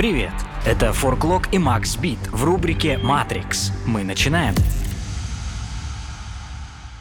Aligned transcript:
Привет! 0.00 0.32
Это 0.64 0.94
Форклок 0.94 1.52
и 1.52 1.58
Макс 1.58 1.98
Бит 1.98 2.18
в 2.32 2.42
рубрике 2.42 2.96
«Матрикс». 2.96 3.70
Мы 3.84 4.02
начинаем. 4.02 4.54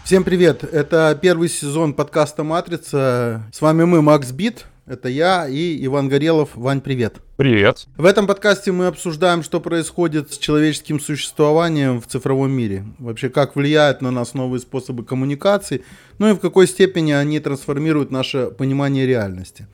Всем 0.03 0.25
привет! 0.25 0.65
Это 0.65 1.17
первый 1.21 1.47
сезон 1.47 1.93
подкаста 1.93 2.43
«Матрица». 2.43 3.41
С 3.53 3.61
вами 3.61 3.85
мы, 3.85 4.01
Макс 4.01 4.33
Бит. 4.33 4.65
Это 4.85 5.07
я 5.07 5.47
и 5.47 5.85
Иван 5.85 6.09
Горелов. 6.09 6.49
Вань, 6.55 6.81
привет. 6.81 7.19
Привет. 7.37 7.87
В 7.95 8.03
этом 8.03 8.27
подкасте 8.27 8.73
мы 8.73 8.87
обсуждаем, 8.87 9.43
что 9.43 9.61
происходит 9.61 10.33
с 10.33 10.37
человеческим 10.37 10.99
существованием 10.99 12.01
в 12.01 12.07
цифровом 12.07 12.51
мире. 12.51 12.83
Вообще, 12.97 13.29
как 13.29 13.55
влияют 13.55 14.01
на 14.01 14.11
нас 14.11 14.33
новые 14.33 14.59
способы 14.59 15.05
коммуникации, 15.05 15.85
ну 16.17 16.31
и 16.31 16.33
в 16.33 16.39
какой 16.39 16.67
степени 16.67 17.13
они 17.13 17.39
трансформируют 17.39 18.11
наше 18.11 18.47
понимание 18.47 19.07
реальности. 19.07 19.67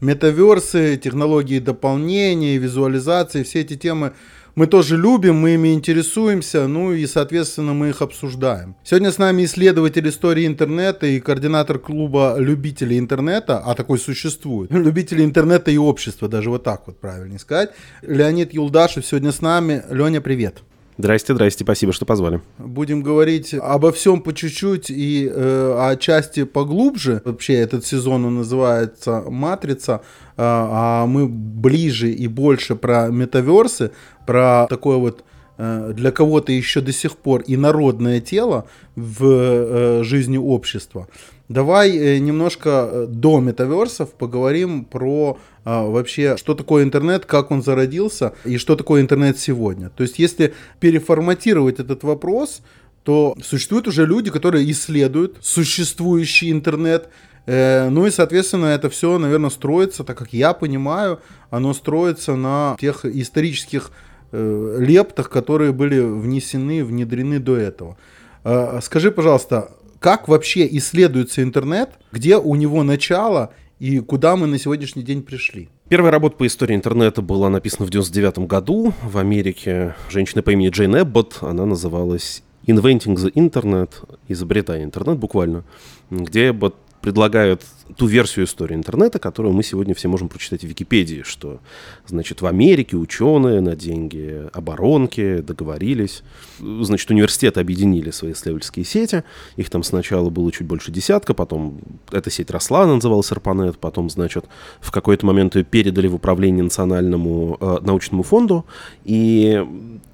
Метаверсы, 0.00 0.96
технологии 0.96 1.58
дополнения, 1.58 2.56
визуализации, 2.56 3.42
все 3.42 3.60
эти 3.60 3.76
темы 3.76 4.12
мы 4.54 4.66
тоже 4.66 4.96
любим, 4.96 5.36
мы 5.36 5.54
ими 5.54 5.74
интересуемся, 5.74 6.66
ну 6.66 6.92
и, 6.92 7.06
соответственно, 7.06 7.72
мы 7.72 7.90
их 7.90 8.02
обсуждаем. 8.02 8.76
Сегодня 8.84 9.12
с 9.12 9.18
нами 9.18 9.44
исследователь 9.44 10.08
истории 10.08 10.46
интернета 10.46 11.06
и 11.06 11.20
координатор 11.20 11.78
клуба 11.78 12.36
любителей 12.38 12.98
интернета, 12.98 13.58
а 13.58 13.74
такой 13.74 13.98
существует, 13.98 14.70
любители 14.72 15.24
интернета 15.24 15.70
и 15.70 15.76
общества, 15.76 16.28
даже 16.28 16.50
вот 16.50 16.64
так 16.64 16.86
вот 16.86 17.00
правильно 17.00 17.38
сказать, 17.38 17.70
Леонид 18.02 18.52
Юлдашев 18.52 19.06
сегодня 19.06 19.32
с 19.32 19.40
нами. 19.40 19.82
Леня, 19.90 20.20
привет. 20.20 20.62
Здрасте, 21.00 21.32
здрасте, 21.32 21.64
спасибо, 21.64 21.94
что 21.94 22.04
позвали. 22.04 22.42
Будем 22.58 23.02
говорить 23.02 23.54
обо 23.54 23.90
всем 23.90 24.20
по 24.20 24.34
чуть-чуть 24.34 24.90
и 24.90 25.26
э, 25.32 25.74
о 25.78 25.96
части 25.96 26.44
поглубже. 26.44 27.22
Вообще 27.24 27.54
этот 27.54 27.86
сезон 27.86 28.26
он 28.26 28.34
называется 28.34 29.24
«Матрица», 29.26 29.92
э, 29.92 29.98
а 30.36 31.06
мы 31.06 31.26
ближе 31.26 32.10
и 32.10 32.28
больше 32.28 32.76
про 32.76 33.08
метаверсы, 33.08 33.92
про 34.26 34.66
такое 34.68 34.98
вот 34.98 35.24
э, 35.56 35.92
для 35.94 36.10
кого-то 36.10 36.52
еще 36.52 36.82
до 36.82 36.92
сих 36.92 37.16
пор 37.16 37.44
инородное 37.46 38.20
тело 38.20 38.66
в 38.94 39.24
э, 39.24 40.02
жизни 40.04 40.36
общества. 40.36 41.08
Давай 41.50 41.90
э, 41.90 42.18
немножко 42.18 43.06
до 43.08 43.40
метаверсов 43.40 44.14
поговорим 44.14 44.84
про 44.84 45.36
а, 45.64 45.82
вообще, 45.82 46.36
что 46.36 46.54
такое 46.54 46.84
интернет, 46.84 47.26
как 47.26 47.50
он 47.50 47.62
зародился 47.62 48.34
и 48.44 48.56
что 48.56 48.76
такое 48.76 49.02
интернет 49.02 49.36
сегодня. 49.36 49.90
То 49.90 50.04
есть, 50.04 50.20
если 50.20 50.54
переформатировать 50.78 51.80
этот 51.80 52.04
вопрос, 52.04 52.62
то 53.02 53.34
существуют 53.42 53.88
уже 53.88 54.06
люди, 54.06 54.30
которые 54.30 54.70
исследуют 54.70 55.38
существующий 55.40 56.52
интернет, 56.52 57.08
э, 57.46 57.88
ну 57.90 58.06
и, 58.06 58.12
соответственно, 58.12 58.66
это 58.66 58.88
все, 58.88 59.18
наверное, 59.18 59.50
строится, 59.50 60.04
так 60.04 60.16
как 60.16 60.32
я 60.32 60.52
понимаю, 60.52 61.18
оно 61.50 61.74
строится 61.74 62.36
на 62.36 62.76
тех 62.80 63.04
исторических 63.04 63.90
э, 64.32 64.76
лептах, 64.78 65.28
которые 65.28 65.72
были 65.72 65.98
внесены, 65.98 66.84
внедрены 66.84 67.40
до 67.40 67.56
этого. 67.56 67.96
Э, 68.44 68.78
скажи, 68.82 69.10
пожалуйста, 69.10 69.72
как 70.00 70.26
вообще 70.28 70.66
исследуется 70.78 71.42
интернет, 71.42 71.90
где 72.10 72.38
у 72.38 72.56
него 72.56 72.82
начало 72.82 73.52
и 73.78 74.00
куда 74.00 74.34
мы 74.34 74.46
на 74.46 74.58
сегодняшний 74.58 75.02
день 75.02 75.22
пришли. 75.22 75.68
Первая 75.88 76.10
работа 76.10 76.36
по 76.36 76.46
истории 76.46 76.74
интернета 76.74 77.22
была 77.22 77.48
написана 77.48 77.86
в 77.86 77.90
99 77.90 78.40
году 78.40 78.92
в 79.02 79.18
Америке. 79.18 79.94
Женщина 80.08 80.42
по 80.42 80.50
имени 80.50 80.70
Джейн 80.70 81.02
Эббот, 81.02 81.38
она 81.42 81.66
называлась 81.66 82.42
Inventing 82.66 83.16
the 83.16 83.32
Internet, 83.32 83.90
изобретая 84.28 84.84
интернет 84.84 85.18
буквально, 85.18 85.64
где 86.10 86.50
Эббот 86.50 86.76
предлагают 87.02 87.62
ту 87.96 88.06
версию 88.06 88.46
истории 88.46 88.74
интернета, 88.74 89.18
которую 89.18 89.54
мы 89.54 89.62
сегодня 89.62 89.94
все 89.94 90.08
можем 90.08 90.28
прочитать 90.28 90.62
в 90.62 90.66
Википедии, 90.66 91.22
что, 91.24 91.60
значит, 92.06 92.42
в 92.42 92.46
Америке 92.46 92.96
ученые 92.96 93.60
на 93.60 93.76
деньги 93.76 94.48
оборонки 94.52 95.38
договорились, 95.38 96.22
значит, 96.58 97.10
университеты 97.10 97.60
объединили 97.60 98.10
свои 98.10 98.32
исследовательские 98.32 98.84
сети, 98.84 99.24
их 99.56 99.70
там 99.70 99.82
сначала 99.82 100.30
было 100.30 100.50
чуть 100.52 100.66
больше 100.66 100.90
десятка, 100.90 101.34
потом 101.34 101.80
эта 102.10 102.30
сеть 102.30 102.50
росла, 102.50 102.82
она 102.82 102.96
называлась 102.96 103.30
ARPANET, 103.30 103.76
потом, 103.80 104.10
значит, 104.10 104.46
в 104.80 104.90
какой-то 104.90 105.26
момент 105.26 105.56
ее 105.56 105.64
передали 105.64 106.06
в 106.06 106.14
управление 106.14 106.64
национальному 106.64 107.56
э, 107.60 107.78
научному 107.82 108.22
фонду, 108.22 108.66
и 109.04 109.64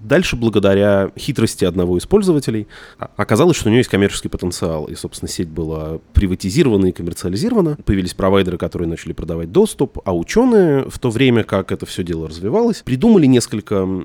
дальше, 0.01 0.37
благодаря 0.37 1.11
хитрости 1.19 1.65
одного 1.65 1.99
из 1.99 2.07
пользователей, 2.07 2.67
оказалось, 2.99 3.57
что 3.57 3.69
у 3.69 3.71
нее 3.71 3.81
есть 3.81 3.91
коммерческий 3.91 4.29
потенциал, 4.29 4.87
и, 4.87 4.95
собственно, 4.95 5.29
сеть 5.29 5.49
была 5.49 5.99
приватизирована 6.13 6.87
и 6.87 6.93
коммерциализирована, 6.93 7.66
регулировано, 7.67 7.77
появились 7.85 8.15
провайдеры, 8.15 8.59
которые 8.59 8.89
начали 8.89 9.13
продавать 9.13 9.53
доступ, 9.53 9.99
а 10.05 10.17
ученые 10.17 10.89
в 10.89 10.99
то 10.99 11.11
время, 11.11 11.45
как 11.45 11.73
это 11.73 11.87
все 11.87 12.03
дело 12.03 12.29
развивалось, 12.29 12.83
придумали 12.85 13.27
несколько 13.27 14.05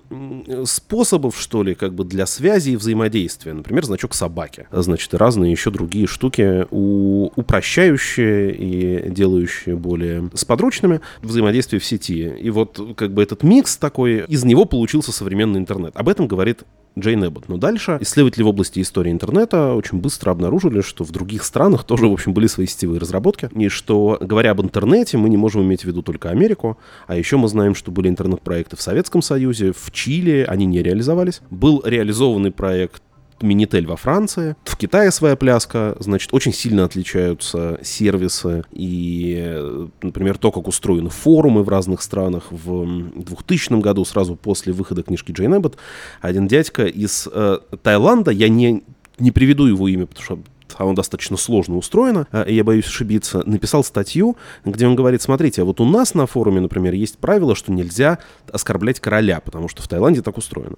способов, 0.66 1.40
что 1.40 1.64
ли, 1.64 1.76
как 1.76 1.94
бы 1.94 2.04
для 2.04 2.26
связи 2.26 2.72
и 2.72 2.76
взаимодействия. 2.76 3.54
Например, 3.54 3.86
значок 3.86 4.14
собаки. 4.14 4.68
Значит, 4.72 5.14
разные 5.14 5.52
еще 5.52 5.72
другие 5.72 6.08
штуки, 6.08 6.66
у, 6.72 7.32
упрощающие 7.36 8.54
и 8.54 9.10
делающие 9.10 9.76
более 9.76 10.30
сподручными 10.34 11.02
взаимодействие 11.22 11.80
в 11.80 11.86
сети. 11.86 12.34
И 12.40 12.50
вот 12.50 12.80
как 12.96 13.14
бы 13.14 13.24
этот 13.24 13.44
микс 13.44 13.78
такой, 13.78 14.26
из 14.28 14.44
него 14.44 14.66
получился 14.66 15.12
современный 15.12 15.60
интернет. 15.60 15.96
Об 15.96 16.10
этом 16.10 16.28
говорит 16.28 16.64
Джейн 16.98 17.26
Эббот. 17.26 17.48
Но 17.48 17.58
дальше 17.58 17.98
исследователи 18.02 18.44
в 18.44 18.48
области 18.48 18.82
истории 18.82 19.12
интернета 19.12 19.74
очень 19.74 20.00
быстро 20.00 20.32
обнаружили, 20.32 20.82
что 20.82 21.04
в 21.04 21.12
других 21.12 21.44
странах 21.44 21.84
тоже, 21.86 22.08
в 22.08 22.14
общем, 22.14 22.34
были 22.34 22.48
свои 22.48 22.68
сетевые 22.68 23.00
разработки, 23.00 23.50
и 23.56 23.70
что, 23.70 24.18
говоря 24.20 24.52
об 24.52 24.62
интернете, 24.62 25.18
мы 25.18 25.30
не 25.30 25.38
можем 25.38 25.64
иметь 25.64 25.82
в 25.82 25.86
виду 25.86 26.02
только 26.02 26.30
Америку, 26.30 26.78
а 27.08 27.16
еще 27.16 27.38
мы 27.38 27.48
знаем, 27.48 27.76
что 27.76 27.92
были 27.92 28.10
интернет-проекты 28.10 28.76
в 28.76 28.82
Советском 28.82 29.22
Союзе, 29.22 29.72
в 29.72 29.92
Чили, 29.92 30.46
они 30.48 30.66
не 30.66 30.82
реализовались. 30.82 31.42
Был 31.50 31.82
реализованный 31.86 32.52
проект 32.52 33.02
Минитель 33.42 33.88
во 33.88 33.96
Франции. 33.96 34.56
В 34.66 34.78
Китае 34.78 35.12
своя 35.12 35.36
пляска, 35.36 35.96
значит, 36.00 36.34
очень 36.34 36.54
сильно 36.54 36.86
отличаются 36.86 37.80
сервисы 37.84 38.64
и, 38.72 39.90
например, 40.02 40.38
то, 40.38 40.52
как 40.52 40.68
устроены 40.68 41.10
форумы 41.10 41.64
в 41.64 41.70
разных 41.70 42.02
странах. 42.02 42.48
В 42.52 43.12
2000 43.16 43.82
году, 43.82 44.06
сразу 44.06 44.36
после 44.36 44.74
выхода 44.74 45.04
книжки 45.04 45.32
Джейн 45.32 45.58
Эббот, 45.58 45.78
один 46.22 46.48
дядька 46.48 46.86
из 46.86 47.28
э, 47.32 47.60
Таиланда, 47.82 48.32
я 48.32 48.50
не 48.50 48.84
не 49.22 49.32
приведу 49.32 49.66
его 49.68 49.88
имя, 49.88 50.08
потому 50.08 50.24
что 50.24 50.40
оно 50.78 50.94
достаточно 50.94 51.38
сложно 51.38 51.78
устроено, 51.78 52.28
а, 52.32 52.44
и 52.44 52.56
я 52.56 52.64
боюсь 52.64 52.86
ошибиться, 52.86 53.44
написал 53.46 53.84
статью, 53.84 54.38
где 54.66 54.88
он 54.88 54.96
говорит, 54.96 55.22
смотрите, 55.22 55.62
а 55.62 55.66
вот 55.66 55.80
у 55.80 55.86
нас 55.86 56.14
на 56.14 56.26
форуме, 56.26 56.62
например, 56.62 56.94
есть 56.94 57.18
правило, 57.18 57.56
что 57.56 57.72
нельзя 57.72 58.20
оскорблять 58.52 59.00
короля, 59.00 59.40
потому 59.42 59.68
что 59.68 59.82
в 59.82 59.88
Таиланде 59.88 60.22
так 60.22 60.38
устроено. 60.38 60.76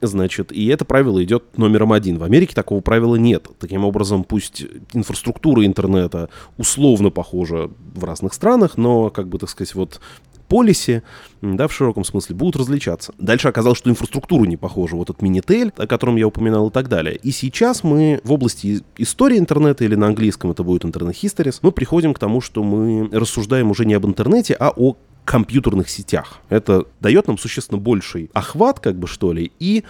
Значит, 0.00 0.52
и 0.52 0.66
это 0.66 0.84
правило 0.84 1.22
идет 1.22 1.58
номером 1.58 1.92
один. 1.92 2.18
В 2.18 2.24
Америке 2.24 2.54
такого 2.54 2.80
правила 2.80 3.16
нет. 3.16 3.48
Таким 3.58 3.84
образом, 3.84 4.24
пусть 4.24 4.64
инфраструктура 4.92 5.64
интернета 5.64 6.28
условно 6.56 7.10
похожа 7.10 7.70
в 7.94 8.04
разных 8.04 8.34
странах, 8.34 8.76
но, 8.76 9.10
как 9.10 9.28
бы, 9.28 9.38
так 9.38 9.48
сказать, 9.48 9.74
вот 9.74 10.00
полисе, 10.48 11.02
да, 11.42 11.68
в 11.68 11.72
широком 11.72 12.04
смысле, 12.04 12.34
будут 12.36 12.56
различаться. 12.56 13.12
Дальше 13.18 13.48
оказалось, 13.48 13.78
что 13.78 13.90
инфраструктура 13.90 14.46
не 14.46 14.56
похожа. 14.56 14.96
Вот 14.96 15.10
этот 15.10 15.22
Minitel, 15.22 15.72
о 15.76 15.86
котором 15.86 16.16
я 16.16 16.26
упоминал 16.26 16.68
и 16.68 16.72
так 16.72 16.88
далее. 16.88 17.16
И 17.16 17.30
сейчас 17.30 17.84
мы 17.84 18.20
в 18.24 18.32
области 18.32 18.82
истории 18.96 19.38
интернета, 19.38 19.84
или 19.84 19.94
на 19.94 20.06
английском 20.06 20.50
это 20.50 20.62
будет 20.62 20.84
Histories, 20.84 21.58
мы 21.62 21.72
приходим 21.72 22.14
к 22.14 22.18
тому, 22.18 22.40
что 22.40 22.62
мы 22.62 23.08
рассуждаем 23.12 23.70
уже 23.70 23.84
не 23.84 23.94
об 23.94 24.06
интернете, 24.06 24.54
а 24.54 24.72
о 24.74 24.96
компьютерных 25.26 25.90
сетях. 25.90 26.38
Это 26.48 26.86
дает 27.00 27.26
нам 27.26 27.36
существенно 27.36 27.78
больший 27.78 28.30
охват, 28.32 28.80
как 28.80 28.96
бы 28.96 29.06
что 29.06 29.32
ли, 29.32 29.52
и 29.58 29.84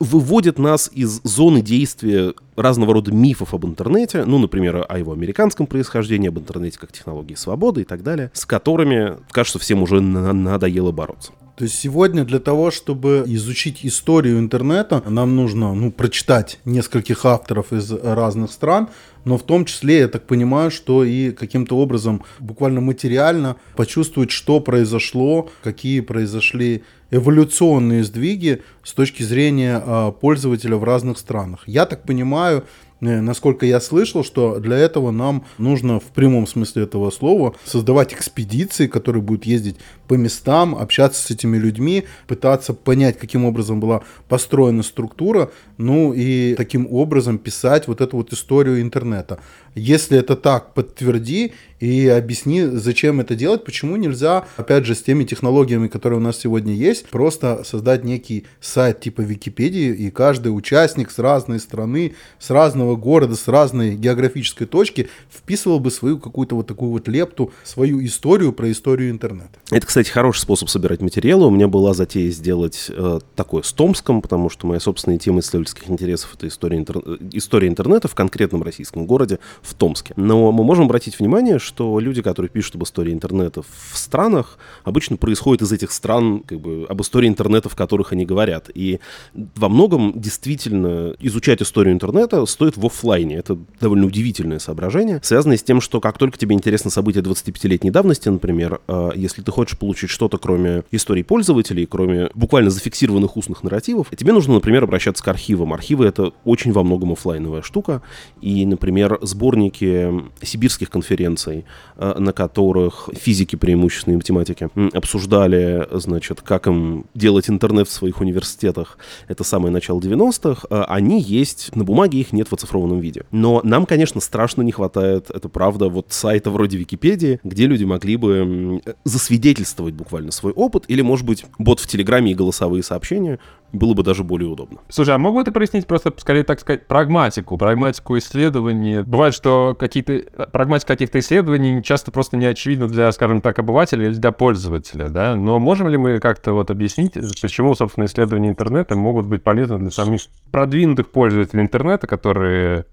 выводит 0.00 0.58
нас 0.58 0.90
из 0.92 1.20
зоны 1.22 1.62
действия 1.62 2.34
разного 2.56 2.92
рода 2.92 3.12
мифов 3.12 3.54
об 3.54 3.64
интернете, 3.64 4.24
ну, 4.24 4.38
например, 4.38 4.84
о 4.86 4.98
его 4.98 5.12
американском 5.12 5.66
происхождении, 5.66 6.28
об 6.28 6.38
интернете 6.38 6.78
как 6.78 6.92
технологии 6.92 7.34
свободы 7.34 7.82
и 7.82 7.84
так 7.84 8.02
далее, 8.02 8.30
с 8.34 8.44
которыми, 8.44 9.16
кажется, 9.30 9.58
всем 9.58 9.82
уже 9.82 10.00
надоело 10.00 10.90
бороться. 10.90 11.32
То 11.58 11.64
есть 11.64 11.74
сегодня 11.74 12.24
для 12.24 12.38
того, 12.38 12.70
чтобы 12.70 13.24
изучить 13.26 13.80
историю 13.84 14.38
интернета, 14.38 15.02
нам 15.08 15.34
нужно 15.34 15.74
ну, 15.74 15.90
прочитать 15.90 16.60
нескольких 16.64 17.26
авторов 17.26 17.72
из 17.72 17.90
разных 17.90 18.52
стран, 18.52 18.90
но 19.24 19.36
в 19.36 19.42
том 19.42 19.64
числе, 19.64 19.98
я 19.98 20.08
так 20.08 20.24
понимаю, 20.24 20.70
что 20.70 21.02
и 21.02 21.32
каким-то 21.32 21.76
образом 21.76 22.22
буквально 22.38 22.80
материально 22.80 23.56
почувствовать, 23.74 24.30
что 24.30 24.60
произошло, 24.60 25.50
какие 25.64 25.98
произошли 25.98 26.84
эволюционные 27.10 28.04
сдвиги 28.04 28.62
с 28.84 28.92
точки 28.92 29.24
зрения 29.24 29.82
э, 29.84 30.12
пользователя 30.20 30.76
в 30.76 30.84
разных 30.84 31.18
странах. 31.18 31.64
Я 31.66 31.86
так 31.86 32.04
понимаю, 32.04 32.64
насколько 33.00 33.66
я 33.66 33.80
слышал, 33.80 34.24
что 34.24 34.58
для 34.58 34.76
этого 34.76 35.10
нам 35.10 35.44
нужно 35.58 36.00
в 36.00 36.04
прямом 36.04 36.46
смысле 36.46 36.84
этого 36.84 37.10
слова 37.10 37.54
создавать 37.64 38.12
экспедиции, 38.12 38.86
которые 38.86 39.22
будут 39.22 39.46
ездить 39.46 39.76
по 40.08 40.14
местам, 40.14 40.74
общаться 40.74 41.22
с 41.22 41.30
этими 41.30 41.56
людьми, 41.56 42.04
пытаться 42.26 42.74
понять, 42.74 43.18
каким 43.18 43.44
образом 43.44 43.78
была 43.80 44.02
построена 44.28 44.82
структура, 44.82 45.50
ну 45.76 46.12
и 46.12 46.54
таким 46.54 46.88
образом 46.90 47.38
писать 47.38 47.86
вот 47.86 48.00
эту 48.00 48.16
вот 48.16 48.32
историю 48.32 48.80
интернета. 48.80 49.38
Если 49.78 50.18
это 50.18 50.36
так, 50.36 50.74
подтверди 50.74 51.52
и 51.80 52.08
объясни, 52.08 52.64
зачем 52.64 53.20
это 53.20 53.36
делать, 53.36 53.64
почему 53.64 53.96
нельзя, 53.96 54.46
опять 54.56 54.84
же, 54.84 54.94
с 54.94 55.02
теми 55.02 55.24
технологиями, 55.24 55.86
которые 55.86 56.18
у 56.18 56.22
нас 56.22 56.38
сегодня 56.38 56.74
есть, 56.74 57.06
просто 57.08 57.62
создать 57.64 58.04
некий 58.04 58.46
сайт 58.60 59.00
типа 59.00 59.20
Википедии, 59.20 59.94
и 59.94 60.10
каждый 60.10 60.48
участник 60.48 61.10
с 61.10 61.18
разной 61.18 61.60
страны, 61.60 62.14
с 62.40 62.50
разного 62.50 62.96
города, 62.96 63.36
с 63.36 63.46
разной 63.46 63.94
географической 63.94 64.66
точки 64.66 65.08
вписывал 65.30 65.78
бы 65.78 65.90
свою 65.90 66.18
какую-то 66.18 66.56
вот 66.56 66.66
такую 66.66 66.90
вот 66.90 67.06
лепту, 67.06 67.52
свою 67.62 68.04
историю 68.04 68.52
про 68.52 68.70
историю 68.72 69.10
интернета. 69.10 69.50
Это, 69.70 69.86
кстати, 69.86 70.10
хороший 70.10 70.40
способ 70.40 70.68
собирать 70.68 71.00
материалы. 71.00 71.46
У 71.46 71.50
меня 71.50 71.68
была 71.68 71.94
затея 71.94 72.30
сделать 72.32 72.86
э, 72.88 73.20
такое 73.36 73.62
с 73.62 73.72
Томском, 73.72 74.20
потому 74.20 74.50
что 74.50 74.66
моя 74.66 74.80
собственная 74.80 75.18
тема 75.18 75.40
исследовательских 75.40 75.88
интересов— 75.88 76.34
это 76.34 76.48
история, 76.48 76.78
интер... 76.78 76.98
история 77.32 77.68
интернета 77.68 78.08
в 78.08 78.16
конкретном 78.16 78.64
российском 78.64 79.06
городе, 79.06 79.38
в 79.68 79.74
Томске. 79.74 80.14
Но 80.16 80.50
мы 80.50 80.64
можем 80.64 80.86
обратить 80.86 81.18
внимание, 81.18 81.58
что 81.58 82.00
люди, 82.00 82.22
которые 82.22 82.48
пишут 82.48 82.76
об 82.76 82.84
истории 82.84 83.12
интернета 83.12 83.62
в 83.62 83.96
странах, 83.96 84.58
обычно 84.84 85.16
происходят 85.16 85.62
из 85.62 85.72
этих 85.72 85.92
стран, 85.92 86.40
как 86.40 86.60
бы, 86.60 86.86
об 86.88 87.00
истории 87.02 87.28
интернета, 87.28 87.68
в 87.68 87.76
которых 87.76 88.12
они 88.12 88.24
говорят. 88.24 88.70
И 88.74 89.00
во 89.34 89.68
многом 89.68 90.12
действительно 90.16 91.14
изучать 91.20 91.62
историю 91.62 91.94
интернета 91.94 92.44
стоит 92.46 92.76
в 92.76 92.86
офлайне. 92.86 93.36
Это 93.36 93.58
довольно 93.80 94.06
удивительное 94.06 94.58
соображение, 94.58 95.20
связанное 95.22 95.56
с 95.56 95.62
тем, 95.62 95.80
что 95.80 96.00
как 96.00 96.18
только 96.18 96.38
тебе 96.38 96.54
интересно 96.54 96.90
событие 96.90 97.22
25-летней 97.22 97.90
давности, 97.90 98.28
например, 98.28 98.80
э, 98.88 99.10
если 99.14 99.42
ты 99.42 99.52
хочешь 99.52 99.78
получить 99.78 100.10
что-то, 100.10 100.38
кроме 100.38 100.84
истории 100.90 101.22
пользователей, 101.22 101.86
кроме 101.86 102.30
буквально 102.34 102.70
зафиксированных 102.70 103.36
устных 103.36 103.62
нарративов, 103.62 104.08
тебе 104.16 104.32
нужно, 104.32 104.54
например, 104.54 104.84
обращаться 104.84 105.22
к 105.22 105.28
архивам. 105.28 105.72
Архивы— 105.72 106.04
это 106.06 106.32
очень 106.44 106.72
во 106.72 106.82
многом 106.82 107.12
офлайновая 107.12 107.62
штука. 107.62 108.02
И, 108.40 108.64
например, 108.66 109.18
сборники 109.48 110.12
сибирских 110.42 110.90
конференций, 110.90 111.64
э, 111.96 112.14
на 112.18 112.32
которых 112.32 113.08
физики 113.14 113.56
преимущественно 113.56 114.14
и 114.14 114.16
математики 114.16 114.68
обсуждали, 114.92 115.88
значит, 115.92 116.42
как 116.42 116.66
им 116.66 117.06
делать 117.14 117.48
интернет 117.48 117.88
в 117.88 117.92
своих 117.92 118.20
университетах, 118.20 118.98
это 119.26 119.44
самое 119.44 119.72
начало 119.72 120.00
90-х, 120.00 120.66
э, 120.68 120.84
они 120.88 121.20
есть, 121.20 121.74
на 121.74 121.84
бумаге 121.84 122.20
их 122.20 122.32
нет 122.32 122.48
в 122.48 122.52
оцифрованном 122.52 123.00
виде. 123.00 123.22
Но 123.30 123.60
нам, 123.64 123.86
конечно, 123.86 124.20
страшно 124.20 124.62
не 124.62 124.72
хватает, 124.72 125.30
это 125.30 125.48
правда, 125.48 125.88
вот 125.88 126.06
сайта 126.10 126.50
вроде 126.50 126.76
Википедии, 126.76 127.40
где 127.42 127.66
люди 127.66 127.84
могли 127.84 128.16
бы 128.16 128.82
засвидетельствовать 129.04 129.94
буквально 129.94 130.30
свой 130.30 130.52
опыт, 130.52 130.84
или, 130.88 131.00
может 131.00 131.24
быть, 131.24 131.46
бот 131.58 131.80
в 131.80 131.86
Телеграме 131.86 132.32
и 132.32 132.34
голосовые 132.34 132.82
сообщения, 132.82 133.38
было 133.72 133.94
бы 133.94 134.02
даже 134.02 134.24
более 134.24 134.48
удобно. 134.48 134.78
Слушай, 134.88 135.14
а 135.14 135.18
мог 135.18 135.34
бы 135.34 135.44
ты 135.44 135.52
прояснить 135.52 135.86
просто, 135.86 136.12
скорее 136.16 136.42
так 136.42 136.60
сказать, 136.60 136.86
прагматику, 136.86 137.58
прагматику 137.58 138.16
исследований? 138.18 139.02
Бывает, 139.02 139.34
что 139.34 139.76
какие-то 139.78 140.46
прагматика 140.52 140.94
каких-то 140.94 141.18
исследований 141.18 141.82
часто 141.82 142.10
просто 142.10 142.36
не 142.36 142.46
очевидна 142.46 142.88
для, 142.88 143.12
скажем 143.12 143.40
так, 143.40 143.58
обывателя 143.58 144.06
или 144.06 144.14
для 144.14 144.32
пользователя, 144.32 145.08
да? 145.08 145.36
Но 145.36 145.58
можем 145.58 145.88
ли 145.88 145.98
мы 145.98 146.18
как-то 146.18 146.52
вот 146.52 146.70
объяснить, 146.70 147.14
почему, 147.42 147.74
собственно, 147.74 148.06
исследования 148.06 148.48
интернета 148.48 148.96
могут 148.96 149.26
быть 149.26 149.42
полезны 149.42 149.78
для 149.78 149.90
самих 149.90 150.22
продвинутых 150.50 151.10
пользователей 151.10 151.62
интернета, 151.62 152.06
которые 152.06 152.86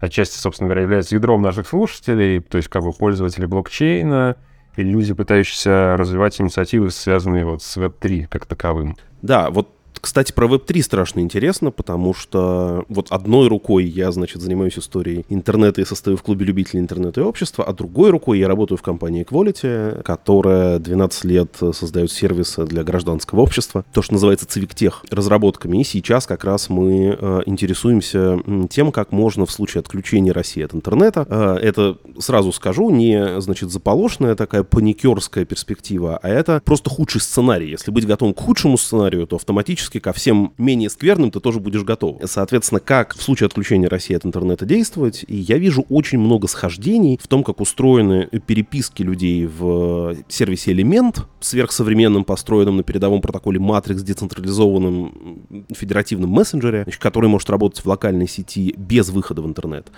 отчасти, 0.00 0.36
собственно 0.36 0.68
говоря, 0.68 0.82
являются 0.82 1.14
ядром 1.14 1.42
наших 1.42 1.68
слушателей, 1.68 2.40
то 2.40 2.56
есть 2.56 2.68
как 2.68 2.82
бы 2.82 2.92
пользователи 2.92 3.46
блокчейна, 3.46 4.36
и 4.76 4.82
люди, 4.82 5.12
пытающиеся 5.12 5.96
развивать 5.96 6.40
инициативы, 6.40 6.90
связанные 6.90 7.44
вот 7.44 7.62
с 7.62 7.76
Web3 7.76 8.26
как 8.28 8.46
таковым. 8.46 8.96
Да, 9.20 9.50
вот 9.50 9.68
кстати, 10.02 10.32
про 10.32 10.48
Web3 10.48 10.82
страшно 10.82 11.20
интересно, 11.20 11.70
потому 11.70 12.12
что 12.12 12.84
вот 12.88 13.06
одной 13.10 13.46
рукой 13.46 13.84
я, 13.84 14.10
значит, 14.10 14.42
занимаюсь 14.42 14.76
историей 14.76 15.24
интернета 15.28 15.80
и 15.80 15.84
состою 15.84 16.16
в 16.16 16.22
клубе 16.22 16.44
любителей 16.44 16.80
интернета 16.80 17.20
и 17.20 17.24
общества, 17.24 17.64
а 17.64 17.72
другой 17.72 18.10
рукой 18.10 18.40
я 18.40 18.48
работаю 18.48 18.76
в 18.78 18.82
компании 18.82 19.24
Equality, 19.24 20.02
которая 20.02 20.80
12 20.80 21.24
лет 21.24 21.56
создает 21.72 22.10
сервисы 22.10 22.64
для 22.64 22.82
гражданского 22.82 23.42
общества, 23.42 23.84
то, 23.92 24.02
что 24.02 24.14
называется 24.14 24.44
Цивиктех, 24.44 25.04
разработками. 25.08 25.78
И 25.80 25.84
сейчас 25.84 26.26
как 26.26 26.42
раз 26.42 26.68
мы 26.68 27.16
э, 27.18 27.42
интересуемся 27.46 28.40
тем, 28.70 28.90
как 28.90 29.12
можно 29.12 29.46
в 29.46 29.52
случае 29.52 29.82
отключения 29.82 30.32
России 30.32 30.64
от 30.64 30.74
интернета, 30.74 31.24
э, 31.28 31.58
это, 31.62 31.96
сразу 32.18 32.50
скажу, 32.50 32.90
не, 32.90 33.40
значит, 33.40 33.70
заполошная 33.70 34.34
такая 34.34 34.64
паникерская 34.64 35.44
перспектива, 35.44 36.18
а 36.20 36.28
это 36.28 36.60
просто 36.64 36.90
худший 36.90 37.20
сценарий. 37.20 37.70
Если 37.70 37.92
быть 37.92 38.04
готовым 38.04 38.34
к 38.34 38.40
худшему 38.40 38.76
сценарию, 38.76 39.28
то 39.28 39.36
автоматически 39.36 39.91
автоматически 39.92 39.98
ко 39.98 40.12
всем 40.12 40.52
менее 40.58 40.90
скверным 40.90 41.30
ты 41.30 41.40
тоже 41.40 41.60
будешь 41.60 41.82
готов. 41.82 42.20
Соответственно, 42.24 42.80
как 42.80 43.14
в 43.14 43.22
случае 43.22 43.46
отключения 43.46 43.88
России 43.88 44.16
от 44.16 44.24
интернета 44.24 44.64
действовать, 44.64 45.24
и 45.28 45.36
я 45.36 45.58
вижу 45.58 45.84
очень 45.88 46.18
много 46.18 46.48
схождений 46.48 47.18
в 47.22 47.28
том, 47.28 47.44
как 47.44 47.60
устроены 47.60 48.28
переписки 48.46 49.02
людей 49.02 49.46
в 49.46 50.16
сервисе 50.28 50.72
Элемент, 50.72 51.26
сверхсовременном, 51.40 52.24
построенном 52.24 52.76
на 52.76 52.82
передовом 52.82 53.20
протоколе 53.20 53.58
Matrix, 53.58 54.02
децентрализованном 54.02 55.66
федеративном 55.74 56.30
мессенджере, 56.30 56.86
который 56.98 57.28
может 57.28 57.50
работать 57.50 57.84
в 57.84 57.86
локальной 57.86 58.28
сети 58.28 58.74
без 58.76 59.10
выхода 59.10 59.42
в 59.42 59.46
интернет, 59.46 59.90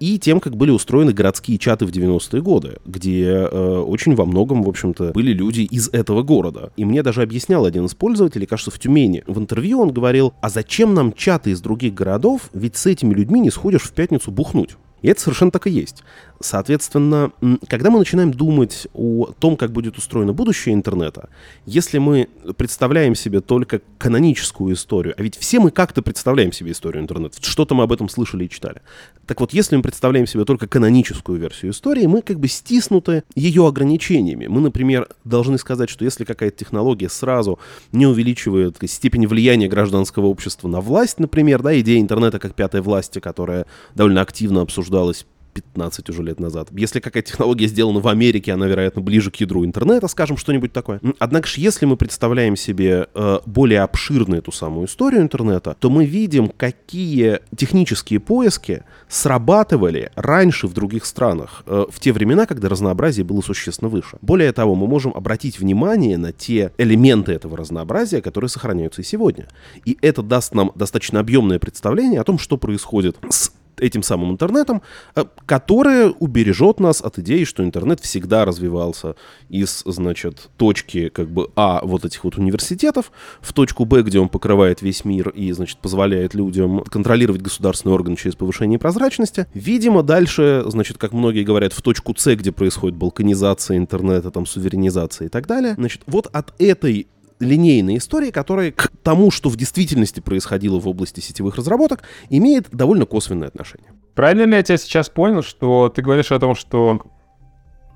и 0.00 0.18
тем, 0.18 0.40
как 0.40 0.56
были 0.56 0.70
устроены 0.70 1.12
городские 1.12 1.58
чаты 1.58 1.86
в 1.86 1.90
90-е 1.90 2.42
годы, 2.42 2.76
где 2.86 3.24
э, 3.26 3.84
очень 3.86 4.14
во 4.14 4.24
многом, 4.24 4.62
в 4.62 4.68
общем-то, 4.68 5.12
были 5.12 5.32
люди 5.32 5.62
из 5.62 5.88
этого 5.88 6.22
города. 6.22 6.72
И 6.76 6.84
мне 6.84 7.02
даже 7.02 7.22
объяснял 7.22 7.64
один 7.64 7.86
из 7.86 7.94
пользователей, 7.94 8.46
кажется, 8.46 8.70
в 8.70 8.78
Тюмени, 8.78 9.22
в 9.34 9.38
интервью 9.38 9.80
он 9.80 9.92
говорил, 9.92 10.32
а 10.40 10.48
зачем 10.48 10.94
нам 10.94 11.12
чаты 11.12 11.50
из 11.50 11.60
других 11.60 11.92
городов, 11.92 12.48
ведь 12.54 12.76
с 12.76 12.86
этими 12.86 13.12
людьми 13.12 13.40
не 13.40 13.50
сходишь 13.50 13.82
в 13.82 13.92
пятницу 13.92 14.30
бухнуть. 14.30 14.76
И 15.04 15.08
это 15.08 15.20
совершенно 15.20 15.50
так 15.50 15.66
и 15.66 15.70
есть. 15.70 16.02
Соответственно, 16.40 17.30
когда 17.68 17.90
мы 17.90 17.98
начинаем 17.98 18.32
думать 18.32 18.88
о 18.94 19.26
том, 19.38 19.58
как 19.58 19.70
будет 19.70 19.98
устроено 19.98 20.32
будущее 20.32 20.74
интернета, 20.74 21.28
если 21.66 21.98
мы 21.98 22.28
представляем 22.56 23.14
себе 23.14 23.42
только 23.42 23.82
каноническую 23.98 24.74
историю, 24.74 25.14
а 25.18 25.22
ведь 25.22 25.36
все 25.36 25.60
мы 25.60 25.70
как-то 25.70 26.00
представляем 26.00 26.52
себе 26.52 26.72
историю 26.72 27.02
интернета, 27.02 27.36
что-то 27.42 27.74
мы 27.74 27.84
об 27.84 27.92
этом 27.92 28.08
слышали 28.08 28.46
и 28.46 28.48
читали. 28.48 28.80
Так 29.26 29.40
вот, 29.40 29.52
если 29.52 29.76
мы 29.76 29.82
представляем 29.82 30.26
себе 30.26 30.46
только 30.46 30.66
каноническую 30.66 31.38
версию 31.38 31.72
истории, 31.72 32.06
мы 32.06 32.22
как 32.22 32.40
бы 32.40 32.48
стиснуты 32.48 33.24
ее 33.34 33.66
ограничениями. 33.66 34.46
Мы, 34.46 34.62
например, 34.62 35.08
должны 35.24 35.58
сказать, 35.58 35.90
что 35.90 36.06
если 36.06 36.24
какая-то 36.24 36.56
технология 36.56 37.10
сразу 37.10 37.58
не 37.92 38.06
увеличивает 38.06 38.78
степень 38.86 39.26
влияния 39.26 39.68
гражданского 39.68 40.26
общества 40.26 40.68
на 40.68 40.80
власть, 40.80 41.20
например, 41.20 41.62
да, 41.62 41.78
идея 41.80 42.00
интернета 42.00 42.38
как 42.38 42.54
пятой 42.54 42.80
власти, 42.80 43.18
которая 43.18 43.66
довольно 43.94 44.22
активно 44.22 44.62
обсуждалась 44.94 45.26
15 45.54 46.10
уже 46.10 46.22
лет 46.24 46.40
назад. 46.40 46.68
Если 46.72 46.98
какая-то 46.98 47.30
технология 47.30 47.68
сделана 47.68 48.00
в 48.00 48.08
Америке, 48.08 48.52
она, 48.52 48.66
вероятно, 48.66 49.02
ближе 49.02 49.30
к 49.30 49.36
ядру 49.36 49.64
интернета, 49.64 50.08
скажем, 50.08 50.36
что-нибудь 50.36 50.72
такое. 50.72 51.00
Однако 51.20 51.46
же, 51.46 51.60
если 51.60 51.86
мы 51.86 51.96
представляем 51.96 52.56
себе 52.56 53.06
э, 53.14 53.38
более 53.46 53.82
обширную 53.82 54.40
эту 54.40 54.50
самую 54.50 54.88
историю 54.88 55.22
интернета, 55.22 55.76
то 55.78 55.90
мы 55.90 56.06
видим, 56.06 56.48
какие 56.48 57.38
технические 57.56 58.18
поиски 58.18 58.82
срабатывали 59.08 60.10
раньше 60.16 60.66
в 60.66 60.72
других 60.72 61.04
странах, 61.04 61.62
э, 61.66 61.84
в 61.88 62.00
те 62.00 62.12
времена, 62.12 62.46
когда 62.46 62.68
разнообразие 62.68 63.24
было 63.24 63.40
существенно 63.40 63.88
выше. 63.88 64.18
Более 64.22 64.52
того, 64.52 64.74
мы 64.74 64.88
можем 64.88 65.12
обратить 65.14 65.60
внимание 65.60 66.18
на 66.18 66.32
те 66.32 66.72
элементы 66.78 67.30
этого 67.30 67.56
разнообразия, 67.56 68.20
которые 68.20 68.48
сохраняются 68.48 69.02
и 69.02 69.04
сегодня. 69.04 69.46
И 69.84 69.96
это 70.02 70.22
даст 70.22 70.52
нам 70.52 70.72
достаточно 70.74 71.20
объемное 71.20 71.60
представление 71.60 72.20
о 72.20 72.24
том, 72.24 72.40
что 72.40 72.56
происходит 72.56 73.16
с 73.30 73.52
этим 73.78 74.02
самым 74.02 74.32
интернетом, 74.32 74.82
э, 75.14 75.24
которое 75.46 76.08
убережет 76.10 76.80
нас 76.80 77.00
от 77.00 77.18
идеи, 77.18 77.44
что 77.44 77.64
интернет 77.64 78.00
всегда 78.00 78.44
развивался 78.44 79.16
из, 79.48 79.82
значит, 79.86 80.50
точки 80.56 81.08
как 81.08 81.28
бы 81.28 81.50
А 81.56 81.80
вот 81.84 82.04
этих 82.04 82.24
вот 82.24 82.36
университетов 82.36 83.12
в 83.40 83.52
точку 83.52 83.84
Б, 83.84 84.02
где 84.02 84.18
он 84.18 84.28
покрывает 84.28 84.82
весь 84.82 85.04
мир 85.04 85.28
и, 85.30 85.52
значит, 85.52 85.78
позволяет 85.78 86.34
людям 86.34 86.80
контролировать 86.84 87.42
государственный 87.42 87.94
орган 87.94 88.16
через 88.16 88.36
повышение 88.36 88.78
прозрачности. 88.78 89.46
Видимо, 89.54 90.02
дальше, 90.02 90.64
значит, 90.66 90.98
как 90.98 91.12
многие 91.12 91.44
говорят, 91.44 91.72
в 91.72 91.82
точку 91.82 92.14
С, 92.16 92.34
где 92.34 92.52
происходит 92.52 92.96
балканизация 92.96 93.76
интернета, 93.76 94.30
там, 94.30 94.46
суверенизация 94.46 95.26
и 95.26 95.28
так 95.28 95.46
далее. 95.46 95.74
Значит, 95.74 96.02
вот 96.06 96.28
от 96.32 96.52
этой 96.58 97.06
линейной 97.44 97.98
истории, 97.98 98.30
которая 98.30 98.72
к 98.72 98.90
тому, 99.02 99.30
что 99.30 99.48
в 99.48 99.56
действительности 99.56 100.20
происходило 100.20 100.80
в 100.80 100.88
области 100.88 101.20
сетевых 101.20 101.56
разработок, 101.56 102.02
имеет 102.30 102.68
довольно 102.70 103.06
косвенное 103.06 103.48
отношение. 103.48 103.92
Правильно 104.14 104.44
ли 104.44 104.56
я 104.56 104.62
тебя 104.62 104.78
сейчас 104.78 105.08
понял, 105.08 105.42
что 105.42 105.88
ты 105.94 106.02
говоришь 106.02 106.32
о 106.32 106.38
том, 106.38 106.54
что 106.54 107.02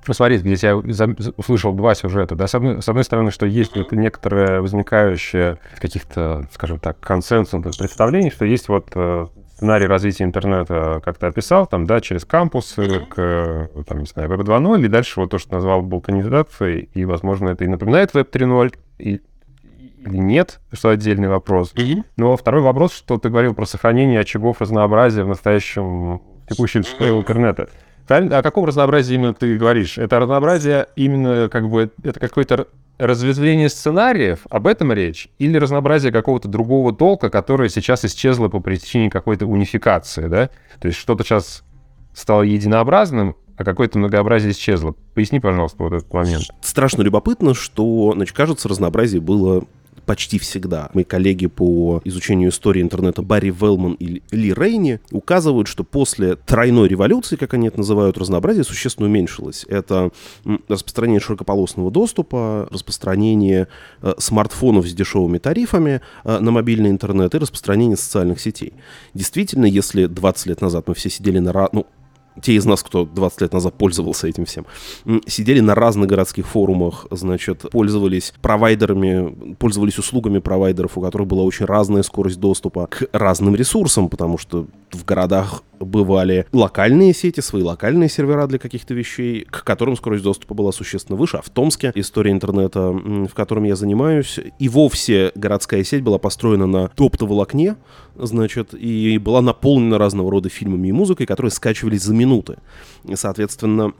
Посмотри, 0.05 0.37
здесь 0.37 0.63
я 0.63 0.77
услышал 0.77 1.73
два 1.73 1.93
сюжета. 1.93 2.33
Да? 2.35 2.47
С, 2.47 2.55
одной, 2.55 2.81
с 2.81 2.87
одной 2.87 3.03
стороны, 3.03 3.31
что 3.31 3.45
есть 3.45 3.75
вот 3.75 3.91
некоторое 3.91 4.61
возникающее 4.61 5.59
каких-то, 5.79 6.47
скажем 6.53 6.79
так, 6.79 6.99
консенсусных 6.99 7.77
представлений, 7.77 8.31
что 8.31 8.45
есть 8.45 8.69
вот 8.69 8.87
э, 8.95 9.27
сценарий 9.59 9.87
развития 9.87 10.23
интернета 10.23 11.01
как-то 11.03 11.27
описал, 11.27 11.67
там, 11.67 11.85
да, 11.85 11.99
через 11.99 12.23
кампусы 12.23 13.01
к, 13.09 13.69
там, 13.85 13.99
не 13.99 14.05
знаю, 14.05 14.29
Web 14.29 14.45
2.0, 14.45 14.85
и 14.85 14.87
дальше 14.87 15.19
вот 15.19 15.31
то, 15.31 15.37
что 15.37 15.53
назвал 15.53 15.81
балканизацией, 15.81 16.89
и, 16.93 17.03
возможно, 17.03 17.49
это 17.49 17.65
и 17.65 17.67
напоминает 17.67 18.15
Web 18.15 18.31
3.0, 18.31 18.75
и 18.99 19.21
или 20.09 20.17
нет, 20.17 20.59
что 20.73 20.89
отдельный 20.89 21.27
вопрос. 21.27 21.73
Mm-hmm. 21.73 22.03
Но 22.17 22.35
второй 22.35 22.61
вопрос, 22.61 22.93
что 22.93 23.17
ты 23.17 23.29
говорил 23.29 23.53
про 23.53 23.65
сохранение 23.65 24.19
очагов 24.19 24.59
разнообразия 24.59 25.23
в 25.23 25.27
настоящем 25.27 26.21
текущем 26.49 26.81
интернета. 26.81 27.69
О 28.07 28.41
каком 28.41 28.65
разнообразии 28.65 29.13
именно 29.13 29.33
ты 29.35 29.57
говоришь? 29.57 29.99
Это 29.99 30.19
разнообразие 30.19 30.87
именно 30.95 31.47
как 31.47 31.69
бы 31.69 31.91
это 32.03 32.19
какой-то 32.19 32.67
разветвление 32.97 33.69
сценариев, 33.69 34.39
об 34.49 34.67
этом 34.67 34.91
речь, 34.91 35.29
или 35.37 35.57
разнообразие 35.57 36.11
какого-то 36.11 36.49
другого 36.49 36.93
толка, 36.93 37.29
которое 37.29 37.69
сейчас 37.69 38.03
исчезло 38.03 38.49
по 38.49 38.59
причине 38.59 39.09
какой-то 39.09 39.45
унификации, 39.45 40.27
да? 40.27 40.49
То 40.81 40.87
есть 40.87 40.99
что-то 40.99 41.23
сейчас 41.23 41.63
стало 42.13 42.41
единообразным, 42.41 43.37
а 43.55 43.63
какое-то 43.63 43.99
многообразие 43.99 44.51
исчезло. 44.51 44.95
Поясни, 45.13 45.39
пожалуйста, 45.39 45.83
вот 45.83 45.93
этот 45.93 46.13
момент. 46.13 46.43
Страшно 46.61 47.01
любопытно, 47.03 47.53
что, 47.53 48.13
значит, 48.15 48.35
кажется, 48.35 48.67
разнообразие 48.67 49.21
было 49.21 49.63
почти 50.09 50.39
всегда. 50.39 50.89
Мои 50.95 51.03
коллеги 51.03 51.45
по 51.45 52.01
изучению 52.03 52.49
истории 52.49 52.81
интернета 52.81 53.21
Барри 53.21 53.51
Велман 53.51 53.93
и 53.93 54.23
Ли 54.31 54.53
Рейни 54.55 54.99
указывают, 55.11 55.67
что 55.67 55.83
после 55.83 56.35
тройной 56.35 56.87
революции, 56.87 57.35
как 57.35 57.53
они 57.53 57.67
это 57.67 57.77
называют, 57.77 58.17
разнообразие 58.17 58.63
существенно 58.63 59.07
уменьшилось. 59.07 59.67
Это 59.69 60.09
распространение 60.67 61.19
широкополосного 61.19 61.91
доступа, 61.91 62.67
распространение 62.71 63.67
э, 64.01 64.15
смартфонов 64.17 64.87
с 64.87 64.93
дешевыми 64.95 65.37
тарифами 65.37 66.01
э, 66.23 66.39
на 66.39 66.49
мобильный 66.49 66.89
интернет 66.89 67.35
и 67.35 67.37
распространение 67.37 67.95
социальных 67.95 68.41
сетей. 68.41 68.73
Действительно, 69.13 69.65
если 69.65 70.07
20 70.07 70.47
лет 70.47 70.61
назад 70.61 70.87
мы 70.87 70.95
все 70.95 71.11
сидели 71.11 71.37
на... 71.37 71.69
Ну, 71.71 71.85
те 72.41 72.53
из 72.53 72.65
нас, 72.65 72.83
кто 72.83 73.05
20 73.05 73.41
лет 73.41 73.53
назад 73.53 73.75
пользовался 73.75 74.27
этим 74.27 74.45
всем, 74.45 74.65
сидели 75.27 75.59
на 75.59 75.75
разных 75.75 76.09
городских 76.09 76.47
форумах, 76.47 77.07
значит, 77.11 77.65
пользовались 77.71 78.33
провайдерами, 78.41 79.55
пользовались 79.55 79.97
услугами 79.97 80.39
провайдеров, 80.39 80.97
у 80.97 81.01
которых 81.01 81.27
была 81.27 81.43
очень 81.43 81.65
разная 81.65 82.03
скорость 82.03 82.39
доступа 82.39 82.87
к 82.87 83.07
разным 83.11 83.55
ресурсам, 83.55 84.09
потому 84.09 84.37
что 84.37 84.67
в 84.91 85.05
городах 85.05 85.63
бывали 85.79 86.45
локальные 86.51 87.13
сети, 87.13 87.39
свои 87.41 87.63
локальные 87.63 88.09
сервера 88.09 88.47
для 88.47 88.59
каких-то 88.59 88.93
вещей, 88.93 89.45
к 89.49 89.63
которым 89.63 89.95
скорость 89.95 90.23
доступа 90.23 90.53
была 90.53 90.71
существенно 90.71 91.17
выше. 91.17 91.37
А 91.37 91.41
в 91.41 91.49
Томске 91.49 91.91
история 91.95 92.31
интернета, 92.31 92.91
в 92.91 93.33
котором 93.33 93.63
я 93.63 93.75
занимаюсь, 93.75 94.39
и 94.59 94.69
вовсе 94.69 95.31
городская 95.35 95.83
сеть 95.83 96.03
была 96.03 96.17
построена 96.17 96.67
на 96.67 96.87
топтоволокне, 96.89 97.75
значит, 98.15 98.73
и 98.73 99.17
была 99.17 99.41
наполнена 99.41 99.97
разного 99.97 100.31
рода 100.31 100.49
фильмами 100.49 100.89
и 100.89 100.91
музыкой, 100.91 101.25
которые 101.25 101.51
скачивались 101.51 102.03
за 102.03 102.13
минуты. 102.13 102.57
И, 103.05 103.15
соответственно, 103.15 103.93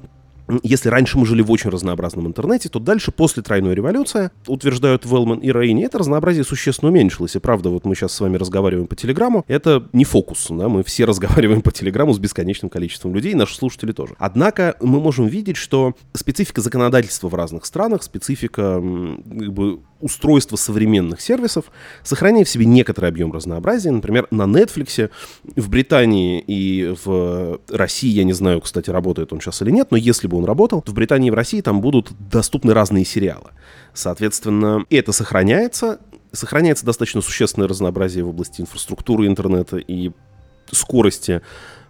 если 0.63 0.89
раньше 0.89 1.17
мы 1.17 1.25
жили 1.25 1.41
в 1.41 1.51
очень 1.51 1.69
разнообразном 1.69 2.27
интернете, 2.27 2.69
то 2.69 2.79
дальше, 2.79 3.11
после 3.11 3.43
тройной 3.43 3.75
революции, 3.75 4.31
утверждают 4.47 5.05
Велман 5.05 5.39
и 5.39 5.51
Рейни, 5.51 5.85
это 5.85 5.99
разнообразие 5.99 6.43
существенно 6.43 6.91
уменьшилось. 6.91 7.35
И 7.35 7.39
правда, 7.39 7.69
вот 7.69 7.85
мы 7.85 7.95
сейчас 7.95 8.13
с 8.13 8.19
вами 8.19 8.37
разговариваем 8.37 8.87
по 8.87 8.95
Телеграму, 8.95 9.45
это 9.47 9.87
не 9.93 10.05
фокус, 10.05 10.47
да, 10.49 10.69
мы 10.69 10.83
все 10.83 11.05
разговариваем 11.09 11.61
по 11.61 11.71
Телеграму 11.71 12.13
с 12.13 12.19
бесконечным 12.19 12.69
количеством 12.69 13.13
людей, 13.13 13.33
наши 13.33 13.55
слушатели 13.55 13.91
тоже. 13.91 14.15
Однако 14.17 14.75
мы 14.81 14.99
можем 14.99 15.27
видеть, 15.27 15.57
что 15.57 15.95
специфика 16.13 16.61
законодательства 16.61 17.27
в 17.27 17.35
разных 17.35 17.65
странах, 17.65 18.03
специфика 18.03 18.81
как 18.81 19.53
бы, 19.53 19.79
устройства 19.99 20.55
современных 20.55 21.21
сервисов 21.21 21.65
сохраняет 22.03 22.47
в 22.47 22.51
себе 22.51 22.65
некоторый 22.65 23.07
объем 23.09 23.31
разнообразия. 23.31 23.91
Например, 23.91 24.27
на 24.31 24.43
Netflix 24.43 25.09
в 25.43 25.69
Британии 25.69 26.43
и 26.45 26.95
в 27.03 27.59
России, 27.69 28.09
я 28.09 28.23
не 28.23 28.33
знаю, 28.33 28.61
кстати, 28.61 28.89
работает 28.89 29.33
он 29.33 29.41
сейчас 29.41 29.61
или 29.61 29.71
нет, 29.71 29.91
но 29.91 29.97
если 29.97 30.27
бы 30.27 30.37
он 30.37 30.45
работал, 30.45 30.83
в 30.85 30.93
Британии 30.93 31.27
и 31.27 31.31
в 31.31 31.35
России 31.35 31.61
там 31.61 31.81
будут 31.81 32.11
доступны 32.31 32.73
разные 32.73 33.05
сериалы. 33.05 33.51
Соответственно, 33.93 34.85
это 34.89 35.11
сохраняется, 35.11 35.99
сохраняется 36.31 36.85
достаточно 36.85 37.21
существенное 37.21 37.67
разнообразие 37.67 38.23
в 38.23 38.29
области 38.29 38.61
инфраструктуры 38.61 39.27
интернета 39.27 39.77
и 39.77 40.11
скорости 40.71 41.41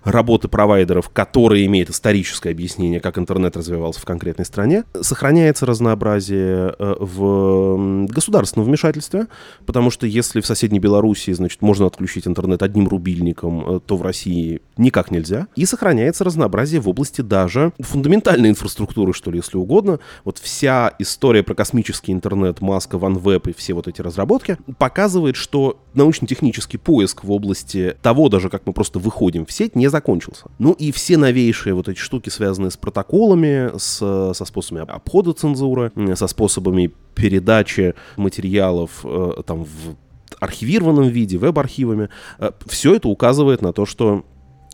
работы 0.03 0.47
провайдеров, 0.47 1.09
которые 1.09 1.65
имеют 1.65 1.89
историческое 1.89 2.51
объяснение, 2.51 2.99
как 2.99 3.17
интернет 3.17 3.57
развивался 3.57 3.99
в 3.99 4.05
конкретной 4.05 4.45
стране, 4.45 4.83
сохраняется 5.01 5.65
разнообразие 5.65 6.75
э, 6.77 6.95
в 6.99 8.05
государственном 8.07 8.67
вмешательстве, 8.67 9.27
потому 9.65 9.91
что 9.91 10.07
если 10.07 10.41
в 10.41 10.45
соседней 10.45 10.79
Белоруссии, 10.79 11.31
значит, 11.31 11.61
можно 11.61 11.85
отключить 11.85 12.27
интернет 12.27 12.63
одним 12.63 12.87
рубильником, 12.87 13.77
э, 13.77 13.79
то 13.85 13.97
в 13.97 14.01
России 14.01 14.61
никак 14.77 15.11
нельзя. 15.11 15.47
И 15.55 15.65
сохраняется 15.65 16.23
разнообразие 16.23 16.81
в 16.81 16.89
области 16.89 17.21
даже 17.21 17.73
фундаментальной 17.79 18.49
инфраструктуры, 18.49 19.13
что 19.13 19.31
ли, 19.31 19.37
если 19.37 19.57
угодно. 19.57 19.99
Вот 20.23 20.37
вся 20.37 20.93
история 20.99 21.43
про 21.43 21.55
космический 21.55 22.11
интернет, 22.11 22.61
Маска, 22.61 22.97
OneWeb 22.97 23.49
и 23.49 23.53
все 23.53 23.73
вот 23.73 23.87
эти 23.87 24.01
разработки 24.01 24.57
показывает, 24.77 25.35
что 25.35 25.79
научно-технический 25.93 26.77
поиск 26.77 27.23
в 27.23 27.31
области 27.31 27.95
того, 28.01 28.29
даже 28.29 28.49
как 28.49 28.63
мы 28.65 28.73
просто 28.73 28.99
выходим 28.99 29.45
в 29.45 29.51
сеть, 29.51 29.75
не 29.75 29.88
закончился. 29.89 30.45
Ну 30.59 30.73
и 30.73 30.91
все 30.91 31.17
новейшие 31.17 31.73
вот 31.73 31.89
эти 31.89 31.99
штуки, 31.99 32.29
связанные 32.29 32.71
с 32.71 32.77
протоколами, 32.77 33.77
с, 33.77 34.33
со 34.33 34.45
способами 34.45 34.89
обхода 34.89 35.33
цензуры, 35.33 35.91
со 36.15 36.27
способами 36.27 36.91
передачи 37.15 37.95
материалов 38.17 39.01
э, 39.03 39.43
там 39.45 39.63
в 39.63 39.95
архивированном 40.39 41.07
виде, 41.07 41.37
веб-архивами, 41.37 42.09
э, 42.39 42.51
все 42.67 42.95
это 42.95 43.07
указывает 43.07 43.61
на 43.61 43.73
то, 43.73 43.85
что 43.85 44.25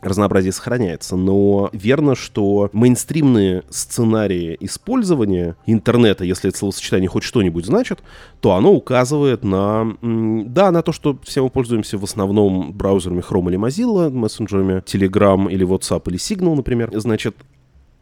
разнообразие 0.01 0.51
сохраняется. 0.51 1.15
Но 1.15 1.69
верно, 1.73 2.15
что 2.15 2.69
мейнстримные 2.73 3.63
сценарии 3.69 4.57
использования 4.59 5.55
интернета, 5.65 6.23
если 6.23 6.49
это 6.49 6.57
словосочетание 6.57 7.09
хоть 7.09 7.23
что-нибудь 7.23 7.65
значит, 7.65 7.99
то 8.39 8.53
оно 8.53 8.73
указывает 8.73 9.43
на, 9.43 9.97
да, 10.01 10.71
на 10.71 10.81
то, 10.81 10.91
что 10.91 11.17
все 11.23 11.43
мы 11.43 11.49
пользуемся 11.49 11.97
в 11.97 12.03
основном 12.03 12.73
браузерами 12.73 13.21
Chrome 13.21 13.49
или 13.49 13.57
Mozilla, 13.57 14.09
мессенджерами 14.09 14.79
Telegram 14.81 15.49
или 15.51 15.65
WhatsApp 15.65 16.03
или 16.07 16.17
Signal, 16.17 16.55
например. 16.55 16.91
Значит, 16.93 17.35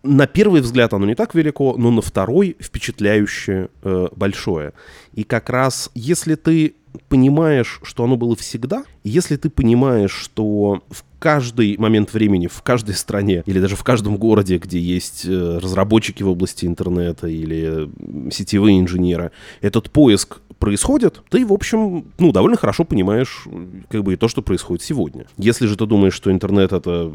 на 0.03 0.27
первый 0.27 0.61
взгляд 0.61 0.93
оно 0.93 1.05
не 1.05 1.15
так 1.15 1.33
велико, 1.33 1.75
но 1.77 1.89
на 1.89 2.01
второй 2.01 2.57
впечатляюще 2.59 3.69
э, 3.81 4.07
большое. 4.15 4.73
И 5.13 5.23
как 5.23 5.49
раз 5.49 5.89
если 5.95 6.35
ты 6.35 6.75
понимаешь, 7.09 7.79
что 7.83 8.03
оно 8.03 8.17
было 8.17 8.35
всегда, 8.35 8.83
если 9.03 9.35
ты 9.35 9.49
понимаешь, 9.49 10.11
что 10.11 10.83
в 10.89 11.03
каждый 11.19 11.77
момент 11.77 12.13
времени, 12.13 12.47
в 12.47 12.61
каждой 12.61 12.95
стране 12.95 13.43
или 13.45 13.59
даже 13.59 13.75
в 13.75 13.83
каждом 13.83 14.17
городе, 14.17 14.57
где 14.57 14.79
есть 14.79 15.25
э, 15.25 15.59
разработчики 15.61 16.21
в 16.21 16.29
области 16.29 16.65
интернета 16.65 17.27
или 17.27 17.89
сетевые 18.29 18.79
инженеры, 18.79 19.31
этот 19.61 19.89
поиск 19.89 20.39
происходит, 20.63 21.21
ты, 21.29 21.45
в 21.45 21.51
общем, 21.51 22.05
ну, 22.17 22.31
довольно 22.31 22.55
хорошо 22.55 22.85
понимаешь 22.85 23.43
как 23.89 24.01
бы 24.01 24.13
и 24.13 24.15
то, 24.15 24.29
что 24.29 24.41
происходит 24.41 24.81
сегодня. 24.81 25.25
Если 25.37 25.67
же 25.67 25.75
ты 25.75 25.85
думаешь, 25.85 26.13
что 26.13 26.31
интернет— 26.31 26.71
это 26.71 27.11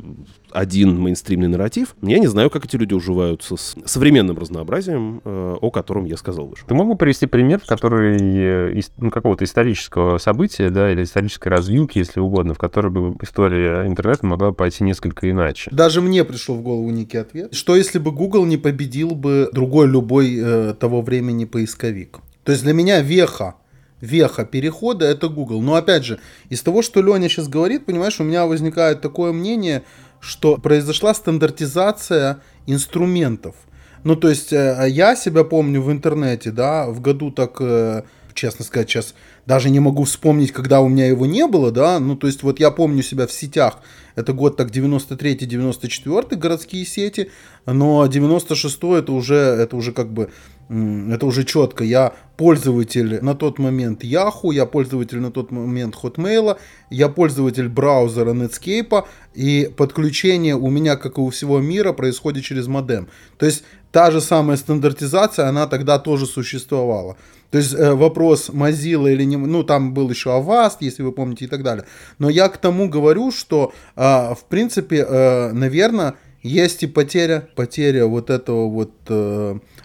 один 0.50 1.00
мейнстримный 1.00 1.48
нарратив, 1.48 1.96
я 2.02 2.18
не 2.18 2.26
знаю, 2.26 2.50
как 2.50 2.66
эти 2.66 2.76
люди 2.76 2.92
уживаются 2.92 3.56
с 3.56 3.74
современным 3.86 4.36
разнообразием, 4.36 5.22
э, 5.24 5.56
о 5.62 5.70
котором 5.70 6.04
я 6.04 6.18
сказал 6.18 6.44
выше. 6.44 6.64
Ты 6.66 6.74
мог 6.74 6.88
бы 6.88 6.96
привести 6.96 7.24
пример, 7.24 7.62
который 7.66 8.18
э, 8.20 8.80
ну, 8.98 9.10
какого-то 9.10 9.44
исторического 9.44 10.18
события, 10.18 10.68
да, 10.68 10.92
или 10.92 11.02
исторической 11.02 11.48
развилки, 11.48 11.96
если 11.96 12.20
угодно, 12.20 12.52
в 12.52 12.58
которой 12.58 12.92
бы 12.92 13.16
история 13.22 13.86
интернета 13.86 14.26
могла 14.26 14.52
пойти 14.52 14.84
несколько 14.84 15.30
иначе? 15.30 15.70
Даже 15.72 16.02
мне 16.02 16.22
пришел 16.22 16.54
в 16.54 16.60
голову 16.60 16.90
некий 16.90 17.16
ответ. 17.16 17.54
Что 17.54 17.76
если 17.76 17.98
бы 17.98 18.12
Google 18.12 18.44
не 18.44 18.58
победил 18.58 19.12
бы 19.12 19.48
другой 19.54 19.86
любой 19.86 20.36
э, 20.38 20.74
того 20.78 21.00
времени 21.00 21.46
поисковик? 21.46 22.18
То 22.48 22.52
есть 22.52 22.64
для 22.64 22.72
меня 22.72 23.02
веха, 23.02 23.56
веха 24.00 24.46
перехода 24.46 25.04
это 25.04 25.28
Google. 25.28 25.60
Но 25.60 25.74
опять 25.74 26.06
же, 26.06 26.18
из 26.48 26.62
того, 26.62 26.80
что 26.80 27.02
Леня 27.02 27.28
сейчас 27.28 27.46
говорит, 27.46 27.84
понимаешь, 27.84 28.20
у 28.20 28.24
меня 28.24 28.46
возникает 28.46 29.02
такое 29.02 29.32
мнение, 29.32 29.82
что 30.18 30.56
произошла 30.56 31.12
стандартизация 31.12 32.40
инструментов. 32.66 33.54
Ну, 34.02 34.16
то 34.16 34.30
есть 34.30 34.54
э, 34.54 34.86
я 34.88 35.14
себя 35.14 35.44
помню 35.44 35.82
в 35.82 35.92
интернете, 35.92 36.50
да, 36.50 36.86
в 36.86 37.02
году 37.02 37.30
так, 37.30 37.58
э, 37.60 38.04
честно 38.38 38.64
сказать, 38.64 38.88
сейчас 38.88 39.14
даже 39.46 39.70
не 39.70 39.80
могу 39.80 40.04
вспомнить, 40.04 40.52
когда 40.52 40.80
у 40.80 40.88
меня 40.88 41.06
его 41.06 41.26
не 41.26 41.46
было, 41.46 41.70
да, 41.70 41.98
ну, 41.98 42.16
то 42.16 42.26
есть 42.26 42.42
вот 42.42 42.60
я 42.60 42.70
помню 42.70 43.02
себя 43.02 43.26
в 43.26 43.32
сетях, 43.32 43.78
это 44.14 44.32
год 44.32 44.56
так 44.56 44.70
93-94 44.70 46.36
городские 46.36 46.86
сети, 46.86 47.30
но 47.66 48.06
96 48.06 48.78
это 48.82 49.12
уже, 49.12 49.34
это 49.34 49.76
уже 49.76 49.92
как 49.92 50.12
бы 50.12 50.30
это 50.68 51.24
уже 51.24 51.44
четко. 51.44 51.82
Я 51.82 52.12
пользователь 52.36 53.24
на 53.24 53.34
тот 53.34 53.58
момент 53.58 54.04
Yahoo, 54.04 54.52
я 54.52 54.66
пользователь 54.66 55.18
на 55.18 55.30
тот 55.30 55.50
момент 55.50 55.94
Hotmail, 55.94 56.58
я 56.90 57.08
пользователь 57.08 57.68
браузера 57.68 58.34
Netscape, 58.34 59.04
и 59.34 59.72
подключение 59.76 60.56
у 60.56 60.68
меня, 60.68 60.96
как 60.96 61.18
и 61.18 61.20
у 61.20 61.30
всего 61.30 61.58
мира, 61.58 61.92
происходит 61.92 62.44
через 62.44 62.66
модем. 62.66 63.08
То 63.38 63.46
есть 63.46 63.64
та 63.92 64.10
же 64.10 64.20
самая 64.20 64.56
стандартизация, 64.56 65.48
она 65.48 65.66
тогда 65.66 65.98
тоже 65.98 66.26
существовала. 66.26 67.16
То 67.50 67.58
есть 67.58 67.74
э, 67.74 67.94
вопрос 67.94 68.50
Mozilla 68.50 69.10
или 69.10 69.24
не 69.24 69.36
ну, 69.36 69.62
там 69.62 69.94
был 69.94 70.10
еще 70.10 70.30
Avast, 70.30 70.76
если 70.80 71.02
вы 71.02 71.12
помните, 71.12 71.46
и 71.46 71.48
так 71.48 71.62
далее. 71.62 71.84
Но 72.18 72.28
я 72.28 72.48
к 72.48 72.58
тому 72.58 72.88
говорю, 72.88 73.30
что, 73.32 73.72
э, 73.96 74.00
в 74.02 74.44
принципе, 74.48 75.06
э, 75.08 75.52
наверное, 75.52 76.14
есть 76.42 76.82
и 76.82 76.86
потеря, 76.86 77.48
потеря 77.54 78.06
вот 78.06 78.30
этого 78.30 78.68
вот 78.68 78.92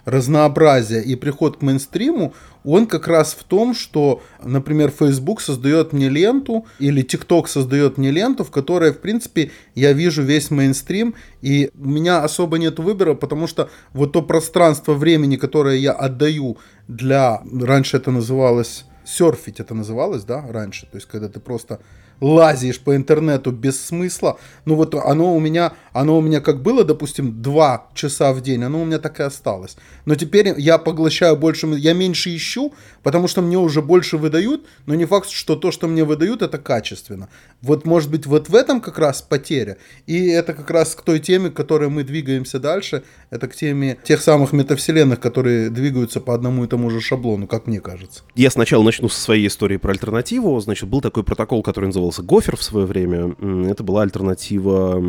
разнообразия 0.04 1.00
и 1.00 1.16
приход 1.16 1.58
к 1.58 1.62
мейнстриму, 1.62 2.34
он 2.64 2.86
как 2.86 3.08
раз 3.08 3.34
в 3.34 3.44
том, 3.44 3.74
что, 3.74 4.22
например, 4.42 4.90
Facebook 4.90 5.40
создает 5.40 5.92
мне 5.92 6.08
ленту 6.08 6.66
или 6.78 7.04
TikTok 7.04 7.46
создает 7.46 7.98
мне 7.98 8.10
ленту, 8.10 8.44
в 8.44 8.50
которой, 8.50 8.92
в 8.92 9.00
принципе, 9.00 9.50
я 9.74 9.92
вижу 9.92 10.22
весь 10.22 10.50
мейнстрим, 10.50 11.14
и 11.42 11.70
у 11.78 11.88
меня 11.88 12.22
особо 12.22 12.58
нет 12.58 12.78
выбора, 12.78 13.14
потому 13.14 13.46
что 13.46 13.70
вот 13.92 14.12
то 14.12 14.22
пространство 14.22 14.94
времени, 14.94 15.36
которое 15.36 15.76
я 15.76 15.92
отдаю 15.92 16.58
для... 16.88 17.42
Раньше 17.52 17.98
это 17.98 18.10
называлось... 18.10 18.84
Серфить 19.06 19.60
это 19.60 19.74
называлось, 19.74 20.24
да, 20.24 20.46
раньше. 20.48 20.86
То 20.86 20.96
есть, 20.96 21.06
когда 21.06 21.28
ты 21.28 21.38
просто 21.38 21.80
лазишь 22.20 22.80
по 22.80 22.96
интернету 22.96 23.50
без 23.52 23.80
смысла. 23.84 24.38
Ну 24.64 24.74
вот 24.76 24.94
оно 24.94 25.34
у 25.34 25.40
меня, 25.40 25.74
оно 25.92 26.18
у 26.18 26.20
меня 26.20 26.40
как 26.40 26.62
было, 26.62 26.84
допустим, 26.84 27.42
два 27.42 27.88
часа 27.94 28.32
в 28.32 28.40
день, 28.40 28.62
оно 28.64 28.82
у 28.82 28.84
меня 28.84 28.98
так 28.98 29.20
и 29.20 29.22
осталось. 29.22 29.76
Но 30.04 30.14
теперь 30.14 30.54
я 30.56 30.78
поглощаю 30.78 31.36
больше, 31.36 31.66
я 31.66 31.92
меньше 31.92 32.34
ищу, 32.34 32.72
потому 33.02 33.28
что 33.28 33.42
мне 33.42 33.58
уже 33.58 33.82
больше 33.82 34.16
выдают, 34.16 34.66
но 34.86 34.94
не 34.94 35.04
факт, 35.04 35.28
что 35.28 35.56
то, 35.56 35.70
что 35.70 35.86
мне 35.88 36.04
выдают, 36.04 36.42
это 36.42 36.58
качественно. 36.58 37.28
Вот 37.62 37.84
может 37.84 38.10
быть 38.10 38.26
вот 38.26 38.48
в 38.48 38.54
этом 38.54 38.80
как 38.80 38.98
раз 38.98 39.22
потеря. 39.22 39.76
И 40.06 40.28
это 40.28 40.54
как 40.54 40.70
раз 40.70 40.94
к 40.94 41.02
той 41.02 41.18
теме, 41.18 41.50
к 41.50 41.54
которой 41.54 41.88
мы 41.88 42.04
двигаемся 42.04 42.58
дальше, 42.58 43.02
это 43.30 43.48
к 43.48 43.54
теме 43.54 43.98
тех 44.04 44.22
самых 44.22 44.52
метавселенных, 44.52 45.20
которые 45.20 45.70
двигаются 45.70 46.20
по 46.20 46.34
одному 46.34 46.64
и 46.64 46.68
тому 46.68 46.90
же 46.90 47.00
шаблону, 47.00 47.46
как 47.46 47.66
мне 47.66 47.80
кажется. 47.80 48.22
Я 48.34 48.50
сначала 48.50 48.82
начну 48.82 49.08
со 49.08 49.20
своей 49.20 49.46
истории 49.46 49.76
про 49.76 49.92
альтернативу. 49.92 50.58
Значит, 50.60 50.88
был 50.88 51.00
такой 51.00 51.24
протокол, 51.24 51.62
который 51.62 51.86
назывался 51.86 52.03
назывался 52.06 52.22
Гофер 52.22 52.56
в 52.56 52.62
свое 52.62 52.86
время. 52.86 53.34
Это 53.68 53.82
была 53.82 54.02
альтернатива 54.02 55.00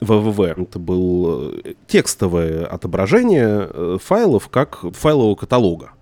ВВВ. 0.00 0.40
Это 0.40 0.78
был 0.78 1.52
э, 1.52 1.74
текстовое 1.86 2.66
отображение 2.66 3.68
э, 3.70 3.98
файлов 4.02 4.48
как 4.48 4.84
файлового 4.94 5.34
каталога. 5.34 5.92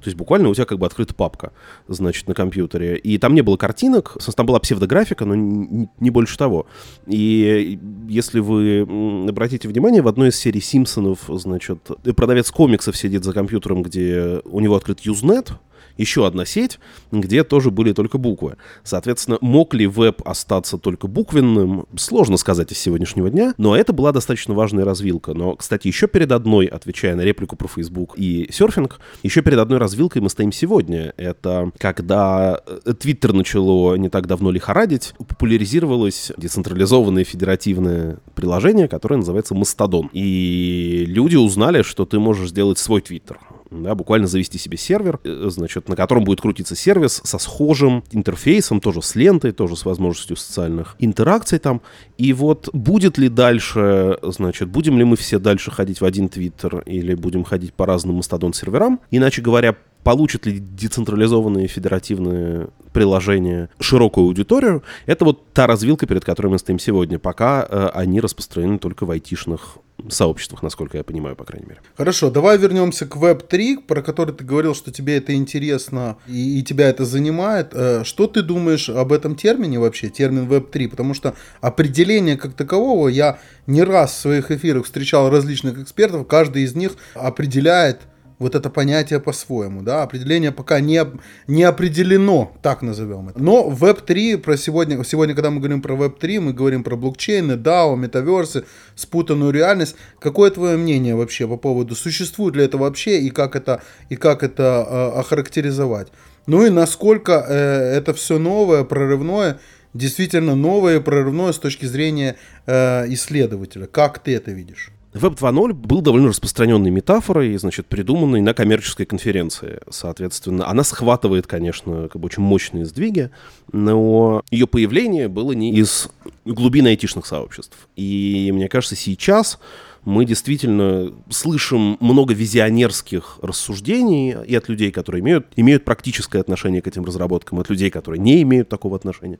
То 0.00 0.06
есть 0.06 0.16
буквально 0.16 0.48
у 0.48 0.54
тебя 0.54 0.64
как 0.64 0.78
бы 0.78 0.86
открыта 0.86 1.14
папка, 1.14 1.52
значит, 1.86 2.26
на 2.26 2.32
компьютере. 2.32 2.96
И 2.96 3.18
там 3.18 3.34
не 3.34 3.42
было 3.42 3.58
картинок, 3.58 4.16
там 4.34 4.46
была 4.46 4.58
псевдографика, 4.58 5.26
но 5.26 5.34
не 5.34 6.10
больше 6.10 6.38
того. 6.38 6.66
И 7.06 7.78
если 8.08 8.40
вы 8.40 8.86
обратите 9.28 9.68
внимание, 9.68 10.00
в 10.00 10.08
одной 10.08 10.30
из 10.30 10.36
серий 10.36 10.62
Симпсонов, 10.62 11.24
значит, 11.28 11.90
продавец 12.16 12.50
комиксов 12.50 12.96
сидит 12.96 13.24
за 13.24 13.34
компьютером, 13.34 13.82
где 13.82 14.40
у 14.44 14.60
него 14.60 14.76
открыт 14.76 15.00
Usenet, 15.04 15.52
еще 16.00 16.26
одна 16.26 16.44
сеть, 16.44 16.78
где 17.12 17.44
тоже 17.44 17.70
были 17.70 17.92
только 17.92 18.18
буквы. 18.18 18.56
Соответственно, 18.82 19.38
мог 19.40 19.74
ли 19.74 19.86
веб 19.86 20.22
остаться 20.26 20.78
только 20.78 21.06
буквенным, 21.06 21.86
сложно 21.96 22.36
сказать 22.36 22.72
из 22.72 22.78
сегодняшнего 22.78 23.30
дня, 23.30 23.54
но 23.58 23.76
это 23.76 23.92
была 23.92 24.12
достаточно 24.12 24.54
важная 24.54 24.84
развилка. 24.84 25.34
Но, 25.34 25.56
кстати, 25.56 25.86
еще 25.86 26.08
перед 26.08 26.32
одной, 26.32 26.66
отвечая 26.66 27.14
на 27.14 27.20
реплику 27.22 27.56
про 27.56 27.68
Facebook 27.68 28.14
и 28.16 28.48
серфинг, 28.50 28.98
еще 29.22 29.42
перед 29.42 29.58
одной 29.58 29.78
развилкой 29.78 30.22
мы 30.22 30.30
стоим 30.30 30.52
сегодня. 30.52 31.12
Это 31.16 31.70
когда 31.78 32.60
Твиттер 32.98 33.32
начало 33.32 33.94
не 33.96 34.08
так 34.08 34.26
давно 34.26 34.50
лихорадить, 34.50 35.14
популяризировалось 35.18 36.32
децентрализованное 36.36 37.24
федеративное 37.24 38.18
приложение, 38.34 38.88
которое 38.88 39.16
называется 39.16 39.54
Мастодон. 39.54 40.08
И 40.12 41.04
люди 41.06 41.36
узнали, 41.36 41.82
что 41.82 42.06
ты 42.06 42.18
можешь 42.18 42.50
сделать 42.50 42.78
свой 42.78 43.00
Твиттер 43.00 43.38
да, 43.70 43.94
буквально 43.94 44.26
завести 44.26 44.58
себе 44.58 44.76
сервер, 44.76 45.20
э, 45.24 45.46
значит, 45.48 45.88
на 45.88 45.96
котором 45.96 46.24
будет 46.24 46.40
крутиться 46.40 46.74
сервис 46.74 47.20
со 47.24 47.38
схожим 47.38 48.02
интерфейсом, 48.10 48.80
тоже 48.80 49.02
с 49.02 49.14
лентой, 49.14 49.52
тоже 49.52 49.76
с 49.76 49.84
возможностью 49.84 50.36
социальных 50.36 50.96
интеракций 50.98 51.58
там. 51.58 51.80
И 52.18 52.32
вот 52.32 52.68
будет 52.72 53.18
ли 53.18 53.28
дальше, 53.28 54.18
значит, 54.22 54.68
будем 54.68 54.98
ли 54.98 55.04
мы 55.04 55.16
все 55.16 55.38
дальше 55.38 55.70
ходить 55.70 56.00
в 56.00 56.04
один 56.04 56.28
твиттер 56.28 56.80
или 56.80 57.14
будем 57.14 57.44
ходить 57.44 57.72
по 57.74 57.86
разным 57.86 58.16
мастодон-серверам? 58.16 59.00
Иначе 59.10 59.42
говоря, 59.42 59.76
получат 60.02 60.46
ли 60.46 60.58
децентрализованные 60.58 61.68
федеративные 61.68 62.68
приложения 62.92 63.68
широкую 63.78 64.26
аудиторию, 64.26 64.82
это 65.06 65.24
вот 65.24 65.52
та 65.52 65.66
развилка, 65.66 66.06
перед 66.06 66.24
которой 66.24 66.48
мы 66.48 66.58
стоим 66.58 66.78
сегодня, 66.78 67.18
пока 67.18 67.66
э, 67.68 67.90
они 67.94 68.20
распространены 68.20 68.78
только 68.78 69.06
в 69.06 69.10
айтишных 69.10 69.78
сообществах, 70.08 70.62
насколько 70.62 70.96
я 70.96 71.04
понимаю, 71.04 71.36
по 71.36 71.44
крайней 71.44 71.66
мере. 71.68 71.80
Хорошо, 71.96 72.30
давай 72.30 72.58
вернемся 72.58 73.06
к 73.06 73.16
Web3, 73.16 73.82
про 73.86 74.02
который 74.02 74.34
ты 74.34 74.44
говорил, 74.44 74.74
что 74.74 74.90
тебе 74.90 75.18
это 75.18 75.34
интересно 75.34 76.16
и, 76.26 76.58
и 76.58 76.62
тебя 76.62 76.88
это 76.88 77.04
занимает. 77.04 77.70
Э, 77.74 78.02
что 78.04 78.26
ты 78.26 78.42
думаешь 78.42 78.88
об 78.88 79.12
этом 79.12 79.36
термине 79.36 79.78
вообще, 79.78 80.08
термин 80.08 80.48
Web3? 80.48 80.88
Потому 80.88 81.14
что 81.14 81.34
определение 81.60 82.36
как 82.36 82.54
такового 82.54 83.08
я 83.08 83.38
не 83.66 83.82
раз 83.82 84.12
в 84.12 84.20
своих 84.20 84.50
эфирах 84.50 84.86
встречал 84.86 85.30
различных 85.30 85.78
экспертов, 85.78 86.26
каждый 86.26 86.62
из 86.62 86.74
них 86.74 86.92
определяет 87.14 88.00
вот 88.40 88.54
это 88.54 88.70
понятие 88.70 89.20
по-своему, 89.20 89.82
да, 89.82 90.02
определение 90.02 90.50
пока 90.50 90.80
не, 90.80 91.04
не 91.46 91.62
определено, 91.62 92.52
так 92.62 92.80
назовем 92.82 93.28
это. 93.28 93.40
Но 93.40 93.68
Web3 93.70 94.38
про 94.38 94.56
сегодня, 94.56 95.04
сегодня, 95.04 95.34
когда 95.34 95.50
мы 95.50 95.58
говорим 95.58 95.82
про 95.82 95.94
Web3, 95.94 96.40
мы 96.40 96.52
говорим 96.54 96.82
про 96.82 96.96
блокчейны, 96.96 97.52
DAO, 97.52 97.96
метаверсы, 97.96 98.64
спутанную 98.96 99.52
реальность. 99.52 99.94
Какое 100.18 100.50
твое 100.50 100.78
мнение 100.78 101.14
вообще 101.14 101.46
по 101.46 101.58
поводу, 101.58 101.94
существует 101.94 102.56
ли 102.56 102.64
это 102.64 102.78
вообще 102.78 103.20
и 103.20 103.28
как 103.28 103.54
это, 103.54 103.82
и 104.08 104.16
как 104.16 104.42
это 104.42 104.86
э, 104.88 105.20
охарактеризовать? 105.20 106.08
Ну 106.46 106.64
и 106.64 106.70
насколько 106.70 107.44
э, 107.46 107.54
это 107.54 108.14
все 108.14 108.38
новое, 108.38 108.84
прорывное, 108.84 109.60
действительно 109.92 110.54
новое 110.56 110.96
и 110.96 111.02
прорывное 111.02 111.52
с 111.52 111.58
точки 111.58 111.84
зрения 111.84 112.36
э, 112.64 113.04
исследователя. 113.12 113.86
Как 113.86 114.18
ты 114.18 114.34
это 114.34 114.50
видишь? 114.50 114.92
Web 115.12 115.36
2.0 115.36 115.72
был 115.72 116.02
довольно 116.02 116.28
распространенной 116.28 116.90
метафорой, 116.90 117.56
значит, 117.56 117.86
придуманной 117.86 118.40
на 118.40 118.54
коммерческой 118.54 119.06
конференции. 119.06 119.80
Соответственно, 119.90 120.68
она 120.68 120.84
схватывает, 120.84 121.48
конечно, 121.48 122.08
как 122.08 122.20
бы 122.20 122.26
очень 122.26 122.44
мощные 122.44 122.86
сдвиги, 122.86 123.30
но 123.72 124.42
ее 124.52 124.68
появление 124.68 125.26
было 125.26 125.50
не 125.50 125.74
из 125.74 126.10
глубины 126.44 126.88
айтишных 126.88 127.26
сообществ. 127.26 127.88
И 127.96 128.50
мне 128.54 128.68
кажется, 128.68 128.94
сейчас 128.94 129.58
мы 130.04 130.24
действительно 130.24 131.12
слышим 131.28 131.96
много 132.00 132.32
визионерских 132.34 133.38
рассуждений 133.42 134.34
и 134.46 134.54
от 134.54 134.68
людей, 134.68 134.90
которые 134.90 135.20
имеют, 135.20 135.46
имеют 135.56 135.84
практическое 135.84 136.40
отношение 136.40 136.80
к 136.80 136.86
этим 136.86 137.04
разработкам, 137.04 137.58
и 137.58 137.60
от 137.60 137.70
людей, 137.70 137.90
которые 137.90 138.20
не 138.20 138.42
имеют 138.42 138.68
такого 138.68 138.96
отношения, 138.96 139.38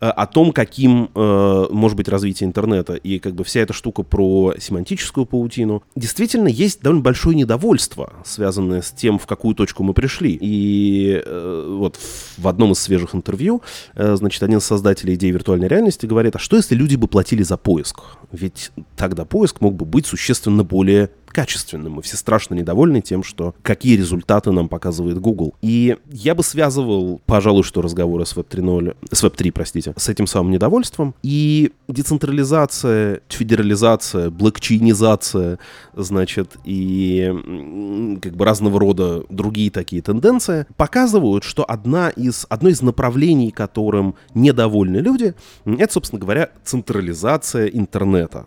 э, 0.00 0.06
о 0.06 0.26
том, 0.26 0.52
каким 0.52 1.10
э, 1.14 1.66
может 1.70 1.96
быть 1.96 2.08
развитие 2.08 2.48
интернета. 2.48 2.94
И 2.94 3.18
как 3.18 3.34
бы 3.34 3.44
вся 3.44 3.60
эта 3.60 3.72
штука 3.72 4.02
про 4.02 4.54
семантическую 4.58 5.26
паутину. 5.26 5.82
Действительно, 5.94 6.48
есть 6.48 6.80
довольно 6.82 7.02
большое 7.02 7.36
недовольство, 7.36 8.12
связанное 8.24 8.82
с 8.82 8.90
тем, 8.90 9.18
в 9.18 9.26
какую 9.26 9.54
точку 9.54 9.82
мы 9.84 9.94
пришли. 9.94 10.36
И 10.40 11.22
э, 11.24 11.76
вот 11.78 11.98
в 12.38 12.48
одном 12.48 12.72
из 12.72 12.78
свежих 12.78 13.14
интервью, 13.14 13.62
значит, 13.94 14.42
один 14.42 14.58
из 14.58 14.64
создателей 14.64 15.14
идеи 15.14 15.30
виртуальной 15.30 15.68
реальности 15.68 16.06
говорит, 16.06 16.36
а 16.36 16.38
что 16.38 16.56
если 16.56 16.74
люди 16.74 16.96
бы 16.96 17.06
платили 17.06 17.42
за 17.42 17.56
поиск? 17.56 18.00
Ведь 18.32 18.72
тогда 18.96 19.24
поиск 19.24 19.60
мог 19.60 19.74
бы 19.74 19.84
быть 19.92 20.06
существенно 20.06 20.64
более 20.64 21.10
качественным. 21.26 21.94
Мы 21.94 22.02
все 22.02 22.16
страшно 22.16 22.54
недовольны 22.54 23.00
тем, 23.00 23.22
что 23.22 23.54
какие 23.62 23.96
результаты 23.96 24.52
нам 24.52 24.68
показывает 24.68 25.18
Google. 25.18 25.54
И 25.62 25.96
я 26.10 26.34
бы 26.34 26.42
связывал, 26.42 27.20
пожалуй, 27.26 27.62
что 27.62 27.82
разговоры 27.82 28.26
с 28.26 28.34
Web 28.34 28.48
3.0, 28.48 28.96
с 29.10 29.24
Web 29.24 29.36
3, 29.36 29.50
простите, 29.50 29.94
с 29.96 30.08
этим 30.08 30.26
самым 30.26 30.52
недовольством. 30.52 31.14
И 31.22 31.72
децентрализация, 31.88 33.20
федерализация, 33.28 34.30
блокчейнизация, 34.30 35.58
значит, 35.94 36.56
и 36.64 38.18
как 38.22 38.36
бы 38.36 38.44
разного 38.44 38.80
рода 38.80 39.24
другие 39.28 39.70
такие 39.70 40.02
тенденции 40.02 40.66
показывают, 40.76 41.44
что 41.44 41.64
одна 41.64 42.10
из, 42.10 42.46
одно 42.48 42.68
из 42.68 42.82
направлений, 42.82 43.50
которым 43.50 44.14
недовольны 44.34 44.98
люди, 44.98 45.34
это, 45.64 45.92
собственно 45.92 46.20
говоря, 46.20 46.50
централизация 46.64 47.66
интернета. 47.66 48.46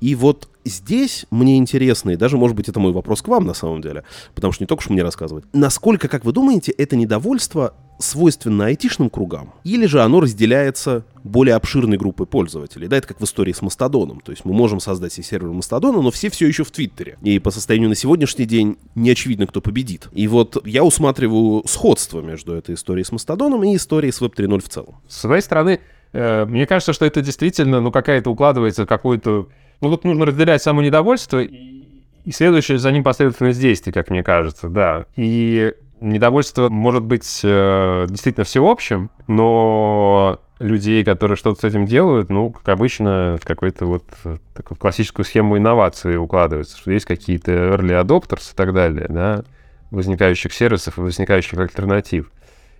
И 0.00 0.14
вот 0.14 0.48
здесь 0.64 1.26
мне 1.30 1.56
интересно, 1.56 2.10
и 2.10 2.16
даже, 2.16 2.36
может 2.36 2.56
быть, 2.56 2.68
это 2.68 2.80
мой 2.80 2.92
вопрос 2.92 3.22
к 3.22 3.28
вам 3.28 3.46
на 3.46 3.54
самом 3.54 3.80
деле, 3.80 4.04
потому 4.34 4.52
что 4.52 4.62
не 4.62 4.66
только 4.66 4.82
что 4.82 4.92
мне 4.92 5.02
рассказывать. 5.02 5.44
Насколько, 5.52 6.08
как 6.08 6.24
вы 6.24 6.32
думаете, 6.32 6.72
это 6.72 6.96
недовольство 6.96 7.74
свойственно 7.98 8.66
айтишным 8.66 9.10
кругам? 9.10 9.52
Или 9.64 9.86
же 9.86 10.00
оно 10.02 10.20
разделяется 10.20 11.04
более 11.24 11.56
обширной 11.56 11.96
группой 11.96 12.26
пользователей? 12.26 12.88
Да, 12.88 12.96
это 12.96 13.08
как 13.08 13.20
в 13.20 13.24
истории 13.24 13.52
с 13.52 13.60
Мастодоном. 13.60 14.20
То 14.20 14.30
есть 14.30 14.44
мы 14.44 14.52
можем 14.52 14.80
создать 14.80 15.12
себе 15.12 15.24
сервер 15.24 15.50
Мастодона, 15.50 16.00
но 16.00 16.10
все 16.10 16.30
все 16.30 16.46
еще 16.46 16.64
в 16.64 16.70
Твиттере. 16.70 17.18
И 17.22 17.38
по 17.38 17.50
состоянию 17.50 17.88
на 17.88 17.94
сегодняшний 17.94 18.44
день 18.44 18.78
не 18.94 19.10
очевидно, 19.10 19.46
кто 19.46 19.60
победит. 19.60 20.08
И 20.12 20.28
вот 20.28 20.64
я 20.66 20.84
усматриваю 20.84 21.64
сходство 21.66 22.20
между 22.20 22.54
этой 22.54 22.76
историей 22.76 23.04
с 23.04 23.12
Мастодоном 23.12 23.64
и 23.64 23.74
историей 23.76 24.12
с 24.12 24.20
Web 24.20 24.34
3.0 24.36 24.62
в 24.62 24.68
целом. 24.68 24.96
С 25.08 25.20
своей 25.20 25.42
стороны, 25.42 25.80
э, 26.12 26.44
мне 26.44 26.66
кажется, 26.66 26.92
что 26.92 27.04
это 27.04 27.20
действительно, 27.20 27.80
ну, 27.80 27.90
какая-то 27.90 28.30
укладывается 28.30 28.86
какой-то 28.86 29.48
ну, 29.80 29.90
тут 29.90 30.04
нужно 30.04 30.26
разделять 30.26 30.62
самое 30.62 30.88
недовольство 30.88 31.40
и, 31.40 31.84
и 32.24 32.32
следующее 32.32 32.78
за 32.78 32.92
ним 32.92 33.02
последовательность 33.02 33.60
действий, 33.60 33.92
как 33.92 34.10
мне 34.10 34.22
кажется, 34.22 34.68
да. 34.68 35.06
И 35.16 35.72
Недовольство 36.00 36.68
может 36.68 37.02
быть 37.02 37.40
э, 37.42 38.06
действительно 38.08 38.44
всеобщим, 38.44 39.10
но 39.26 40.38
людей, 40.60 41.04
которые 41.04 41.36
что-то 41.36 41.60
с 41.60 41.64
этим 41.64 41.86
делают, 41.86 42.30
ну, 42.30 42.50
как 42.50 42.68
обычно, 42.68 43.36
в 43.40 43.44
какую-то 43.44 43.86
вот 43.86 44.04
э, 44.24 44.36
такую 44.54 44.78
классическую 44.78 45.26
схему 45.26 45.58
инновации 45.58 46.14
укладывается, 46.14 46.78
что 46.78 46.92
есть 46.92 47.04
какие-то 47.04 47.50
early 47.50 48.00
adopters 48.00 48.52
и 48.52 48.56
так 48.56 48.72
далее, 48.72 49.06
да, 49.08 49.42
возникающих 49.90 50.52
сервисов 50.52 50.98
и 50.98 51.00
возникающих 51.00 51.58
альтернатив. 51.58 52.30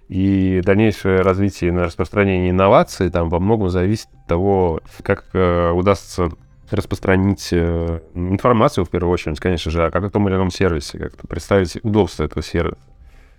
И 0.08 0.61
дальнейшее 0.64 1.20
развитие 1.20 1.72
и 1.72 1.74
распространение 1.74 2.50
инноваций 2.50 3.11
там 3.11 3.28
во 3.28 3.40
многом 3.40 3.68
зависит 3.68 4.08
от 4.14 4.26
того, 4.28 4.80
как 5.02 5.24
э, 5.32 5.70
удастся 5.72 6.30
распространить 6.70 7.48
э, 7.52 8.00
информацию, 8.14 8.85
в 8.85 8.90
первую 8.90 9.12
очередь, 9.12 9.40
конечно 9.40 9.70
же, 9.70 9.85
о 9.85 9.90
каком 9.90 10.28
или 10.28 10.37
ином 10.37 10.50
сервисе, 10.50 10.98
как-то 10.98 11.26
представить 11.26 11.78
удобство 11.83 12.24
этого 12.24 12.42
сервиса. 12.42 12.78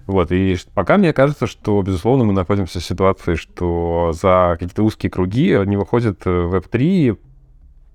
Вот, 0.08 0.32
и 0.32 0.58
пока 0.74 0.98
мне 0.98 1.14
кажется, 1.14 1.46
что, 1.46 1.82
безусловно, 1.84 2.24
мы 2.24 2.34
находимся 2.34 2.80
в 2.80 2.84
ситуации, 2.84 3.36
что 3.36 4.12
за 4.14 4.58
какие-то 4.60 4.84
узкие 4.84 5.12
круги 5.12 5.56
не 5.66 5.78
выходит 5.78 6.26
Web3, 6.26 7.18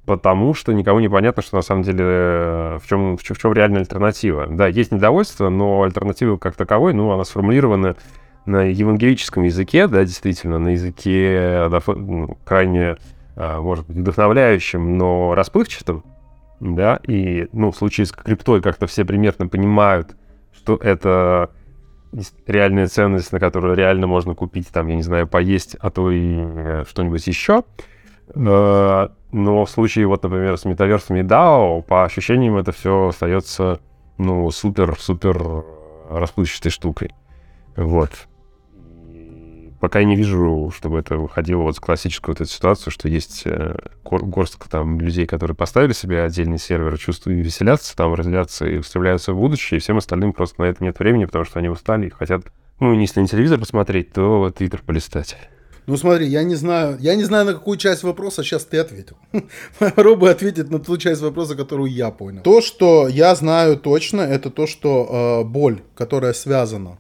потому 0.06 0.54
что 0.54 0.72
никому 0.72 1.00
не 1.00 1.08
понятно, 1.08 1.42
что 1.42 1.56
на 1.56 1.62
самом 1.62 1.82
деле 1.82 2.78
в 2.78 2.82
чем, 2.88 3.16
в 3.16 3.22
чем, 3.22 3.34
в 3.34 3.38
чем 3.38 3.52
реальная 3.52 3.80
альтернатива. 3.80 4.46
Да, 4.48 4.68
есть 4.68 4.92
недовольство, 4.92 5.48
но 5.48 5.82
альтернатива 5.82 6.36
как 6.36 6.54
таковой, 6.54 6.94
ну, 6.94 7.10
она 7.10 7.24
сформулирована 7.24 7.96
на 8.46 8.62
евангелическом 8.62 9.44
языке, 9.44 9.88
да, 9.88 10.04
действительно, 10.04 10.58
на 10.58 10.68
языке 10.68 11.68
ну, 11.86 12.38
крайне, 12.44 12.96
может 13.36 13.86
быть, 13.86 13.96
вдохновляющим, 13.96 14.96
но 14.96 15.34
расплывчатым, 15.34 16.04
да, 16.60 17.00
и, 17.06 17.48
ну, 17.52 17.70
в 17.70 17.76
случае 17.76 18.06
с 18.06 18.12
криптой 18.12 18.62
как-то 18.62 18.86
все 18.86 19.04
примерно 19.04 19.48
понимают, 19.48 20.16
что 20.52 20.76
это 20.76 21.50
реальная 22.46 22.86
ценность, 22.86 23.32
на 23.32 23.40
которую 23.40 23.74
реально 23.74 24.06
можно 24.06 24.34
купить, 24.34 24.68
там, 24.68 24.86
я 24.86 24.96
не 24.96 25.02
знаю, 25.02 25.26
поесть, 25.26 25.76
а 25.80 25.90
то 25.90 26.10
и 26.10 26.36
э, 26.36 26.84
что-нибудь 26.88 27.26
еще. 27.26 27.64
Э, 28.34 29.08
но 29.32 29.64
в 29.64 29.70
случае, 29.70 30.06
вот, 30.06 30.22
например, 30.22 30.56
с 30.56 30.64
метаверсами 30.64 31.20
DAO, 31.20 31.82
по 31.82 32.04
ощущениям, 32.04 32.56
это 32.56 32.72
все 32.72 33.08
остается, 33.08 33.80
ну, 34.16 34.48
супер-супер 34.50 35.64
расплывчатой 36.08 36.70
штукой. 36.70 37.10
Вот 37.76 38.10
пока 39.84 39.98
я 39.98 40.06
не 40.06 40.16
вижу, 40.16 40.72
чтобы 40.74 41.00
это 41.00 41.18
выходило 41.18 41.60
вот 41.60 41.76
в 41.76 41.80
классическую 41.80 42.34
вот 42.34 42.40
эту 42.40 42.50
ситуацию, 42.50 42.90
что 42.90 43.06
есть 43.06 43.42
э, 43.44 43.76
горстка 44.02 44.66
там 44.70 44.98
людей, 44.98 45.26
которые 45.26 45.54
поставили 45.54 45.92
себе 45.92 46.22
отдельный 46.22 46.58
сервер, 46.58 46.96
чувствуют 46.96 47.44
веселятся, 47.44 47.94
там 47.94 48.14
разделяться 48.14 48.64
и 48.66 48.78
устремляются 48.78 49.34
в 49.34 49.36
будущее, 49.36 49.76
и 49.76 49.80
всем 49.82 49.98
остальным 49.98 50.32
просто 50.32 50.62
на 50.62 50.64
это 50.68 50.82
нет 50.82 50.98
времени, 50.98 51.26
потому 51.26 51.44
что 51.44 51.58
они 51.58 51.68
устали 51.68 52.06
и 52.06 52.10
хотят, 52.10 52.46
ну, 52.80 52.98
если 52.98 53.20
не 53.20 53.26
телевизор 53.26 53.58
посмотреть, 53.58 54.14
то 54.14 54.50
твиттер 54.56 54.80
полистать. 54.80 55.36
Ну 55.86 55.98
смотри, 55.98 56.28
я 56.28 56.44
не 56.44 56.54
знаю, 56.54 56.96
я 56.98 57.14
не 57.14 57.24
знаю, 57.24 57.44
на 57.44 57.52
какую 57.52 57.76
часть 57.76 58.04
вопроса 58.04 58.42
сейчас 58.42 58.64
ты 58.64 58.78
ответил. 58.78 59.18
Попробуй 59.78 60.30
ответить 60.30 60.70
на 60.70 60.78
ту 60.78 60.96
часть 60.96 61.20
вопроса, 61.20 61.56
которую 61.56 61.92
я 61.92 62.10
понял. 62.10 62.40
То, 62.40 62.62
что 62.62 63.06
я 63.06 63.34
знаю 63.34 63.76
точно, 63.76 64.22
это 64.22 64.48
то, 64.48 64.66
что 64.66 65.42
э, 65.42 65.44
боль, 65.46 65.82
которая 65.94 66.32
связана 66.32 66.96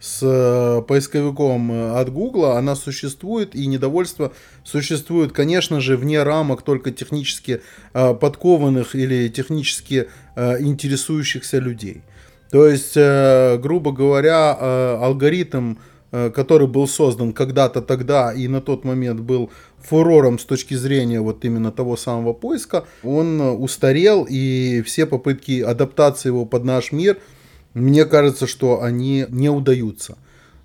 с 0.00 0.20
э, 0.22 0.82
поисковиком 0.82 1.70
э, 1.70 2.00
от 2.00 2.10
Google, 2.10 2.52
она 2.52 2.74
существует, 2.74 3.54
и 3.54 3.66
недовольство 3.66 4.32
существует, 4.64 5.32
конечно 5.32 5.80
же, 5.80 5.98
вне 5.98 6.22
рамок 6.22 6.62
только 6.62 6.90
технически 6.90 7.60
э, 7.92 8.14
подкованных 8.14 8.96
или 8.96 9.28
технически 9.28 10.08
интересующихся 10.36 11.58
людей. 11.58 12.02
То 12.50 12.66
есть, 12.66 12.96
грубо 12.96 13.92
говоря, 13.92 14.54
алгоритм, 14.96 15.74
который 16.10 16.66
был 16.66 16.88
создан 16.88 17.32
когда-то 17.32 17.82
тогда 17.82 18.32
и 18.32 18.48
на 18.48 18.60
тот 18.62 18.84
момент 18.84 19.20
был 19.20 19.50
фурором 19.78 20.38
с 20.38 20.44
точки 20.44 20.74
зрения 20.74 21.20
вот 21.20 21.44
именно 21.44 21.72
того 21.72 21.96
самого 21.96 22.32
поиска, 22.32 22.86
он 23.02 23.40
устарел, 23.40 24.26
и 24.28 24.82
все 24.86 25.04
попытки 25.04 25.60
адаптации 25.60 26.28
его 26.28 26.46
под 26.46 26.64
наш 26.64 26.90
мир– 26.90 27.18
мне 27.74 28.04
кажется, 28.04 28.46
что 28.46 28.82
они 28.82 29.26
не 29.28 29.48
удаются. 29.48 30.18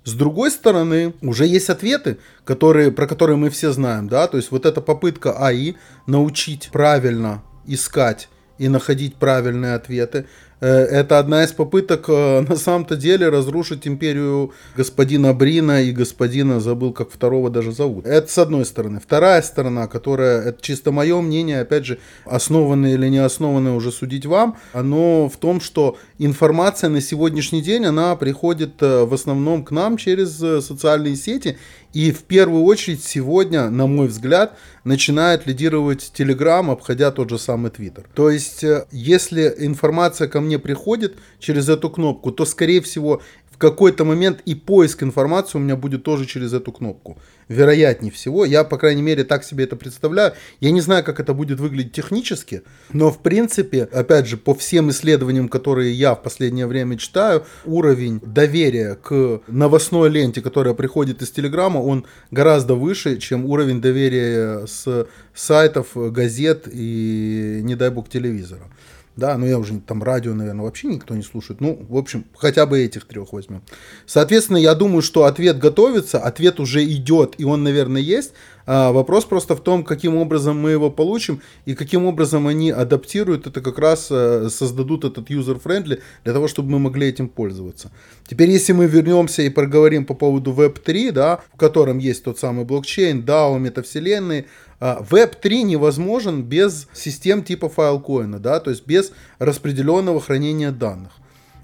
С 0.04 0.12
другой 0.12 0.52
стороны, 0.52 1.14
уже 1.20 1.46
есть 1.46 1.68
ответы, 1.68 2.18
которые, 2.44 2.92
про 2.92 3.06
которые 3.08 3.36
мы 3.36 3.50
все 3.50 3.72
знаем, 3.72 4.08
да, 4.08 4.28
то 4.28 4.36
есть 4.36 4.52
вот 4.52 4.64
эта 4.64 4.80
попытка 4.80 5.32
АИ 5.44 5.74
научить 6.06 6.70
правильно 6.72 7.42
искать 7.66 8.28
и 8.58 8.68
находить 8.68 9.16
правильные 9.16 9.74
ответы, 9.74 10.26
это 10.64 11.18
одна 11.18 11.44
из 11.44 11.52
попыток 11.52 12.06
э, 12.08 12.40
на 12.40 12.56
самом-то 12.56 12.96
деле 12.96 13.28
разрушить 13.28 13.86
империю 13.86 14.52
господина 14.74 15.34
Брина 15.34 15.82
и 15.82 15.92
господина, 15.92 16.60
забыл, 16.60 16.94
как 16.94 17.10
второго 17.10 17.50
даже 17.50 17.72
зовут. 17.72 18.06
Это 18.06 18.30
с 18.30 18.38
одной 18.38 18.64
стороны. 18.64 18.98
Вторая 18.98 19.42
сторона, 19.42 19.86
которая, 19.86 20.40
это 20.40 20.62
чисто 20.62 20.92
мое 20.92 21.20
мнение, 21.20 21.60
опять 21.60 21.84
же, 21.84 21.98
основанное 22.24 22.94
или 22.94 23.08
не 23.08 23.18
основанное 23.18 23.72
уже 23.72 23.92
судить 23.92 24.24
вам, 24.24 24.56
оно 24.72 25.28
в 25.28 25.36
том, 25.36 25.60
что 25.60 25.98
информация 26.18 26.88
на 26.88 27.02
сегодняшний 27.02 27.60
день, 27.60 27.84
она 27.84 28.16
приходит 28.16 28.82
э, 28.82 29.04
в 29.04 29.12
основном 29.12 29.62
к 29.62 29.70
нам 29.72 29.98
через 29.98 30.36
социальные 30.64 31.16
сети, 31.16 31.58
и 31.92 32.12
в 32.12 32.24
первую 32.24 32.64
очередь 32.64 33.02
сегодня, 33.02 33.70
на 33.70 33.86
мой 33.86 34.08
взгляд, 34.08 34.58
начинает 34.84 35.46
лидировать 35.46 36.12
Telegram, 36.14 36.70
обходя 36.70 37.10
тот 37.10 37.30
же 37.30 37.38
самый 37.38 37.70
Twitter. 37.70 38.04
То 38.14 38.28
есть, 38.28 38.64
если 38.92 39.54
информация 39.58 40.28
ко 40.28 40.40
мне 40.40 40.45
приходит 40.54 41.16
через 41.40 41.68
эту 41.68 41.90
кнопку, 41.90 42.30
то, 42.30 42.44
скорее 42.44 42.80
всего, 42.80 43.20
в 43.56 43.58
какой-то 43.58 44.04
момент 44.04 44.42
и 44.44 44.54
поиск 44.54 45.02
информации 45.02 45.56
у 45.56 45.62
меня 45.62 45.76
будет 45.76 46.02
тоже 46.02 46.26
через 46.26 46.52
эту 46.52 46.72
кнопку. 46.72 47.18
Вероятнее 47.48 48.12
всего. 48.12 48.44
Я, 48.44 48.64
по 48.64 48.76
крайней 48.76 49.00
мере, 49.00 49.24
так 49.24 49.44
себе 49.44 49.64
это 49.64 49.76
представляю. 49.76 50.34
Я 50.60 50.72
не 50.72 50.82
знаю, 50.82 51.02
как 51.02 51.20
это 51.20 51.32
будет 51.32 51.58
выглядеть 51.58 51.92
технически, 51.92 52.64
но, 52.92 53.10
в 53.10 53.22
принципе, 53.22 53.84
опять 53.84 54.26
же, 54.26 54.36
по 54.36 54.54
всем 54.54 54.90
исследованиям, 54.90 55.48
которые 55.48 55.94
я 55.94 56.14
в 56.14 56.22
последнее 56.22 56.66
время 56.66 56.98
читаю, 56.98 57.46
уровень 57.64 58.20
доверия 58.20 58.96
к 58.96 59.40
новостной 59.48 60.10
ленте, 60.10 60.42
которая 60.42 60.74
приходит 60.74 61.22
из 61.22 61.30
Телеграма, 61.30 61.78
он 61.78 62.04
гораздо 62.30 62.74
выше, 62.74 63.16
чем 63.16 63.46
уровень 63.46 63.80
доверия 63.80 64.66
с 64.66 65.08
сайтов, 65.34 65.92
газет 65.94 66.68
и, 66.70 67.60
не 67.62 67.74
дай 67.74 67.88
бог, 67.88 68.10
телевизора 68.10 68.68
да, 69.16 69.38
но 69.38 69.46
я 69.46 69.58
уже 69.58 69.80
там 69.80 70.02
радио, 70.02 70.34
наверное, 70.34 70.64
вообще 70.64 70.88
никто 70.88 71.14
не 71.14 71.22
слушает. 71.22 71.60
Ну, 71.60 71.84
в 71.88 71.96
общем, 71.96 72.26
хотя 72.36 72.66
бы 72.66 72.78
этих 72.80 73.06
трех 73.06 73.32
возьмем. 73.32 73.62
Соответственно, 74.04 74.58
я 74.58 74.74
думаю, 74.74 75.00
что 75.00 75.24
ответ 75.24 75.58
готовится, 75.58 76.18
ответ 76.18 76.60
уже 76.60 76.84
идет, 76.84 77.34
и 77.38 77.44
он, 77.44 77.62
наверное, 77.62 78.02
есть. 78.02 78.32
А 78.66 78.90
вопрос 78.92 79.24
просто 79.24 79.54
в 79.54 79.60
том, 79.60 79.84
каким 79.84 80.16
образом 80.16 80.60
мы 80.60 80.70
его 80.70 80.90
получим 80.90 81.40
и 81.66 81.74
каким 81.74 82.04
образом 82.04 82.48
они 82.48 82.70
адаптируют 82.70 83.46
это, 83.46 83.60
как 83.60 83.78
раз 83.78 84.08
э, 84.10 84.48
создадут 84.50 85.04
этот 85.04 85.30
user-friendly 85.30 86.00
для 86.24 86.32
того, 86.32 86.48
чтобы 86.48 86.70
мы 86.70 86.80
могли 86.80 87.06
этим 87.06 87.28
пользоваться. 87.28 87.92
Теперь, 88.28 88.50
если 88.50 88.72
мы 88.72 88.86
вернемся 88.86 89.42
и 89.42 89.50
проговорим 89.50 90.04
по 90.04 90.14
поводу 90.14 90.52
Web3, 90.52 91.12
да, 91.12 91.40
в 91.54 91.58
котором 91.58 91.98
есть 91.98 92.24
тот 92.24 92.40
самый 92.40 92.64
блокчейн, 92.64 93.24
DAO, 93.24 93.58
метавселенные, 93.60 94.46
Web 94.80 95.36
3 95.40 95.62
невозможен 95.62 96.42
без 96.42 96.88
систем 96.92 97.42
типа 97.42 97.68
файлкоина, 97.68 98.38
да, 98.38 98.60
то 98.60 98.70
есть 98.70 98.86
без 98.86 99.12
распределенного 99.38 100.20
хранения 100.20 100.70
данных. 100.70 101.12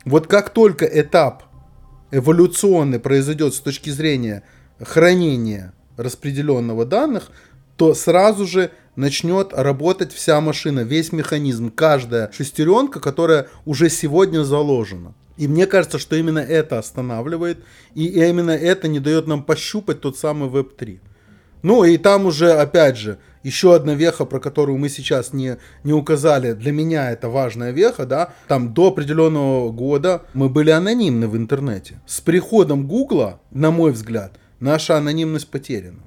Вот 0.04 0.26
как 0.26 0.50
только 0.50 0.86
этап 0.86 1.44
эволюционный 2.10 3.00
произойдет 3.00 3.54
с 3.54 3.60
точки 3.60 3.90
зрения 3.90 4.42
хранения 4.80 5.74
распределенного 5.96 6.84
данных, 6.84 7.30
то 7.76 7.94
сразу 7.94 8.46
же 8.46 8.70
начнет 8.96 9.52
работать 9.52 10.12
вся 10.12 10.40
машина, 10.40 10.80
весь 10.80 11.12
механизм, 11.12 11.70
каждая 11.70 12.30
шестеренка, 12.32 13.00
которая 13.00 13.48
уже 13.64 13.88
сегодня 13.90 14.42
заложена. 14.44 15.14
И 15.36 15.48
мне 15.48 15.66
кажется, 15.66 15.98
что 15.98 16.16
именно 16.16 16.38
это 16.38 16.78
останавливает, 16.78 17.64
и 17.94 18.06
именно 18.06 18.50
это 18.50 18.88
не 18.88 19.00
дает 19.00 19.26
нам 19.26 19.42
пощупать 19.42 20.00
тот 20.00 20.18
самый 20.18 20.50
Web 20.50 20.76
3. 20.76 21.00
Ну 21.62 21.84
и 21.84 21.96
там 21.96 22.26
уже, 22.26 22.52
опять 22.52 22.96
же, 22.96 23.18
еще 23.42 23.74
одна 23.74 23.94
веха, 23.94 24.24
про 24.24 24.40
которую 24.40 24.78
мы 24.78 24.88
сейчас 24.88 25.32
не, 25.32 25.58
не 25.84 25.92
указали, 25.92 26.52
для 26.52 26.72
меня 26.72 27.10
это 27.10 27.28
важная 27.28 27.70
веха, 27.70 28.06
да, 28.06 28.32
там 28.48 28.74
до 28.74 28.88
определенного 28.88 29.70
года 29.70 30.22
мы 30.34 30.48
были 30.48 30.70
анонимны 30.70 31.28
в 31.28 31.36
интернете. 31.36 32.00
С 32.06 32.20
приходом 32.20 32.86
Гугла, 32.86 33.40
на 33.50 33.70
мой 33.70 33.92
взгляд, 33.92 34.38
наша 34.60 34.96
анонимность 34.96 35.48
потеряна. 35.48 36.02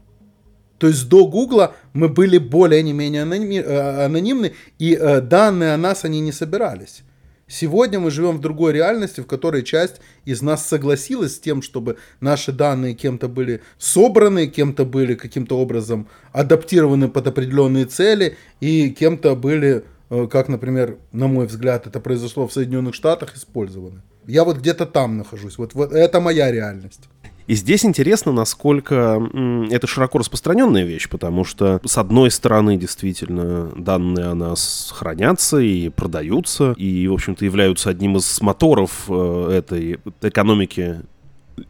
То 0.77 0.87
есть 0.87 1.07
до 1.07 1.25
Гугла 1.25 1.73
мы 1.93 2.09
были 2.09 2.37
более 2.37 2.83
не 2.83 2.93
менее 2.93 3.23
э, 3.23 4.05
анонимны, 4.05 4.53
и 4.77 4.93
э, 4.93 5.21
данные 5.21 5.73
о 5.73 5.77
нас 5.77 6.03
они 6.03 6.19
не 6.19 6.31
собирались. 6.31 7.03
Сегодня 7.47 7.99
мы 7.99 8.09
живем 8.09 8.37
в 8.37 8.41
другой 8.41 8.73
реальности, 8.73 9.21
в 9.21 9.27
которой 9.27 9.61
часть 9.61 10.01
из 10.25 10.41
нас 10.41 10.65
согласилась 10.65 11.35
с 11.35 11.39
тем, 11.39 11.61
чтобы 11.61 11.97
наши 12.19 12.51
данные 12.51 12.95
кем-то 12.95 13.27
были 13.27 13.61
собраны, 13.77 14.47
кем-то 14.47 14.83
были 14.83 15.13
каким-то 15.13 15.59
образом 15.59 16.07
адаптированы 16.31 17.07
под 17.07 17.27
определенные 17.27 17.85
цели 17.85 18.35
и 18.61 18.89
кем-то 18.89 19.35
были, 19.35 19.85
э, 20.09 20.27
как, 20.27 20.47
например, 20.47 20.97
на 21.11 21.27
мой 21.27 21.45
взгляд, 21.45 21.85
это 21.85 21.99
произошло 21.99 22.47
в 22.47 22.53
Соединенных 22.53 22.95
Штатах, 22.95 23.35
использованы. 23.35 24.01
Я 24.25 24.43
вот 24.43 24.57
где-то 24.57 24.87
там 24.87 25.17
нахожусь. 25.17 25.59
Вот, 25.59 25.75
вот 25.75 25.93
это 25.93 26.19
моя 26.19 26.51
реальность. 26.51 27.01
И 27.47 27.53
здесь 27.53 27.85
интересно, 27.85 28.31
насколько 28.31 29.21
это 29.69 29.87
широко 29.87 30.17
распространенная 30.17 30.83
вещь, 30.83 31.07
потому 31.09 31.43
что, 31.43 31.79
с 31.85 31.97
одной 31.97 32.31
стороны, 32.31 32.77
действительно, 32.77 33.71
данные 33.75 34.27
о 34.27 34.35
нас 34.35 34.91
хранятся 34.95 35.59
и 35.59 35.89
продаются, 35.89 36.73
и, 36.77 37.07
в 37.07 37.13
общем-то, 37.13 37.45
являются 37.45 37.89
одним 37.89 38.17
из 38.17 38.41
моторов 38.41 39.05
э, 39.09 39.49
этой 39.57 39.99
экономики 40.21 41.01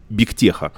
бигтеха. 0.09 0.71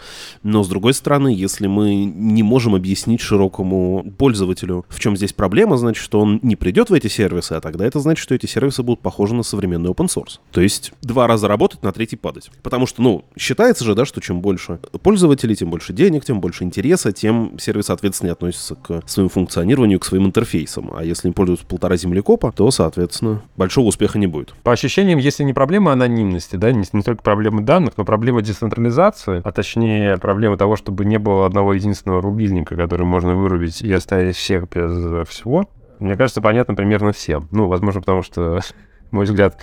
Но, 0.44 0.64
с 0.64 0.68
другой 0.68 0.94
стороны, 0.94 1.30
если 1.30 1.68
мы 1.68 2.06
не 2.06 2.44
можем 2.44 2.76
объяснить 2.76 3.22
широкому 3.22 4.06
пользователю, 4.18 4.86
в 4.90 5.00
чем 5.00 5.18
здесь 5.18 5.34
проблема, 5.34 5.78
значит, 5.78 6.04
что 6.04 6.20
он 6.20 6.40
не 6.44 6.56
придет 6.56 6.90
в 6.90 6.94
эти 6.94 7.08
сервисы, 7.08 7.54
а 7.54 7.62
тогда 7.62 7.86
это 7.86 8.00
значит, 8.00 8.22
что 8.22 8.36
эти 8.36 8.46
сервисы 8.46 8.84
будут 8.84 9.02
похожи 9.02 9.36
на 9.36 9.44
современный 9.44 9.90
open 9.90 10.08
source. 10.08 10.40
То 10.52 10.62
есть 10.62 10.94
два 11.02 11.28
раза 11.28 11.48
работать, 11.48 11.84
на 11.84 11.92
третий 11.92 12.16
падать. 12.16 12.50
Потому 12.64 12.86
что, 12.86 13.02
ну, 13.02 13.26
считается 13.38 13.84
же, 13.84 13.96
да, 13.96 14.06
что 14.06 14.22
чем 14.22 14.42
больше 14.42 14.80
пользователей, 15.02 15.56
тем 15.56 15.70
больше 15.70 15.94
денег, 15.94 16.26
тем 16.26 16.40
больше 16.40 16.64
интереса, 16.64 17.12
тем 17.12 17.58
сервис 17.60 17.90
ответственнее 17.90 18.34
относится 18.34 18.76
к 18.76 19.04
своему 19.06 19.30
функционированию, 19.30 20.00
к 20.00 20.06
своим 20.06 20.26
интерфейсам. 20.26 20.92
А 20.96 21.04
если 21.04 21.28
им 21.28 21.34
пользуются 21.34 21.66
полтора 21.66 21.98
землекопа, 21.98 22.52
то, 22.52 22.70
соответственно, 22.72 23.42
большого 23.56 23.88
успеха 23.88 24.20
не 24.20 24.28
будет. 24.28 24.54
По 24.64 24.72
ощущениям, 24.72 25.20
если 25.20 25.44
не 25.44 25.54
проблема 25.54 25.92
анонимности, 25.92 26.56
да, 26.56 26.72
не, 26.72 26.86
не 26.92 27.02
только 27.02 27.22
проблема 27.24 27.62
данных, 27.62 27.94
но 27.98 28.06
проблема 28.06 28.42
децентрализации, 28.42 29.17
цивилизации, 29.18 29.42
а 29.44 29.52
точнее 29.52 30.18
проблема 30.18 30.58
того, 30.58 30.76
чтобы 30.76 31.06
не 31.06 31.18
было 31.18 31.46
одного 31.46 31.74
единственного 31.74 32.22
рубильника, 32.22 32.76
который 32.76 33.06
можно 33.06 33.36
вырубить 33.36 33.82
и 33.82 33.92
оставить 33.92 34.36
всех 34.36 34.70
без 34.70 35.28
всего, 35.28 35.70
мне 36.00 36.16
кажется, 36.16 36.42
понятно 36.42 36.76
примерно 36.76 37.12
всем. 37.12 37.48
Ну, 37.52 37.68
возможно, 37.68 38.02
потому 38.02 38.22
что, 38.22 38.60
мой 39.12 39.26
взгляд, 39.26 39.60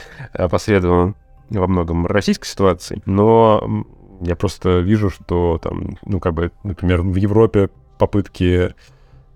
последован 0.51 1.17
во 1.51 1.67
многом 1.67 2.07
российской 2.07 2.47
ситуации, 2.47 3.03
но 3.07 3.85
я 4.21 4.35
просто 4.37 4.79
вижу, 4.79 5.11
что 5.11 5.59
там, 5.62 5.99
ну, 6.05 6.19
как 6.21 6.35
бы, 6.35 6.51
например, 6.62 7.03
в 7.03 7.14
Европе 7.17 7.71
попытки 7.99 8.75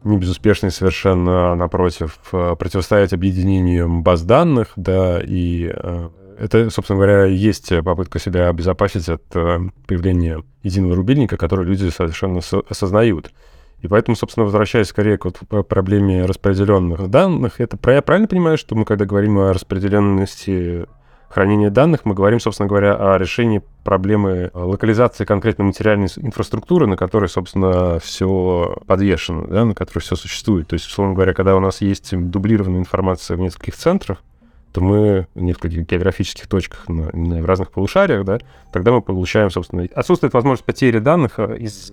не 0.05 0.17
безуспешные 0.17 0.71
совершенно, 0.71 1.55
напротив, 1.55 2.19
противостоять 2.31 3.13
объединению 3.13 4.01
баз 4.01 4.23
данных, 4.23 4.73
да, 4.77 5.21
и 5.21 5.71
э, 5.75 6.09
это, 6.39 6.71
собственно 6.71 6.99
говоря, 6.99 7.25
есть 7.25 7.73
попытка 7.85 8.19
себя 8.19 8.49
обезопасить 8.49 9.09
от 9.09 9.23
э, 9.35 9.59
появления 9.87 10.43
единого 10.63 10.97
рубильника, 10.97 11.37
который 11.37 11.67
люди 11.67 11.89
совершенно 11.91 12.41
осознают. 12.69 13.33
И 13.81 13.89
поэтому, 13.89 14.17
собственно, 14.17 14.45
возвращаясь 14.45 14.89
скорее 14.89 15.19
к 15.19 15.25
вот 15.25 15.69
проблеме 15.69 16.25
распределенных 16.25 17.09
данных, 17.09 17.61
это 17.61 17.79
я 17.91 18.03
правильно 18.03 18.27
понимаю, 18.27 18.59
что 18.59 18.75
мы, 18.75 18.85
когда 18.85 19.05
говорим 19.05 19.39
о 19.39 19.53
распределенности 19.53 20.87
хранения 21.29 21.71
данных, 21.71 22.05
мы 22.05 22.15
говорим, 22.15 22.41
собственно 22.41 22.69
говоря, 22.69 22.95
о 22.95 23.19
решении 23.19 23.63
проблемы 23.85 24.51
локализации 24.55 25.25
конкретной 25.25 25.67
материальной 25.67 26.09
инфраструктуры, 26.17 26.87
на 26.87 26.97
которой, 26.97 27.29
собственно, 27.29 27.99
все 28.01 28.79
подвешено, 28.87 29.47
да, 29.47 29.65
на 29.65 29.75
которой 29.75 30.01
все 30.01 30.17
существует. 30.17 30.69
То 30.69 30.75
есть, 30.75 30.87
условно 30.87 31.15
говоря, 31.15 31.35
когда 31.35 31.55
у 31.55 31.61
нас 31.61 31.81
есть 31.81 32.17
дублированная 32.17 32.81
информация 32.81 33.37
в 33.37 33.41
нескольких 33.41 33.77
центрах, 33.77 34.23
то 34.79 34.85
мы 34.85 35.27
в 35.35 35.43
нескольких 35.43 35.87
географических 35.89 36.47
точках 36.47 36.89
на, 36.89 37.11
на, 37.13 37.43
в 37.43 37.45
разных 37.45 37.73
полушариях, 37.73 38.25
да, 38.25 38.39
тогда 38.73 38.93
мы 38.93 39.03
получаем, 39.03 39.51
собственно, 39.51 39.89
отсутствует 39.93 40.33
возможность 40.35 40.65
потери 40.65 41.01
данных 41.01 41.41
э, 41.41 41.57
из, 41.59 41.93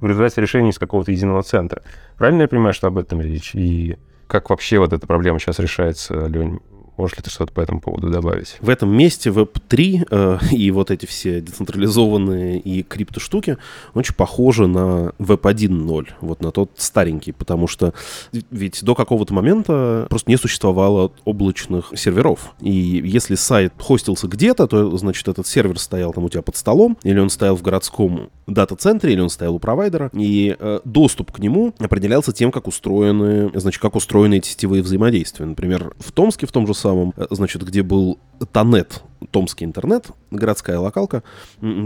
в 0.00 0.06
результате 0.06 0.40
решения 0.40 0.70
из 0.70 0.78
какого-то 0.78 1.12
единого 1.12 1.42
центра. 1.42 1.82
Правильно 2.16 2.42
я 2.42 2.48
понимаю, 2.48 2.72
что 2.72 2.86
об 2.86 2.96
этом 2.96 3.20
речь? 3.20 3.54
И 3.54 3.98
как 4.28 4.48
вообще 4.48 4.78
вот 4.78 4.94
эта 4.94 5.06
проблема 5.06 5.40
сейчас 5.40 5.58
решается, 5.58 6.26
Лень? 6.26 6.60
Можешь 7.02 7.16
ли 7.16 7.22
ты 7.24 7.30
что-то 7.30 7.52
по 7.52 7.60
этому 7.60 7.80
поводу 7.80 8.10
добавить? 8.10 8.58
В 8.60 8.68
этом 8.68 8.96
месте 8.96 9.30
Web3 9.30 10.06
э, 10.08 10.38
и 10.52 10.70
вот 10.70 10.92
эти 10.92 11.04
все 11.04 11.40
децентрализованные 11.40 12.60
и 12.60 12.84
крипто 12.84 13.18
штуки 13.18 13.56
очень 13.94 14.14
похожи 14.14 14.68
на 14.68 15.12
Web 15.18 15.40
1.0, 15.40 16.08
вот 16.20 16.40
на 16.40 16.52
тот 16.52 16.70
старенький, 16.76 17.32
потому 17.32 17.66
что 17.66 17.92
ведь 18.52 18.84
до 18.84 18.94
какого-то 18.94 19.34
момента 19.34 20.06
просто 20.10 20.30
не 20.30 20.36
существовало 20.36 21.10
облачных 21.24 21.90
серверов. 21.96 22.54
И 22.60 22.70
если 22.70 23.34
сайт 23.34 23.72
хостился 23.80 24.28
где-то, 24.28 24.68
то, 24.68 24.96
значит, 24.96 25.26
этот 25.26 25.48
сервер 25.48 25.80
стоял 25.80 26.12
там 26.12 26.22
у 26.22 26.28
тебя 26.28 26.42
под 26.42 26.54
столом, 26.54 26.96
или 27.02 27.18
он 27.18 27.30
стоял 27.30 27.56
в 27.56 27.62
городском 27.62 28.30
дата-центре, 28.46 29.12
или 29.12 29.20
он 29.20 29.28
стоял 29.28 29.56
у 29.56 29.58
провайдера, 29.58 30.08
и 30.12 30.54
э, 30.56 30.80
доступ 30.84 31.32
к 31.32 31.40
нему 31.40 31.74
определялся 31.80 32.32
тем, 32.32 32.52
как 32.52 32.68
устроены, 32.68 33.50
значит, 33.58 33.82
как 33.82 33.96
устроены 33.96 34.36
эти 34.36 34.50
сетевые 34.50 34.84
взаимодействия. 34.84 35.46
Например, 35.46 35.92
в 35.98 36.12
Томске, 36.12 36.46
в 36.46 36.52
том 36.52 36.64
же 36.68 36.74
самом, 36.74 36.91
э, 37.16 37.26
значит, 37.30 37.62
где 37.62 37.82
был 37.82 38.18
Тонет, 38.52 39.02
Томский 39.30 39.64
интернет, 39.64 40.08
городская 40.30 40.78
локалка, 40.78 41.22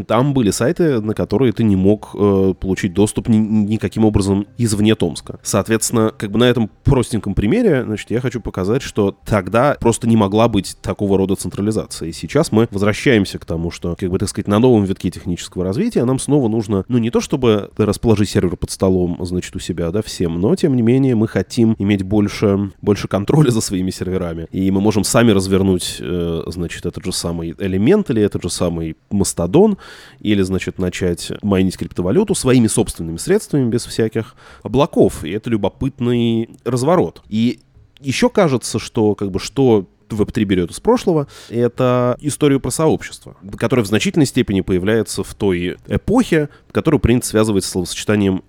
там 0.07 0.35
были 0.35 0.51
сайты, 0.51 1.01
на 1.01 1.15
которые 1.15 1.53
ты 1.53 1.65
не 1.65 1.77
мог 1.77 2.11
э, 2.15 2.55
получить 2.59 2.95
доступ 2.95 3.29
ни, 3.29 3.37
никаким 3.37 4.05
образом 4.05 4.47
извне 4.59 4.95
Томска. 4.95 5.39
Соответственно, 5.43 6.13
как 6.17 6.31
бы 6.31 6.39
на 6.39 6.45
этом 6.45 6.71
простеньком 6.85 7.35
примере, 7.35 7.85
значит, 7.85 8.11
я 8.11 8.21
хочу 8.21 8.41
показать, 8.41 8.83
что 8.83 9.17
тогда 9.25 9.77
просто 9.81 10.09
не 10.09 10.17
могла 10.17 10.49
быть 10.49 10.77
такого 10.81 11.19
рода 11.19 11.35
централизация. 11.35 12.09
И 12.09 12.13
сейчас 12.13 12.53
мы 12.53 12.69
возвращаемся 12.71 13.39
к 13.39 13.45
тому, 13.45 13.71
что, 13.71 13.97
как 13.99 14.11
бы, 14.11 14.19
так 14.19 14.29
сказать, 14.29 14.49
на 14.49 14.59
новом 14.59 14.85
витке 14.85 15.11
технического 15.11 15.65
развития 15.65 16.05
нам 16.05 16.19
снова 16.19 16.49
нужно, 16.49 16.85
ну, 16.89 16.99
не 16.99 17.11
то 17.11 17.21
чтобы 17.21 17.71
расположить 17.77 18.31
сервер 18.31 18.57
под 18.57 18.71
столом, 18.71 19.19
значит, 19.23 19.55
у 19.57 19.59
себя, 19.59 19.91
да, 19.91 20.03
всем, 20.03 20.41
но, 20.41 20.55
тем 20.57 20.77
не 20.77 20.83
менее, 20.83 21.15
мы 21.15 21.29
хотим 21.29 21.75
иметь 21.79 22.03
больше, 22.03 22.73
больше 22.81 23.09
контроля 23.09 23.51
за 23.51 23.61
своими 23.61 23.91
серверами. 23.91 24.47
И 24.51 24.71
мы 24.71 24.81
можем 24.81 25.05
сами 25.05 25.33
развернуть, 25.33 25.97
э, 26.01 26.43
значит, 26.47 26.87
этот 26.87 27.05
же 27.05 27.13
самый 27.27 27.55
элемент 27.59 28.11
или 28.11 28.23
этот 28.23 28.43
же 28.43 28.51
самый 28.51 28.97
Мастодон, 29.11 29.79
или, 30.21 30.43
значит, 30.43 30.79
начать 30.79 31.33
майнить 31.43 31.77
криптовалюту 31.77 32.35
своими 32.35 32.69
собственными 32.69 33.17
средствами, 33.17 33.69
без 33.69 33.85
всяких 33.85 34.37
облаков. 34.63 35.25
И 35.25 35.31
это 35.31 35.51
любопытный 35.51 36.51
разворот. 36.65 37.23
И 37.29 37.61
еще 38.01 38.29
кажется, 38.29 38.79
что, 38.79 39.15
как 39.15 39.31
бы, 39.31 39.41
что 39.41 39.87
Web3 40.09 40.45
берет 40.45 40.71
из 40.71 40.79
прошлого, 40.79 41.27
это 41.49 42.17
историю 42.21 42.61
про 42.61 42.71
сообщество, 42.71 43.37
которое 43.57 43.83
в 43.83 43.87
значительной 43.87 44.27
степени 44.27 44.61
появляется 44.61 45.25
в 45.25 45.35
той 45.35 45.77
эпохе, 45.89 46.49
которую 46.71 47.01
принято 47.01 47.27
связывать 47.27 47.65
с 47.65 47.71
словосочетанием 47.71 48.43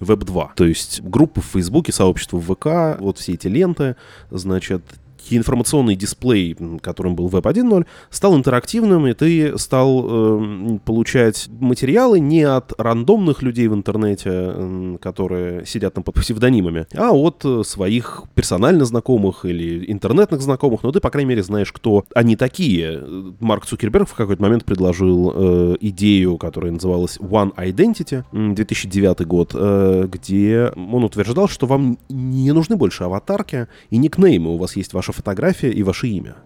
Web 0.00 0.24
2. 0.24 0.52
То 0.56 0.64
есть 0.66 1.00
группы 1.02 1.40
в 1.40 1.46
Фейсбуке, 1.46 1.92
сообщество 1.92 2.38
в 2.38 2.54
ВК, 2.54 3.00
вот 3.00 3.18
все 3.18 3.34
эти 3.34 3.48
ленты, 3.48 3.96
значит, 4.30 4.82
информационный 5.30 5.96
дисплей, 5.96 6.56
которым 6.80 7.14
был 7.14 7.28
Web 7.28 7.42
1.0, 7.42 7.86
стал 8.10 8.36
интерактивным, 8.36 9.06
и 9.06 9.14
ты 9.14 9.58
стал 9.58 10.04
э, 10.06 10.78
получать 10.84 11.48
материалы 11.48 12.20
не 12.20 12.42
от 12.42 12.72
рандомных 12.78 13.42
людей 13.42 13.68
в 13.68 13.74
интернете, 13.74 14.30
э, 14.32 14.96
которые 15.00 15.66
сидят 15.66 15.94
там 15.94 16.04
под 16.04 16.14
псевдонимами, 16.16 16.86
а 16.94 17.12
от 17.12 17.44
э, 17.44 17.62
своих 17.64 18.24
персонально 18.34 18.84
знакомых 18.84 19.44
или 19.44 19.90
интернетных 19.90 20.40
знакомых, 20.40 20.82
но 20.82 20.92
ты, 20.92 21.00
по 21.00 21.10
крайней 21.10 21.30
мере, 21.30 21.42
знаешь, 21.42 21.72
кто 21.72 22.04
они 22.14 22.36
такие. 22.36 23.02
Марк 23.40 23.66
Цукерберг 23.66 24.08
в 24.08 24.14
какой-то 24.14 24.42
момент 24.42 24.64
предложил 24.64 25.32
э, 25.34 25.76
идею, 25.80 26.36
которая 26.38 26.72
называлась 26.72 27.18
One 27.18 27.54
Identity, 27.56 28.24
2009 28.32 29.26
год, 29.26 29.52
э, 29.54 30.08
где 30.10 30.72
он 30.74 31.04
утверждал, 31.04 31.48
что 31.48 31.66
вам 31.66 31.98
не 32.08 32.52
нужны 32.52 32.76
больше 32.76 33.04
аватарки 33.04 33.68
и 33.90 33.98
никнеймы, 33.98 34.54
у 34.54 34.56
вас 34.56 34.76
есть 34.76 34.92
ваша 34.92 35.09
фотография 35.12 35.70
и 35.70 35.82
ваше 35.82 36.08
имя. 36.08 36.36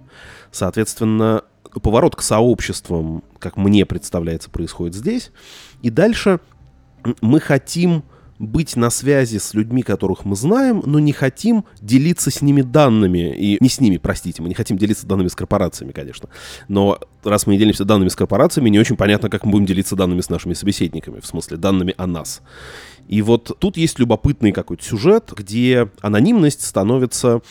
Соответственно, 0.51 1.43
поворот 1.83 2.17
к 2.17 2.23
сообществам, 2.23 3.25
как 3.39 3.57
мне 3.57 3.85
представляется, 3.85 4.51
происходит 4.51 4.95
здесь. 4.95 5.31
И 5.83 5.91
дальше 5.91 6.41
мы 7.21 7.41
хотим 7.41 8.05
быть 8.39 8.77
на 8.77 8.91
связи 8.91 9.39
с 9.39 9.55
людьми, 9.55 9.83
которых 9.83 10.25
мы 10.25 10.37
знаем, 10.37 10.83
но 10.85 10.99
не 10.99 11.13
хотим 11.13 11.65
делиться 11.81 12.31
с 12.31 12.43
ними 12.43 12.63
данными. 12.63 13.35
И 13.37 13.59
не 13.61 13.69
с 13.69 13.81
ними, 13.81 13.97
простите, 13.97 14.43
мы 14.43 14.49
не 14.49 14.55
хотим 14.55 14.77
делиться 14.77 15.07
данными 15.07 15.29
с 15.29 15.35
корпорациями, 15.35 15.93
конечно. 15.93 16.29
Но 16.69 16.99
раз 17.23 17.47
мы 17.47 17.55
не 17.55 17.59
делимся 17.59 17.85
данными 17.85 18.09
с 18.09 18.17
корпорациями, 18.17 18.71
не 18.71 18.79
очень 18.79 18.97
понятно, 18.97 19.31
как 19.31 19.45
мы 19.45 19.53
будем 19.53 19.67
делиться 19.67 19.97
данными 19.97 20.21
с 20.21 20.31
нашими 20.31 20.55
собеседниками, 20.55 21.21
в 21.21 21.27
смысле 21.27 21.57
данными 21.57 21.95
о 21.97 22.07
нас. 22.07 22.43
И 23.07 23.23
вот 23.23 23.57
тут 23.59 23.77
есть 23.77 23.99
любопытный 23.99 24.53
какой-то 24.53 24.83
сюжет, 24.83 25.33
где 25.37 25.91
анонимность 26.01 26.67
становится, 26.67 27.43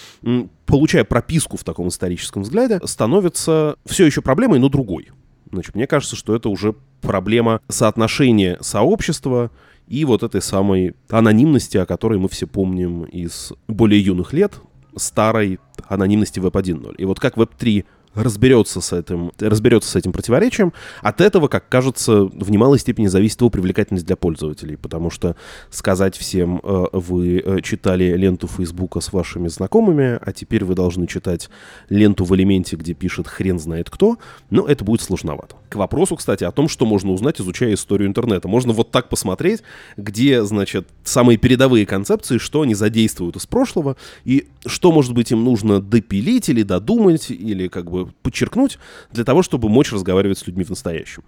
получая 0.66 1.04
прописку 1.04 1.58
в 1.58 1.64
таком 1.64 1.90
историческом 1.90 2.42
взгляде, 2.42 2.80
становится 2.86 3.76
все 3.86 4.06
еще 4.06 4.22
проблемой, 4.22 4.60
но 4.60 4.70
другой. 4.70 5.10
Значит, 5.52 5.76
мне 5.76 5.86
кажется, 5.86 6.16
что 6.16 6.36
это 6.36 6.50
уже 6.50 6.74
проблема 7.02 7.62
соотношения 7.70 8.58
сообщества 8.62 9.52
и 9.88 10.06
вот 10.06 10.24
этой 10.24 10.42
самой 10.42 10.96
анонимности, 11.10 11.78
о 11.78 11.86
которой 11.86 12.20
мы 12.20 12.30
все 12.30 12.48
помним 12.48 13.04
из 13.04 13.54
более 13.68 14.02
юных 14.02 14.34
лет, 14.34 14.60
старой 14.96 15.60
анонимности 15.88 16.40
Web 16.40 16.54
1.0. 16.54 16.96
И 16.98 17.06
вот 17.06 17.20
как 17.20 17.38
Web 17.38 17.52
3 17.58 17.86
разберется 18.16 18.82
с 18.82 18.94
этим, 18.94 19.32
разберется 19.40 19.90
с 19.90 19.96
этим 19.96 20.12
противоречием. 20.12 20.74
От 21.02 21.22
этого, 21.22 21.48
как 21.48 21.68
кажется, 21.70 22.24
в 22.24 22.52
немалой 22.52 22.80
степени 22.80 23.08
зависит 23.08 23.42
его 23.42 23.50
привлекательность 23.50 24.06
для 24.06 24.16
пользователей, 24.16 24.78
потому 24.78 25.10
что 25.10 25.36
сказать 25.70 26.18
всем, 26.18 26.60
э, 26.64 26.86
вы 26.92 27.42
э, 27.44 27.62
читали 27.62 28.16
ленту 28.16 28.48
Фейсбука 28.48 29.00
с 29.00 29.12
вашими 29.14 29.48
знакомыми, 29.48 30.20
а 30.22 30.32
теперь 30.32 30.64
вы 30.64 30.76
должны 30.76 31.08
читать 31.08 31.50
ленту 31.90 32.26
в 32.26 32.36
элементе, 32.36 32.76
где 32.76 32.94
пишет 32.94 33.28
хрен 33.28 33.60
знает 33.60 33.90
кто, 33.90 34.18
но 34.50 34.66
это 34.66 34.84
будет 34.84 35.02
сложновато. 35.02 35.56
К 35.70 35.76
вопросу, 35.76 36.16
кстати, 36.16 36.44
о 36.44 36.52
том, 36.52 36.70
что 36.70 36.86
можно 36.86 37.12
узнать, 37.12 37.42
изучая 37.42 37.74
историю 37.74 38.08
интернета. 38.08 38.48
Можно 38.48 38.74
вот 38.74 38.92
так 38.92 39.10
посмотреть, 39.10 39.64
где, 39.98 40.44
значит, 40.44 40.88
самые 41.04 41.38
передовые 41.38 41.86
концепции, 41.86 42.38
что 42.38 42.62
они 42.62 42.76
задействуют 42.76 43.36
из 43.36 43.46
прошлого, 43.48 43.98
и 44.24 44.48
что, 44.66 44.92
может 44.92 45.14
быть, 45.14 45.32
им 45.32 45.44
нужно 45.44 45.82
допилить 45.82 46.50
или 46.50 46.64
додумать, 46.64 47.32
или 47.32 47.68
как 47.68 47.90
бы 47.90 48.03
подчеркнуть 48.22 48.80
для 49.12 49.24
того, 49.24 49.44
чтобы 49.44 49.70
мочь 49.70 49.92
разговаривать 49.92 50.38
с 50.38 50.48
людьми 50.48 50.64
в 50.64 50.70
настоящем. 50.70 51.24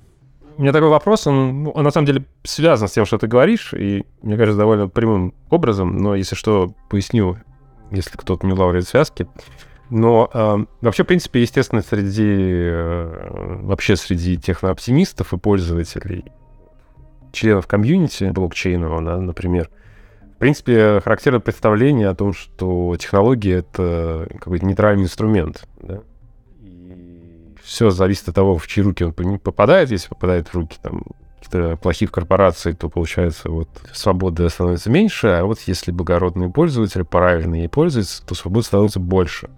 У 0.57 0.61
меня 0.61 0.71
такой 0.71 0.89
вопрос, 0.89 1.27
он, 1.27 1.69
он 1.73 1.83
на 1.83 1.91
самом 1.91 2.07
деле 2.07 2.25
связан 2.43 2.87
с 2.87 2.91
тем, 2.93 3.05
что 3.05 3.17
ты 3.17 3.27
говоришь, 3.27 3.73
и, 3.73 4.05
мне 4.21 4.37
кажется, 4.37 4.57
довольно 4.57 4.87
прямым 4.87 5.33
образом, 5.49 5.97
но 5.97 6.15
если 6.15 6.35
что, 6.35 6.73
поясню, 6.89 7.37
если 7.91 8.15
кто-то 8.17 8.47
не 8.47 8.53
улавливает 8.53 8.87
связки. 8.87 9.27
Но 9.89 10.29
э, 10.33 10.65
вообще, 10.81 11.03
в 11.03 11.07
принципе, 11.07 11.41
естественно, 11.41 11.81
среди 11.81 12.23
э, 12.25 13.59
вообще 13.63 13.95
среди 13.97 14.37
технооптимистов 14.37 15.33
и 15.33 15.37
пользователей, 15.37 16.25
членов 17.33 17.67
комьюнити 17.67 18.23
блокчейнового, 18.31 19.03
да, 19.03 19.17
например, 19.17 19.69
в 20.35 20.37
принципе, 20.37 20.99
характерно 21.01 21.39
представление 21.39 22.09
о 22.09 22.15
том, 22.15 22.33
что 22.33 22.95
технология— 22.97 23.57
это 23.59 24.27
какой-то 24.39 24.65
нейтральный 24.65 25.03
инструмент. 25.03 25.65
Да? 25.81 26.01
И 27.65 27.67
все 27.67 27.89
зависит 27.89 28.29
от 28.29 28.35
того, 28.35 28.57
в 28.57 28.67
чьи 28.67 28.83
руки 28.83 29.03
он 29.03 29.13
попадает. 29.39 29.91
Если 29.91 30.09
попадает 30.09 30.49
в 30.49 30.53
руки 30.55 30.77
там, 30.81 31.03
каких-то 31.39 31.77
плохих 31.77 32.11
корпораций, 32.11 32.73
то, 32.73 32.89
получается, 32.89 33.49
вот 33.49 33.69
свободы 33.93 34.49
становится 34.49 34.89
меньше, 34.89 35.27
а 35.27 35.45
вот 35.45 35.59
если 35.61 35.91
благородные 35.91 36.49
пользователи 36.49 37.03
правильно 37.03 37.55
ей 37.55 37.69
пользуются, 37.69 38.25
то 38.25 38.35
свободы 38.35 38.65
становится 38.65 38.99
больше. 38.99 39.49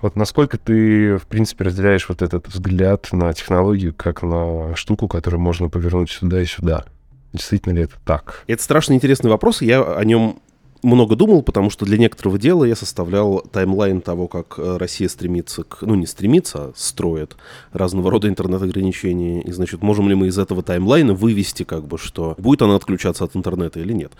Вот 0.00 0.16
насколько 0.16 0.56
ты, 0.56 1.18
в 1.18 1.26
принципе, 1.26 1.64
разделяешь 1.64 2.08
вот 2.08 2.22
этот 2.22 2.48
взгляд 2.48 3.08
на 3.12 3.32
технологию 3.34 3.94
как 3.94 4.22
на 4.22 4.74
штуку, 4.74 5.08
которую 5.08 5.40
можно 5.40 5.68
повернуть 5.68 6.10
сюда 6.10 6.40
и 6.40 6.46
сюда? 6.46 6.84
Действительно 7.32 7.74
ли 7.74 7.82
это 7.82 7.96
так? 8.04 8.42
Это 8.46 8.62
страшно 8.62 8.94
интересный 8.94 9.30
вопрос, 9.30 9.62
я 9.62 9.82
о 9.82 10.04
нем 10.04 10.40
много 10.82 11.16
думал, 11.16 11.42
потому 11.42 11.70
что 11.70 11.84
для 11.84 11.98
некоторого 11.98 12.38
дела 12.38 12.64
я 12.64 12.76
составлял 12.76 13.40
таймлайн 13.40 14.00
того, 14.00 14.28
как 14.28 14.58
э, 14.58 14.76
Россия 14.76 15.08
стремится 15.08 15.62
к... 15.62 15.82
Ну, 15.82 15.94
не 15.94 16.06
стремится, 16.06 16.58
а 16.58 16.72
строит 16.74 17.36
разного 17.72 18.10
рода 18.10 18.28
интернет-ограничения. 18.28 19.42
И, 19.42 19.52
значит, 19.52 19.82
можем 19.82 20.08
ли 20.08 20.14
мы 20.14 20.28
из 20.28 20.38
этого 20.38 20.62
таймлайна 20.62 21.14
вывести, 21.14 21.64
как 21.64 21.86
бы, 21.86 21.98
что 21.98 22.34
будет 22.38 22.62
она 22.62 22.76
отключаться 22.76 23.24
от 23.24 23.36
интернета 23.36 23.80
или 23.80 23.92
нет. 23.92 24.12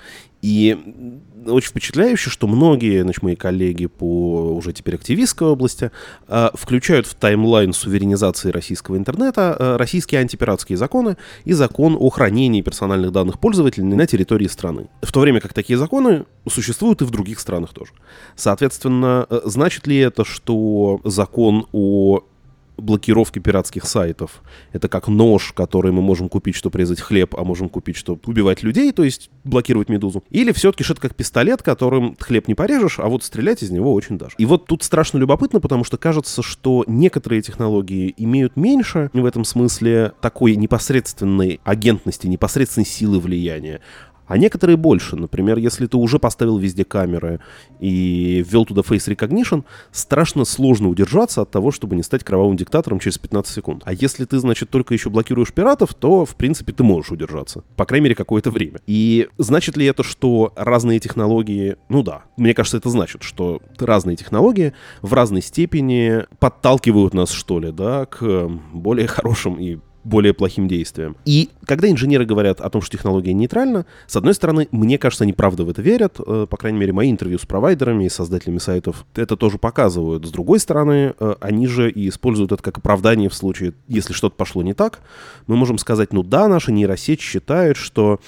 И 0.43 0.77
очень 1.47 1.71
впечатляюще, 1.71 2.31
что 2.31 2.47
многие, 2.47 3.03
значит, 3.03 3.23
мои 3.23 3.37
коллеги 3.37 3.87
по 3.87 4.55
уже 4.55 4.73
теперь 4.73 4.95
активистской 4.95 5.49
области 5.49 5.91
э, 6.29 6.49
включают 6.55 7.07
в 7.07 7.15
таймлайн 7.15 7.73
суверенизации 7.73 8.51
российского 8.51 8.97
интернета 8.97 9.57
э, 9.59 9.77
российские 9.77 10.21
антипиратские 10.21 10.77
законы 10.77 11.17
и 11.45 11.53
закон 11.53 11.97
о 11.99 12.11
хранении 12.11 12.63
персональных 12.63 13.13
данных 13.13 13.39
пользователей 13.39 13.85
на 13.85 14.07
территории 14.07 14.49
страны. 14.49 14.89
В 15.03 15.13
то 15.13 15.21
время 15.21 15.41
как 15.41 15.55
такие 15.55 15.79
законы 15.79 16.25
существуют 16.49 17.03
и 17.03 17.05
в 17.05 17.11
других 17.11 17.41
странах 17.41 17.73
тоже. 17.73 17.93
Соответственно, 18.37 19.27
э, 19.29 19.41
значит 19.45 19.87
ли 19.87 19.97
это, 19.99 20.25
что 20.25 21.01
закон 21.05 21.67
о 21.73 22.21
блокировки 22.81 23.39
пиратских 23.39 23.85
сайтов. 23.85 24.43
Это 24.73 24.89
как 24.89 25.09
нож, 25.09 25.53
который 25.53 25.93
мы 25.93 26.03
можем 26.03 26.29
купить, 26.29 26.55
чтобы 26.55 26.79
резать 26.79 27.01
хлеб, 27.01 27.35
а 27.37 27.45
можем 27.45 27.69
купить, 27.69 27.97
чтобы 27.97 28.21
убивать 28.27 28.63
людей, 28.63 28.93
то 28.93 29.05
есть 29.05 29.31
блокировать 29.45 29.89
медузу. 29.89 30.25
Или 30.31 30.53
все-таки 30.53 30.85
что-то 30.85 31.01
как 31.03 31.15
пистолет, 31.15 31.63
которым 31.63 32.17
хлеб 32.19 32.49
не 32.49 32.55
порежешь, 32.55 32.99
а 32.99 33.09
вот 33.09 33.25
стрелять 33.25 33.63
из 33.63 33.71
него 33.71 33.93
очень 33.93 34.19
даже. 34.19 34.35
И 34.39 34.47
вот 34.47 34.67
тут 34.67 34.83
страшно 34.83 35.19
любопытно, 35.19 35.61
потому 35.61 35.85
что 35.85 35.97
кажется, 35.97 36.43
что 36.43 36.85
некоторые 36.87 37.43
технологии 37.43 38.15
имеют 38.17 38.57
меньше 38.57 39.11
в 39.13 39.25
этом 39.25 39.45
смысле 39.45 40.13
такой 40.21 40.57
непосредственной 40.57 41.61
агентности, 41.65 42.27
непосредственной 42.27 42.87
силы 42.87 43.21
влияния 43.21 43.81
а 44.31 44.39
некоторые 44.39 44.77
больше. 44.77 45.17
Например, 45.17 45.59
если 45.59 45.87
ты 45.87 45.97
уже 45.97 46.21
поставил 46.21 46.57
везде 46.57 46.85
камеры 46.85 47.41
и 47.81 48.45
ввел 48.49 48.65
туда 48.65 48.83
Face 48.83 49.13
Recognition, 49.13 49.65
страшно 49.91 50.45
сложно 50.45 50.89
удержаться 50.89 51.43
от 51.43 51.51
того, 51.51 51.73
чтобы 51.73 51.97
не 51.97 52.05
стать 52.05 52.23
кровавым 52.23 52.57
диктатором 52.57 53.01
через 53.01 53.19
15 53.19 53.53
секунд. 53.53 53.83
А 53.85 53.93
если 53.93 54.25
ты, 54.25 54.39
значит, 54.39 54.71
только 54.71 54.95
еще 54.95 55.11
блокируешь 55.11 55.53
пиратов, 55.53 55.95
то, 55.95 56.25
в 56.25 56.37
принципе, 56.37 56.73
ты 56.73 56.85
можешь 56.85 57.11
удержаться. 57.11 57.65
По 57.75 57.85
крайней 57.85 58.05
мере, 58.05 58.15
какое-то 58.15 58.53
время. 58.53 58.81
И 58.87 59.29
значит 59.37 59.77
ли 59.77 59.85
это, 59.87 60.05
что 60.05 60.53
разные 60.55 61.01
технологии... 61.01 61.75
Ну 61.89 62.05
да, 62.05 62.23
мне 62.37 62.55
кажется, 62.55 62.77
это 62.77 62.89
значит, 62.89 63.25
что 63.25 63.61
разные 63.81 64.15
технологии 64.15 64.75
в 65.03 65.13
разной 65.13 65.43
степени 65.43 66.25
подталкивают 66.39 67.15
нас, 67.15 67.33
что 67.33 67.59
ли, 67.59 67.73
да, 67.73 68.07
к 68.07 68.49
более 68.73 69.07
хорошим 69.09 69.57
и 69.57 69.81
более 70.05 70.33
плохим 70.33 70.69
действиям. 70.69 71.17
И 71.25 71.51
когда 71.67 71.91
инженеры 71.91 72.25
говорят 72.25 72.61
о 72.61 72.71
том, 72.71 72.83
что 72.83 72.97
технология 72.97 73.33
нейтральна, 73.33 73.87
с 74.07 74.17
одной 74.17 74.35
стороны, 74.35 74.69
мне 74.71 74.99
кажется, 74.99 75.25
они 75.25 75.33
правда 75.33 75.65
в 75.65 75.69
это 75.69 75.83
верят. 75.83 76.19
Э, 76.27 76.47
по 76.49 76.57
крайней 76.57 76.79
мере, 76.79 76.93
мои 76.93 77.11
интервью 77.11 77.39
с 77.39 77.47
провайдерами 77.47 78.05
и 78.05 78.09
создателями 78.09 78.59
сайтов 78.59 79.05
это 79.15 79.37
тоже 79.37 79.59
показывают. 79.59 80.27
С 80.27 80.31
другой 80.31 80.59
стороны, 80.59 81.15
э, 81.19 81.35
они 81.41 81.67
же 81.67 81.91
и 81.91 82.09
используют 82.09 82.53
это 82.53 82.63
как 82.63 82.79
оправдание 82.79 83.29
в 83.29 83.35
случае, 83.35 83.75
если 83.89 84.13
что-то 84.13 84.37
пошло 84.37 84.63
не 84.63 84.75
так. 84.75 85.01
Мы 85.47 85.57
можем 85.57 85.79
сказать, 85.79 86.13
ну 86.13 86.23
да, 86.23 86.49
наша 86.49 86.73
нейросеть 86.73 87.21
считает, 87.21 87.77
что 87.77 88.21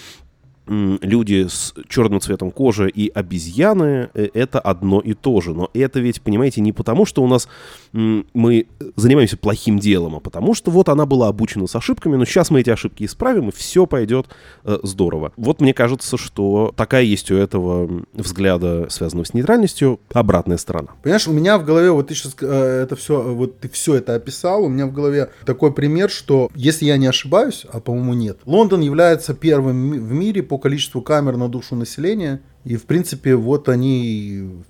люди 0.72 1.46
с 1.48 1.74
черным 1.88 2.20
цветом 2.20 2.50
кожи 2.50 2.88
и 2.88 3.10
обезьяны 3.10 4.10
э, 4.14 4.28
это 4.34 4.60
одно 4.60 5.00
и 5.00 5.14
то 5.14 5.40
же. 5.40 5.54
Но 5.54 5.70
это 5.74 6.00
ведь, 6.00 6.22
понимаете, 6.22 6.60
не 6.60 6.72
потому, 6.72 7.04
что 7.04 7.22
у 7.22 7.26
нас 7.26 7.48
мы 7.92 8.66
занимаемся 8.96 9.36
плохим 9.36 9.78
делом, 9.78 10.16
а 10.16 10.20
потому 10.20 10.54
что 10.54 10.70
вот 10.70 10.88
она 10.88 11.06
была 11.06 11.28
обучена 11.28 11.66
с 11.66 11.76
ошибками, 11.76 12.16
но 12.16 12.24
сейчас 12.24 12.50
мы 12.50 12.60
эти 12.60 12.70
ошибки 12.70 13.04
исправим, 13.04 13.50
и 13.50 13.52
все 13.52 13.86
пойдет 13.86 14.26
э, 14.64 14.78
здорово. 14.82 15.32
Вот 15.36 15.60
мне 15.60 15.74
кажется, 15.74 16.16
что 16.16 16.72
такая 16.76 17.02
есть 17.02 17.30
у 17.30 17.36
этого 17.36 18.04
взгляда, 18.14 18.86
связанного 18.88 19.24
с 19.24 19.34
нейтральностью, 19.34 20.00
обратная 20.12 20.56
сторона. 20.56 20.88
Понимаешь, 21.02 21.28
у 21.28 21.32
меня 21.32 21.58
в 21.58 21.64
голове, 21.64 21.90
вот 21.90 22.08
ты 22.08 22.14
сейчас 22.14 22.34
э, 22.40 22.82
это 22.82 22.96
все, 22.96 23.20
вот 23.20 23.58
ты 23.58 23.68
все 23.68 23.96
это 23.96 24.14
описал, 24.14 24.64
у 24.64 24.68
меня 24.68 24.86
в 24.86 24.92
голове 24.92 25.30
такой 25.44 25.72
пример, 25.72 26.10
что, 26.10 26.50
если 26.54 26.86
я 26.86 26.96
не 26.96 27.06
ошибаюсь, 27.06 27.66
а 27.70 27.80
по-моему 27.80 28.14
нет, 28.14 28.38
Лондон 28.46 28.80
является 28.80 29.34
первым 29.34 29.92
в 29.92 30.12
мире 30.12 30.42
по 30.42 30.61
количеству 30.62 31.02
камер 31.02 31.36
на 31.36 31.48
душу 31.48 31.76
населения. 31.76 32.40
И, 32.64 32.76
в 32.76 32.84
принципе, 32.84 33.34
вот 33.34 33.68
они 33.68 34.62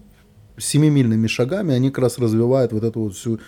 семимильными 0.58 1.26
шагами, 1.28 1.74
они 1.74 1.90
как 1.90 2.04
раз 2.04 2.18
развивают 2.18 2.72
вот 2.72 2.84
эту 2.84 3.00
вот 3.00 3.14
всю 3.14 3.40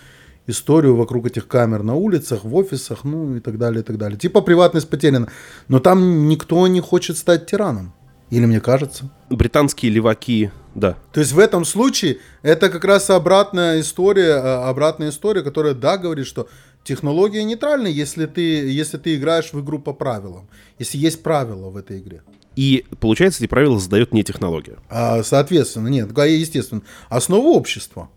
историю 0.47 0.95
вокруг 0.95 1.25
этих 1.25 1.47
камер 1.47 1.83
на 1.83 1.95
улицах, 1.95 2.43
в 2.43 2.55
офисах, 2.55 3.03
ну 3.03 3.35
и 3.35 3.39
так 3.39 3.57
далее, 3.57 3.81
и 3.81 3.83
так 3.83 3.97
далее. 3.97 4.17
Типа 4.17 4.41
приватность 4.41 4.89
потеряна. 4.89 5.27
Но 5.67 5.79
там 5.79 6.27
никто 6.27 6.65
не 6.67 6.81
хочет 6.81 7.17
стать 7.17 7.47
тираном. 7.47 7.93
Или 8.29 8.45
мне 8.45 8.59
кажется? 8.59 9.09
Британские 9.29 9.91
леваки, 9.91 10.51
да. 10.75 10.97
То 11.13 11.21
есть 11.21 11.31
в 11.31 11.39
этом 11.39 11.65
случае 11.65 12.19
это 12.43 12.69
как 12.69 12.85
раз 12.85 13.09
обратная 13.09 13.79
история, 13.79 14.35
а, 14.35 14.69
обратная 14.69 15.09
история, 15.09 15.41
которая, 15.41 15.73
да, 15.73 15.97
говорит, 15.97 16.27
что 16.27 16.47
Технология 16.85 17.43
нейтральна, 17.43 17.87
если 17.87 18.27
ты, 18.27 18.41
если 18.69 18.97
ты 18.97 19.15
играешь 19.15 19.53
в 19.53 19.59
игру 19.59 19.79
по 19.79 19.91
правилам, 19.91 20.47
если 20.77 20.99
есть 20.99 21.23
правила 21.23 21.71
в 21.71 21.77
этой 21.77 21.97
игре. 21.97 22.21
И 22.55 22.85
получается, 22.99 23.43
эти 23.43 23.49
правила 23.49 23.79
задает 23.79 24.13
не 24.13 24.23
технология. 24.23 24.77
А, 24.87 25.23
соответственно, 25.23 25.87
нет, 25.87 26.15
естественно, 26.15 26.83
основа 27.09 27.47
общества. 27.47 28.11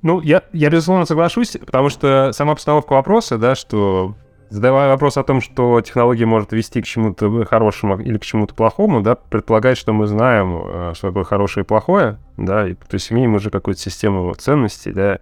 Ну, 0.00 0.22
я, 0.22 0.42
я 0.54 0.70
безусловно 0.70 1.04
соглашусь, 1.04 1.58
потому 1.60 1.90
что 1.90 2.30
сама 2.32 2.54
постановка 2.54 2.94
вопроса, 2.94 3.36
да, 3.36 3.54
что 3.54 4.16
задавая 4.50 4.88
вопрос 4.88 5.16
о 5.16 5.22
том, 5.22 5.40
что 5.40 5.80
технология 5.80 6.26
может 6.26 6.52
вести 6.52 6.82
к 6.82 6.86
чему-то 6.86 7.44
хорошему 7.44 7.98
или 7.98 8.18
к 8.18 8.24
чему-то 8.24 8.54
плохому, 8.54 9.02
да, 9.02 9.14
предполагает, 9.14 9.78
что 9.78 9.92
мы 9.92 10.06
знаем, 10.06 10.62
э, 10.64 10.92
что 10.94 11.08
такое 11.08 11.24
хорошее 11.24 11.64
и 11.64 11.66
плохое, 11.66 12.18
да, 12.36 12.68
и, 12.68 12.74
то 12.74 12.94
есть 12.94 13.12
имеем 13.12 13.34
уже 13.34 13.50
какую-то 13.50 13.80
систему 13.80 14.32
ценностей, 14.34 14.92
да, 14.92 15.20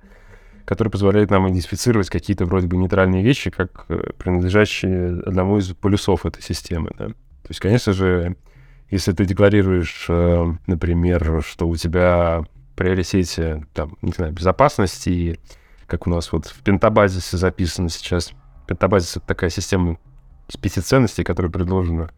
который 0.65 0.89
позволяет 0.89 1.31
нам 1.31 1.49
идентифицировать 1.49 2.11
какие-то 2.11 2.45
вроде 2.45 2.67
бы 2.67 2.77
нейтральные 2.77 3.23
вещи, 3.23 3.51
как 3.51 3.87
э, 3.89 4.11
принадлежащие 4.19 5.21
одному 5.25 5.59
из 5.59 5.73
полюсов 5.73 6.27
этой 6.27 6.43
системы. 6.43 6.91
Да? 6.99 7.09
То 7.09 7.51
есть, 7.51 7.61
конечно 7.61 7.93
же, 7.93 8.37
если 8.91 9.12
ты 9.12 9.25
декларируешь, 9.25 10.07
э, 10.09 10.53
например, 10.67 11.43
что 11.47 11.69
у 11.69 11.77
тебя 11.77 12.45
приоритете 12.75 13.67
там, 13.75 13.97
не 14.03 14.12
знаю, 14.12 14.33
безопасности, 14.33 15.41
как 15.87 16.07
у 16.07 16.11
нас 16.11 16.31
вот 16.33 16.47
в 16.47 16.62
пентабазисе 16.62 17.37
записано 17.37 17.89
сейчас. 17.89 18.33
Пентабазис— 18.66 19.16
это 19.18 19.26
такая 19.26 19.50
система 19.50 19.98
пяти 20.61 20.81
ценностей, 20.81 21.24
которая 21.24 21.50
предложена 21.50 22.11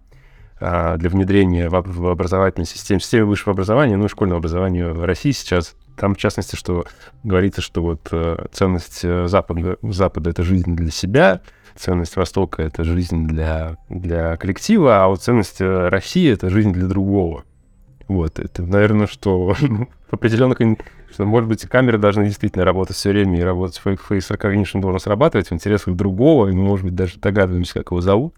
а, 0.60 0.96
для 0.96 1.10
внедрения 1.10 1.68
в, 1.68 1.82
в 1.82 2.08
образовательной 2.08 2.66
системе, 2.66 3.00
системе 3.00 3.24
высшего 3.24 3.52
образования, 3.52 3.96
ну 3.96 4.06
и 4.06 4.08
школьного 4.08 4.38
образования 4.38 4.88
в 4.88 5.04
России 5.04 5.30
сейчас 5.30 5.76
там, 5.96 6.14
в 6.14 6.18
частности, 6.18 6.56
что 6.56 6.84
говорится, 7.24 7.60
что 7.60 7.82
вот 7.82 8.08
э, 8.12 8.46
ценность 8.52 9.00
э, 9.02 9.26
Запада, 9.26 9.76
Запада— 9.82 10.30
это 10.30 10.42
жизнь 10.42 10.76
для 10.76 10.90
себя, 10.90 11.40
ценность 11.74 12.16
Востока— 12.16 12.62
это 12.64 12.84
жизнь 12.84 13.26
для, 13.26 13.76
для 13.88 14.36
коллектива, 14.36 15.04
а 15.04 15.08
вот 15.08 15.22
ценность 15.22 15.60
э, 15.60 15.88
России— 15.88 16.30
это 16.32 16.50
жизнь 16.50 16.72
для 16.72 16.86
другого. 16.86 17.44
Вот, 18.08 18.38
это, 18.38 18.62
наверное, 18.62 19.06
что 19.06 19.54
ну, 19.60 19.88
в 20.10 20.14
определенных... 20.14 20.58
Что, 21.12 21.24
может 21.24 21.48
быть, 21.48 21.62
камеры 21.66 21.98
должны 21.98 22.24
действительно 22.24 22.64
работать 22.64 22.96
все 22.96 23.10
время, 23.10 23.38
и 23.38 23.42
работать 23.42 23.80
face 23.84 24.30
recognition 24.30 24.80
должен 24.80 25.00
срабатывать 25.00 25.48
в 25.48 25.52
интересах 25.52 25.94
другого, 25.94 26.48
и 26.48 26.52
мы, 26.52 26.64
может 26.64 26.84
быть, 26.84 26.94
даже 26.94 27.18
догадываемся, 27.18 27.74
как 27.74 27.90
его 27.90 28.00
зовут. 28.00 28.34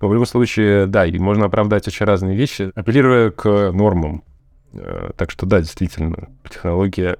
Но 0.00 0.08
в 0.08 0.12
любом 0.12 0.26
случае, 0.26 0.86
да, 0.86 1.06
и 1.06 1.18
можно 1.18 1.46
оправдать 1.46 1.86
очень 1.88 2.06
разные 2.06 2.36
вещи, 2.36 2.70
апеллируя 2.74 3.30
к 3.30 3.72
нормам. 3.72 4.24
Э, 4.72 5.10
так 5.16 5.30
что, 5.30 5.46
да, 5.46 5.60
действительно, 5.60 6.28
технология 6.48 7.18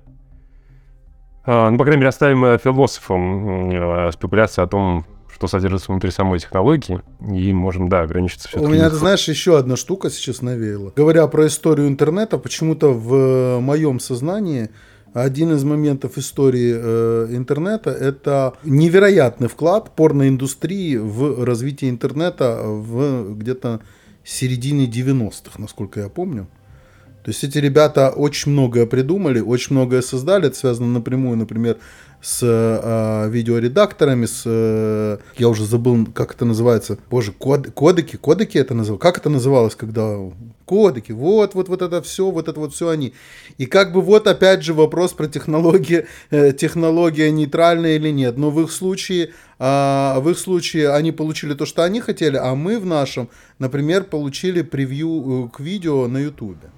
а, 1.45 1.71
ну, 1.71 1.79
по 1.79 1.85
крайней 1.85 1.99
мере, 2.01 2.11
оставим 2.11 2.45
э, 2.45 2.59
философам 2.59 3.71
э, 3.71 4.13
спекуляцию 4.13 4.65
о 4.65 4.69
том, 4.69 5.05
что 5.35 5.49
содержится 5.49 5.91
внутри 5.91 6.11
самой 6.11 6.39
технологии, 6.39 7.01
и 7.27 7.53
можем, 7.53 7.89
да, 7.89 8.03
ограничиться 8.03 8.49
все 8.49 8.61
У 8.61 8.69
меня, 8.69 8.91
ты 8.91 8.97
знаешь, 8.97 9.27
еще 9.29 9.59
одна 9.59 9.77
штука 9.77 10.11
сейчас 10.11 10.43
навеяла. 10.43 10.93
Говоря 10.95 11.27
про 11.27 11.47
историю 11.47 11.89
интернета, 11.89 12.39
почему-то 12.39 12.93
в 12.93 13.61
моем 13.61 13.99
сознании 14.01 14.71
один 15.15 15.53
из 15.53 15.63
моментов 15.65 16.17
истории 16.17 16.75
э, 16.75 17.27
интернета– 17.31 17.91
это 17.91 18.55
невероятный 18.65 19.49
вклад 19.49 19.95
порноиндустрии 19.95 20.97
в 20.97 21.45
развитие 21.45 21.91
интернета 21.91 22.63
в 22.63 23.35
где-то 23.35 23.81
середине 24.25 24.87
90-х, 24.87 25.59
насколько 25.59 26.01
я 26.01 26.09
помню. 26.09 26.47
То 27.25 27.29
есть 27.29 27.45
эти 27.45 27.59
ребята 27.59 28.11
очень 28.11 28.51
многое 28.53 28.87
придумали, 28.87 29.41
очень 29.41 29.77
многое 29.77 30.03
создали. 30.03 30.49
Это 30.49 30.57
связано 30.57 30.89
напрямую, 30.89 31.37
например, 31.37 31.77
с 32.23 32.39
э, 32.43 33.29
видеоредакторами, 33.31 34.27
с... 34.27 34.45
Э, 34.47 35.19
я 35.37 35.49
уже 35.49 35.65
забыл, 35.65 36.07
как 36.07 36.35
это 36.35 36.45
называется. 36.45 36.97
Боже, 37.11 37.33
код, 37.33 37.73
кодеки, 37.75 38.17
кодеки 38.17 38.59
это 38.59 38.75
называлось. 38.75 39.03
Как 39.03 39.19
это 39.19 39.29
называлось, 39.29 39.75
когда... 39.75 40.17
Кодеки, 40.65 41.11
вот, 41.11 41.55
вот, 41.55 41.69
вот 41.69 41.83
это 41.83 42.01
все, 42.01 42.31
вот 42.31 42.49
это 42.49 42.61
вот 42.61 42.73
все 42.73 42.89
они. 42.89 43.13
И 43.59 43.67
как 43.67 43.93
бы 43.93 44.01
вот 44.01 44.29
опять 44.29 44.63
же 44.63 44.73
вопрос 44.73 45.13
про 45.13 45.27
технологии, 45.27 46.07
э, 46.31 46.53
технология 46.53 47.33
нейтральная 47.33 47.97
или 47.97 48.11
нет. 48.11 48.39
Но 48.39 48.51
в 48.51 48.63
их 48.63 48.71
случае, 48.71 49.33
э, 49.59 50.15
в 50.21 50.31
их 50.31 50.39
случае 50.39 50.91
они 50.91 51.11
получили 51.11 51.55
то, 51.55 51.67
что 51.67 51.83
они 51.83 52.01
хотели, 52.01 52.37
а 52.37 52.55
мы 52.55 52.79
в 52.79 52.87
нашем, 52.87 53.29
например, 53.59 54.05
получили 54.05 54.63
превью 54.63 55.49
э, 55.51 55.57
к 55.57 55.59
видео 55.59 56.07
на 56.07 56.19
ютубе. 56.19 56.71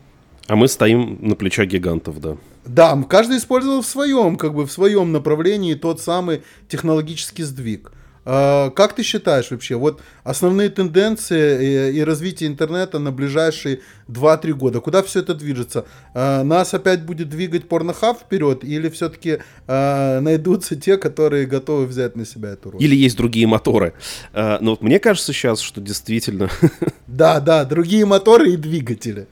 А 0.47 0.57
мы 0.57 0.69
стоим 0.69 1.19
на 1.21 1.35
плечах 1.37 1.67
гигантов, 1.67 2.19
да. 2.21 2.39
Да, 2.67 3.01
каждый 3.09 3.37
использовал 3.39 3.83
в 3.83 3.87
своем, 3.87 4.37
как 4.37 4.55
бы 4.55 4.67
в 4.67 4.73
своем 4.73 5.13
направлении 5.13 5.75
тот 5.75 6.01
самый 6.01 6.43
технологический 6.69 7.43
сдвиг. 7.43 7.93
А, 8.25 8.71
как 8.71 8.95
ты 8.95 9.03
считаешь 9.03 9.51
вообще, 9.51 9.77
вот 9.77 10.01
основные 10.23 10.71
тенденции 10.71 11.91
и, 11.93 11.99
и 11.99 12.05
развитие 12.05 12.49
интернета 12.49 12.99
на 12.99 13.13
ближайшие 13.13 13.81
2-3 14.09 14.53
года, 14.53 14.81
куда 14.81 15.03
все 15.03 15.21
это 15.21 15.35
движется? 15.35 15.85
А, 16.15 16.43
нас 16.43 16.73
опять 16.75 17.05
будет 17.05 17.29
двигать 17.29 17.69
порнохаб 17.69 18.19
вперед 18.19 18.65
или 18.65 18.89
все-таки 18.89 19.39
а, 19.67 20.21
найдутся 20.21 20.77
те, 20.77 20.97
которые 20.97 21.47
готовы 21.47 21.87
взять 21.87 22.17
на 22.17 22.25
себя 22.25 22.51
эту 22.51 22.71
роль? 22.71 22.83
Или 22.83 22.97
есть 22.97 23.17
другие 23.17 23.47
моторы? 23.47 23.95
Но 24.33 24.71
вот 24.71 24.83
мне 24.83 24.99
кажется 24.99 25.33
сейчас, 25.33 25.61
что 25.61 25.81
действительно... 25.81 26.49
Да, 27.07 27.39
да, 27.39 27.65
другие 27.65 28.07
моторы 28.07 28.55
и 28.55 28.57
двигатели. 28.57 29.29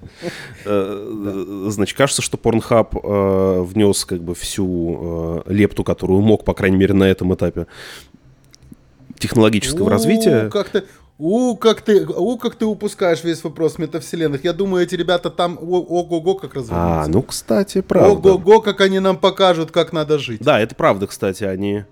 А, 0.65 1.67
значит, 1.69 1.97
кажется, 1.97 2.23
что 2.23 2.37
порнхаб 2.37 2.95
а, 2.95 3.63
внес 3.63 4.05
как 4.05 4.23
бы 4.23 4.35
всю 4.37 5.43
лепту, 5.47 5.83
которую 5.83 6.21
мог, 6.21 6.45
по 6.45 6.55
крайней 6.55 6.77
мере, 6.77 6.95
на 6.95 7.05
этом 7.05 7.35
этапе 7.35 7.67
технологического 9.23 9.87
У, 9.87 9.89
развития. 9.89 10.51
Как 10.51 10.69
ты, 10.69 10.85
у, 11.19 11.57
как 11.57 11.81
ты, 11.81 12.05
у, 12.05 12.37
как 12.37 12.57
ты 12.57 12.67
упускаешь 12.67 13.23
весь 13.23 13.43
вопрос 13.45 13.79
метавселенных. 13.79 14.45
Я 14.45 14.53
думаю, 14.53 14.83
эти 14.83 14.95
ребята 14.97 15.31
там 15.31 15.59
ого-го 15.61 16.35
как 16.35 16.55
развернутся. 16.55 17.03
А, 17.03 17.07
ну, 17.07 17.23
кстати, 17.23 17.81
правда. 17.81 18.33
Ого-го, 18.33 18.61
как 18.61 18.81
они 18.81 18.99
нам 18.99 19.17
покажут, 19.17 19.71
как 19.71 19.93
надо 19.93 20.19
жить. 20.19 20.43
Да, 20.43 20.61
это 20.61 20.75
правда, 20.75 21.07
кстати, 21.07 21.45
они 21.45 21.85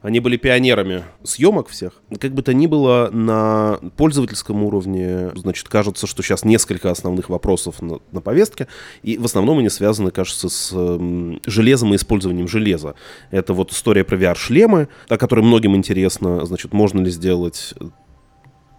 они 0.00 0.20
были 0.20 0.36
пионерами 0.36 1.04
съемок 1.24 1.68
всех. 1.68 2.02
Как 2.20 2.32
бы 2.32 2.42
то 2.42 2.54
ни 2.54 2.66
было, 2.66 3.10
на 3.12 3.78
пользовательском 3.96 4.62
уровне, 4.62 5.30
значит, 5.34 5.68
кажется, 5.68 6.06
что 6.06 6.22
сейчас 6.22 6.44
несколько 6.44 6.90
основных 6.90 7.28
вопросов 7.28 7.82
на, 7.82 7.98
на 8.12 8.20
повестке, 8.20 8.68
и 9.02 9.18
в 9.18 9.24
основном 9.24 9.58
они 9.58 9.68
связаны, 9.68 10.10
кажется, 10.10 10.48
с 10.48 10.70
э, 10.72 11.38
железом 11.46 11.92
и 11.92 11.96
использованием 11.96 12.46
железа. 12.46 12.94
Это 13.30 13.52
вот 13.54 13.72
история 13.72 14.04
про 14.04 14.16
VR-шлемы, 14.16 14.88
о 15.08 15.16
которой 15.18 15.40
многим 15.40 15.74
интересно, 15.74 16.44
значит, 16.46 16.72
можно 16.72 17.00
ли 17.00 17.10
сделать 17.10 17.74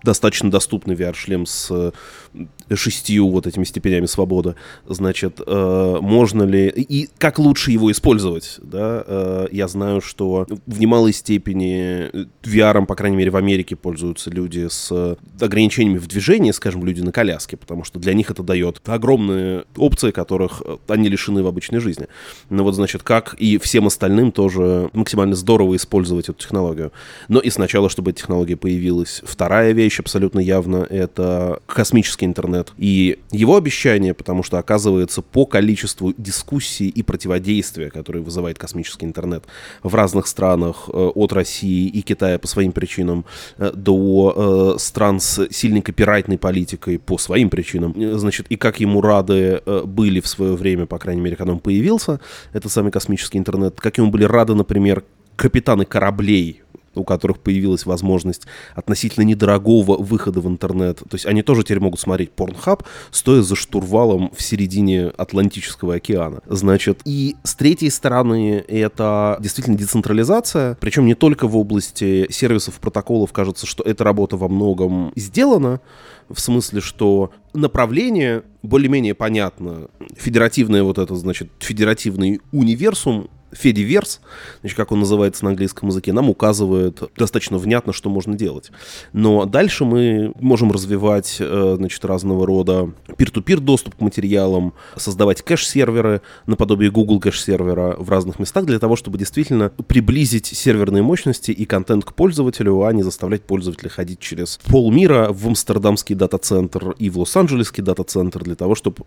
достаточно 0.03 0.49
доступный 0.49 0.95
VR-шлем 0.95 1.45
с 1.45 1.93
шестью 2.75 3.29
вот 3.29 3.47
этими 3.47 3.63
степенями 3.63 4.05
свободы, 4.05 4.55
значит, 4.87 5.39
э, 5.45 5.97
можно 6.01 6.43
ли 6.43 6.69
и 6.69 7.09
как 7.17 7.39
лучше 7.39 7.71
его 7.71 7.91
использовать, 7.91 8.59
да, 8.61 9.03
э, 9.05 9.47
я 9.51 9.67
знаю, 9.67 10.01
что 10.01 10.47
в 10.65 10.79
немалой 10.79 11.13
степени 11.13 12.09
VR, 12.43 12.85
по 12.85 12.95
крайней 12.95 13.17
мере, 13.17 13.31
в 13.31 13.35
Америке 13.35 13.75
пользуются 13.75 14.29
люди 14.29 14.67
с 14.69 15.17
ограничениями 15.39 15.97
в 15.97 16.07
движении, 16.07 16.51
скажем, 16.51 16.85
люди 16.85 17.01
на 17.01 17.11
коляске, 17.11 17.57
потому 17.57 17.83
что 17.83 17.99
для 17.99 18.13
них 18.13 18.31
это 18.31 18.43
дает 18.43 18.81
огромные 18.85 19.65
опции, 19.75 20.11
которых 20.11 20.61
они 20.87 21.09
лишены 21.09 21.43
в 21.43 21.47
обычной 21.47 21.79
жизни. 21.79 22.07
Ну 22.49 22.63
вот, 22.63 22.75
значит, 22.75 23.03
как 23.03 23.35
и 23.35 23.57
всем 23.57 23.87
остальным 23.87 24.31
тоже 24.31 24.89
максимально 24.93 25.35
здорово 25.35 25.75
использовать 25.75 26.29
эту 26.29 26.39
технологию. 26.39 26.91
Но 27.27 27.39
и 27.39 27.49
сначала, 27.49 27.89
чтобы 27.89 28.11
эта 28.11 28.19
технология 28.19 28.55
появилась. 28.55 29.21
Вторая 29.23 29.71
вещь 29.71 29.99
абсолютно 29.99 30.39
явно— 30.39 30.85
это 30.89 31.61
космический 31.65 32.25
интернет. 32.25 32.58
И 32.77 33.19
его 33.31 33.55
обещание, 33.55 34.13
потому 34.13 34.43
что, 34.43 34.57
оказывается, 34.57 35.21
по 35.21 35.45
количеству 35.45 36.13
дискуссий 36.17 36.89
и 36.89 37.03
противодействия, 37.03 37.89
которые 37.89 38.23
вызывает 38.23 38.57
космический 38.57 39.05
интернет 39.05 39.45
в 39.83 39.93
разных 39.95 40.27
странах, 40.27 40.89
э, 40.91 40.91
от 40.93 41.33
России 41.33 41.87
и 41.87 42.01
Китая 42.01 42.39
по 42.39 42.47
своим 42.47 42.71
причинам, 42.71 43.25
э, 43.57 43.71
до 43.73 44.75
э, 44.75 44.79
стран 44.79 45.19
с 45.19 45.47
сильной 45.51 45.81
копирайтной 45.81 46.37
политикой 46.37 46.99
по 46.99 47.17
своим 47.17 47.49
причинам, 47.49 47.93
значит, 48.19 48.47
и 48.49 48.55
как 48.55 48.79
ему 48.79 49.01
рады 49.01 49.61
были 49.85 50.19
в 50.19 50.27
свое 50.27 50.55
время, 50.55 50.85
по 50.85 50.97
крайней 50.97 51.21
мере, 51.21 51.35
когда 51.35 51.53
он 51.53 51.59
появился, 51.59 52.19
этот 52.53 52.71
самый 52.71 52.91
космический 52.91 53.37
интернет, 53.37 53.79
как 53.79 53.97
ему 53.97 54.09
были 54.11 54.23
рады, 54.23 54.55
например, 54.55 55.03
капитаны 55.35 55.85
кораблей 55.85 56.61
у 56.95 57.03
которых 57.03 57.39
появилась 57.39 57.85
возможность 57.85 58.43
относительно 58.75 59.23
недорогого 59.23 59.97
выхода 59.97 60.41
в 60.41 60.47
интернет. 60.47 60.97
То 60.97 61.13
есть 61.13 61.25
они 61.25 61.41
тоже 61.41 61.63
теперь 61.63 61.79
могут 61.79 61.99
смотреть 61.99 62.31
порнхаб, 62.31 62.83
стоя 63.11 63.41
за 63.41 63.55
штурвалом 63.55 64.31
в 64.35 64.41
середине 64.41 65.07
Атлантического 65.07 65.95
океана. 65.95 66.41
Значит, 66.47 67.01
и 67.05 67.35
с 67.43 67.55
третьей 67.55 67.89
стороны 67.89 68.63
это 68.67 69.37
действительно 69.39 69.77
децентрализация, 69.77 70.77
причем 70.79 71.05
не 71.05 71.15
только 71.15 71.47
в 71.47 71.57
области 71.57 72.31
сервисов, 72.31 72.79
протоколов, 72.79 73.31
кажется, 73.33 73.65
что 73.65 73.83
эта 73.83 74.03
работа 74.03 74.37
во 74.37 74.47
многом 74.47 75.11
сделана, 75.15 75.81
в 76.29 76.39
смысле, 76.39 76.81
что 76.81 77.31
направление 77.53 78.43
более-менее 78.61 79.15
понятно. 79.15 79.89
Федеративное 80.15 80.83
вот 80.83 80.97
это, 80.97 81.15
значит, 81.15 81.49
федеративный 81.59 82.41
универсум 82.51 83.29
Федиверс, 83.51 84.21
значит, 84.61 84.77
как 84.77 84.91
он 84.91 84.99
называется 84.99 85.43
на 85.43 85.51
английском 85.51 85.89
языке, 85.89 86.13
нам 86.13 86.29
указывает 86.29 87.01
достаточно 87.17 87.57
внятно, 87.57 87.93
что 87.93 88.09
можно 88.09 88.35
делать. 88.35 88.71
Но 89.13 89.45
дальше 89.45 89.85
мы 89.85 90.33
можем 90.39 90.71
развивать, 90.71 91.37
э, 91.39 91.75
значит, 91.77 92.03
разного 92.05 92.45
рода 92.45 92.91
пир-ту-пир 93.17 93.59
доступ 93.59 93.95
к 93.95 94.01
материалам, 94.01 94.73
создавать 94.95 95.41
кэш-серверы 95.41 96.21
наподобие 96.45 96.91
Google 96.91 97.19
кэш-сервера 97.19 97.95
в 97.97 98.09
разных 98.09 98.39
местах 98.39 98.65
для 98.65 98.79
того, 98.79 98.95
чтобы 98.95 99.17
действительно 99.17 99.71
приблизить 99.87 100.47
серверные 100.47 101.03
мощности 101.03 101.51
и 101.51 101.65
контент 101.65 102.05
к 102.05 102.13
пользователю, 102.13 102.83
а 102.83 102.93
не 102.93 103.03
заставлять 103.03 103.43
пользователя 103.43 103.89
ходить 103.89 104.19
через 104.19 104.59
полмира 104.67 105.31
в 105.31 105.47
Амстердамский 105.47 106.15
дата-центр 106.15 106.91
и 106.99 107.09
в 107.09 107.19
Лос-Анджелесский 107.19 107.83
дата-центр 107.83 108.43
для 108.43 108.55
того, 108.55 108.75
чтобы 108.75 108.97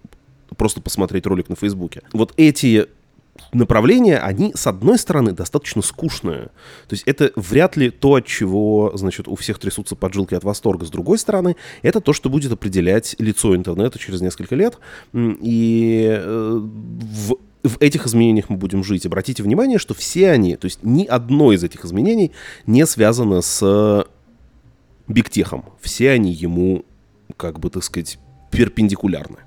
просто 0.57 0.80
посмотреть 0.80 1.26
ролик 1.26 1.49
на 1.49 1.57
Фейсбуке. 1.57 2.03
Вот 2.12 2.32
эти 2.36 2.86
направления, 3.52 4.18
они, 4.18 4.52
с 4.54 4.66
одной 4.66 4.98
стороны, 4.98 5.32
достаточно 5.32 5.82
скучные. 5.82 6.50
То 6.88 6.92
есть 6.92 7.02
это 7.06 7.32
вряд 7.36 7.76
ли 7.76 7.90
то, 7.90 8.16
от 8.16 8.26
чего, 8.26 8.92
значит, 8.94 9.28
у 9.28 9.36
всех 9.36 9.58
трясутся 9.58 9.96
поджилки 9.96 10.34
от 10.34 10.44
восторга. 10.44 10.84
С 10.84 10.90
другой 10.90 11.18
стороны, 11.18 11.56
это 11.82 12.00
то, 12.00 12.12
что 12.12 12.30
будет 12.30 12.52
определять 12.52 13.16
лицо 13.18 13.54
интернета 13.56 13.98
через 13.98 14.20
несколько 14.20 14.54
лет. 14.54 14.78
И 15.12 16.06
э, 16.10 16.60
в 16.60 17.36
в 17.62 17.80
этих 17.80 18.06
изменениях 18.06 18.48
мы 18.48 18.56
будем 18.56 18.82
жить. 18.82 19.06
Обратите 19.06 19.42
внимание, 19.42 19.78
что 19.78 19.94
все 19.94 20.30
они, 20.30 20.56
то 20.56 20.64
есть 20.64 20.80
ни 20.82 21.04
одно 21.04 21.52
из 21.52 21.62
этих 21.62 21.84
изменений 21.84 22.32
не 22.66 22.84
связано 22.86 23.40
с 23.40 24.04
бигтехом. 25.06 25.66
Все 25.80 26.10
они 26.10 26.32
ему, 26.32 26.84
как 27.36 27.60
бы, 27.60 27.70
так 27.70 27.84
сказать, 27.84 28.18
перпендикулярны. 28.50 29.38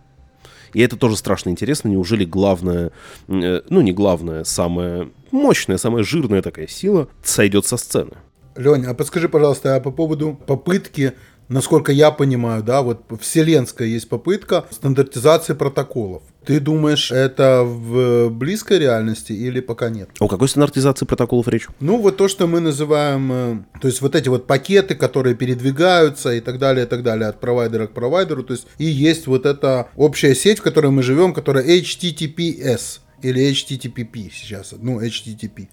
И 0.75 0.81
это 0.81 0.97
тоже 0.97 1.15
страшно 1.15 1.51
интересно. 1.51 1.87
Неужели 1.87 2.25
главное, 2.25 2.91
э, 3.29 3.61
ну 3.69 3.79
не 3.79 3.93
главное, 3.93 4.43
самая 4.43 5.07
мощная, 5.31 5.77
самая 5.77 6.03
жирная 6.03 6.41
такая 6.41 6.67
сила 6.67 7.07
сойдет 7.23 7.65
со 7.65 7.77
сцены? 7.77 8.11
Леня, 8.57 8.89
а 8.89 8.93
подскажи, 8.93 9.29
пожалуйста, 9.29 9.77
а 9.77 9.79
по 9.79 9.91
поводу 9.91 10.37
попытки 10.45 11.13
насколько 11.49 11.91
я 11.91 12.11
понимаю, 12.11 12.63
да, 12.63 12.81
вот 12.81 13.03
вселенская 13.19 13.87
есть 13.87 14.09
попытка 14.09 14.65
стандартизации 14.71 15.53
протоколов. 15.53 16.23
Ты 16.45 16.59
думаешь, 16.59 17.11
это 17.11 17.63
в 17.63 18.29
близкой 18.29 18.77
реальности 18.77 19.33
или 19.33 19.61
пока 19.61 19.89
нет? 19.89 20.09
О 20.19 20.27
какой 20.27 20.47
стандартизации 20.47 21.05
протоколов 21.05 21.47
речь? 21.47 21.67
Ну, 21.79 21.99
вот 21.99 22.17
то, 22.17 22.27
что 22.27 22.45
мы 22.45 22.59
называем, 22.59 23.31
э, 23.31 23.79
то 23.81 23.87
есть 23.87 24.01
вот 24.01 24.15
эти 24.15 24.29
вот 24.29 24.45
пакеты, 24.45 24.93
которые 24.93 25.35
передвигаются 25.35 26.33
и 26.33 26.41
так 26.41 26.59
далее, 26.59 26.85
и 26.85 26.87
так 26.87 27.01
далее, 27.01 27.29
от 27.29 27.39
провайдера 27.39 27.87
к 27.87 27.93
провайдеру, 27.93 28.43
то 28.43 28.53
есть 28.53 28.67
и 28.77 28.85
есть 28.85 29.25
вот 29.25 29.47
эта 29.47 29.89
общая 29.95 30.35
сеть, 30.35 30.59
в 30.59 30.61
которой 30.61 30.91
мы 30.91 31.01
живем, 31.01 31.33
которая 31.33 31.65
HTTPS 31.65 32.99
или 33.23 33.51
HTTPP 33.51 34.29
сейчас, 34.31 34.75
ну, 34.79 35.01
HTTP. 35.01 35.67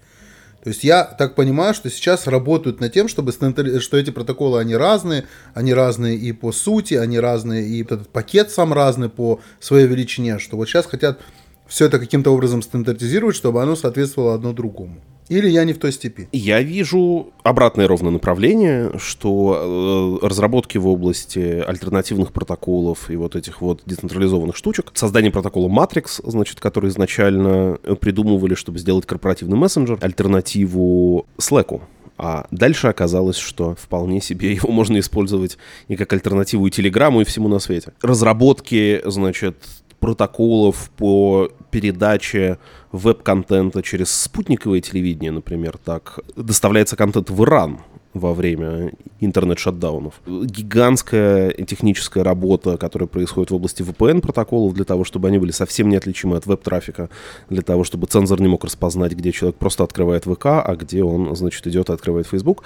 То 0.63 0.69
есть 0.69 0.85
я 0.85 1.03
так 1.03 1.35
понимаю, 1.35 1.73
что 1.73 1.89
сейчас 1.89 2.25
работают 2.25 2.79
над 2.79 2.93
тем, 2.93 3.09
чтобы 3.09 3.33
что 3.33 3.97
эти 3.97 4.11
протоколы, 4.11 4.61
они 4.61 4.77
разные, 4.77 5.25
они 5.53 5.73
разные 5.73 6.15
и 6.15 6.31
по 6.31 6.53
сути, 6.53 6.93
они 6.93 7.19
разные, 7.19 7.67
и 7.67 7.83
этот 7.83 8.07
пакет 8.07 8.49
сам 8.49 8.71
разный 8.71 9.09
по 9.09 9.41
своей 9.59 9.87
величине, 9.87 10.39
что 10.39 10.55
вот 10.55 10.69
сейчас 10.69 10.85
хотят 10.85 11.19
все 11.67 11.87
это 11.87 11.99
каким-то 11.99 12.33
образом 12.33 12.61
стандартизировать, 12.61 13.35
чтобы 13.35 13.61
оно 13.61 13.75
соответствовало 13.75 14.35
одно 14.35 14.53
другому. 14.53 15.01
Или 15.33 15.49
я 15.49 15.63
не 15.63 15.73
в 15.73 15.79
той 15.79 15.91
степи? 15.91 16.27
Я 16.31 16.61
вижу 16.61 17.33
обратное 17.41 17.87
ровно 17.87 18.11
направление, 18.11 18.91
что 18.99 20.19
э, 20.21 20.27
разработки 20.27 20.77
в 20.77 20.87
области 20.87 21.39
альтернативных 21.39 22.31
протоколов 22.31 23.09
и 23.09 23.15
вот 23.15 23.35
этих 23.35 23.59
вот 23.59 23.81
децентрализованных 23.87 24.55
штучек, 24.55 24.91
создание 24.93 25.31
протокола 25.31 25.69
Matrix, 25.69 26.21
значит, 26.23 26.59
который 26.59 26.91
изначально 26.91 27.79
придумывали, 27.99 28.53
чтобы 28.53 28.77
сделать 28.77 29.07
корпоративный 29.07 29.57
мессенджер, 29.57 29.97
альтернативу 30.01 31.25
Slack. 31.39 31.81
А 32.17 32.45
дальше 32.51 32.87
оказалось, 32.87 33.37
что 33.37 33.75
вполне 33.75 34.21
себе 34.21 34.53
его 34.53 34.71
можно 34.71 34.99
использовать 34.99 35.57
и 35.87 35.95
как 35.95 36.13
альтернативу 36.13 36.67
и 36.67 36.71
Телеграмму, 36.71 37.21
и 37.21 37.23
всему 37.23 37.47
на 37.47 37.57
свете. 37.57 37.93
Разработки, 38.01 39.01
значит, 39.05 39.57
протоколов 40.03 40.89
по 40.97 41.49
передаче 41.71 42.57
веб-контента 42.91 43.81
через 43.81 44.11
спутниковое 44.11 44.81
телевидение, 44.81 45.31
например, 45.31 45.77
так. 45.77 46.19
Доставляется 46.35 46.97
контент 46.97 47.29
в 47.29 47.41
Иран 47.41 47.79
во 48.13 48.33
время 48.33 48.93
интернет-шатдаунов. 49.19 50.21
Гигантская 50.27 51.51
техническая 51.51 52.23
работа, 52.23 52.77
которая 52.77 53.07
происходит 53.07 53.51
в 53.51 53.55
области 53.55 53.81
VPN-протоколов 53.81 54.73
для 54.73 54.85
того, 54.85 55.03
чтобы 55.03 55.29
они 55.29 55.39
были 55.39 55.51
совсем 55.51 55.89
неотличимы 55.89 56.37
от 56.37 56.45
веб-трафика, 56.45 57.09
для 57.49 57.61
того, 57.61 57.83
чтобы 57.83 58.07
цензор 58.07 58.39
не 58.41 58.47
мог 58.47 58.63
распознать, 58.63 59.13
где 59.13 59.31
человек 59.31 59.57
просто 59.57 59.83
открывает 59.83 60.25
ВК, 60.25 60.45
а 60.45 60.75
где 60.75 61.03
он, 61.03 61.35
значит, 61.35 61.65
идет 61.65 61.89
и 61.89 61.93
открывает 61.93 62.27
Facebook. 62.27 62.63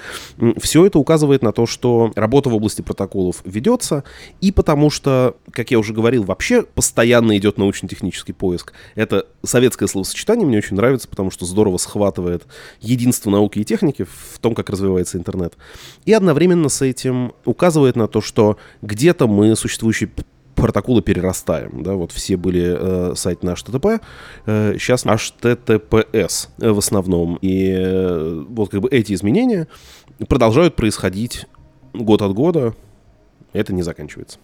Все 0.57 0.85
это 0.85 0.99
указывает 0.99 1.43
на 1.43 1.53
то, 1.53 1.65
что 1.65 2.11
работа 2.15 2.49
в 2.49 2.55
области 2.55 2.81
протоколов 2.81 3.41
ведется, 3.45 4.03
и 4.41 4.51
потому 4.51 4.89
что, 4.89 5.37
как 5.51 5.71
я 5.71 5.79
уже 5.79 5.93
говорил, 5.93 6.23
вообще 6.23 6.63
постоянно 6.63 7.37
идет 7.37 7.57
научно-технический 7.57 8.33
поиск. 8.33 8.73
Это 8.95 9.27
советское 9.43 9.87
словосочетание 9.87 10.45
мне 10.45 10.57
очень 10.57 10.75
нравится, 10.75 11.07
потому 11.07 11.31
что 11.31 11.45
здорово 11.45 11.77
схватывает 11.77 12.45
единство 12.81 13.29
науки 13.29 13.59
и 13.59 13.63
техники 13.63 14.03
в 14.03 14.39
том, 14.39 14.53
как 14.53 14.69
развивается 14.69 15.17
интернет 15.17 15.36
интернет. 15.38 15.57
И 16.05 16.13
одновременно 16.13 16.69
с 16.69 16.81
этим 16.81 17.33
указывает 17.45 17.95
на 17.95 18.07
то, 18.07 18.21
что 18.21 18.57
где-то 18.81 19.27
мы 19.27 19.55
существующие 19.55 20.09
протоколы 20.55 21.01
перерастаем. 21.01 21.83
Да, 21.83 21.93
вот 21.93 22.11
все 22.11 22.35
были 22.35 22.75
э, 22.77 23.15
сайты 23.15 23.45
на 23.45 23.51
HTTP, 23.51 24.01
э, 24.47 24.75
сейчас 24.79 25.05
HTTPS 25.05 26.49
э, 26.59 26.71
в 26.71 26.77
основном. 26.79 27.38
И 27.41 27.71
э, 27.71 28.43
вот 28.49 28.69
как 28.69 28.81
бы 28.81 28.89
эти 28.89 29.13
изменения 29.13 29.67
продолжают 30.27 30.75
происходить 30.75 31.45
год 31.93 32.21
от 32.21 32.33
года. 32.33 32.73
Это 33.53 33.73
не 33.73 33.83
заканчивается. 33.83 34.39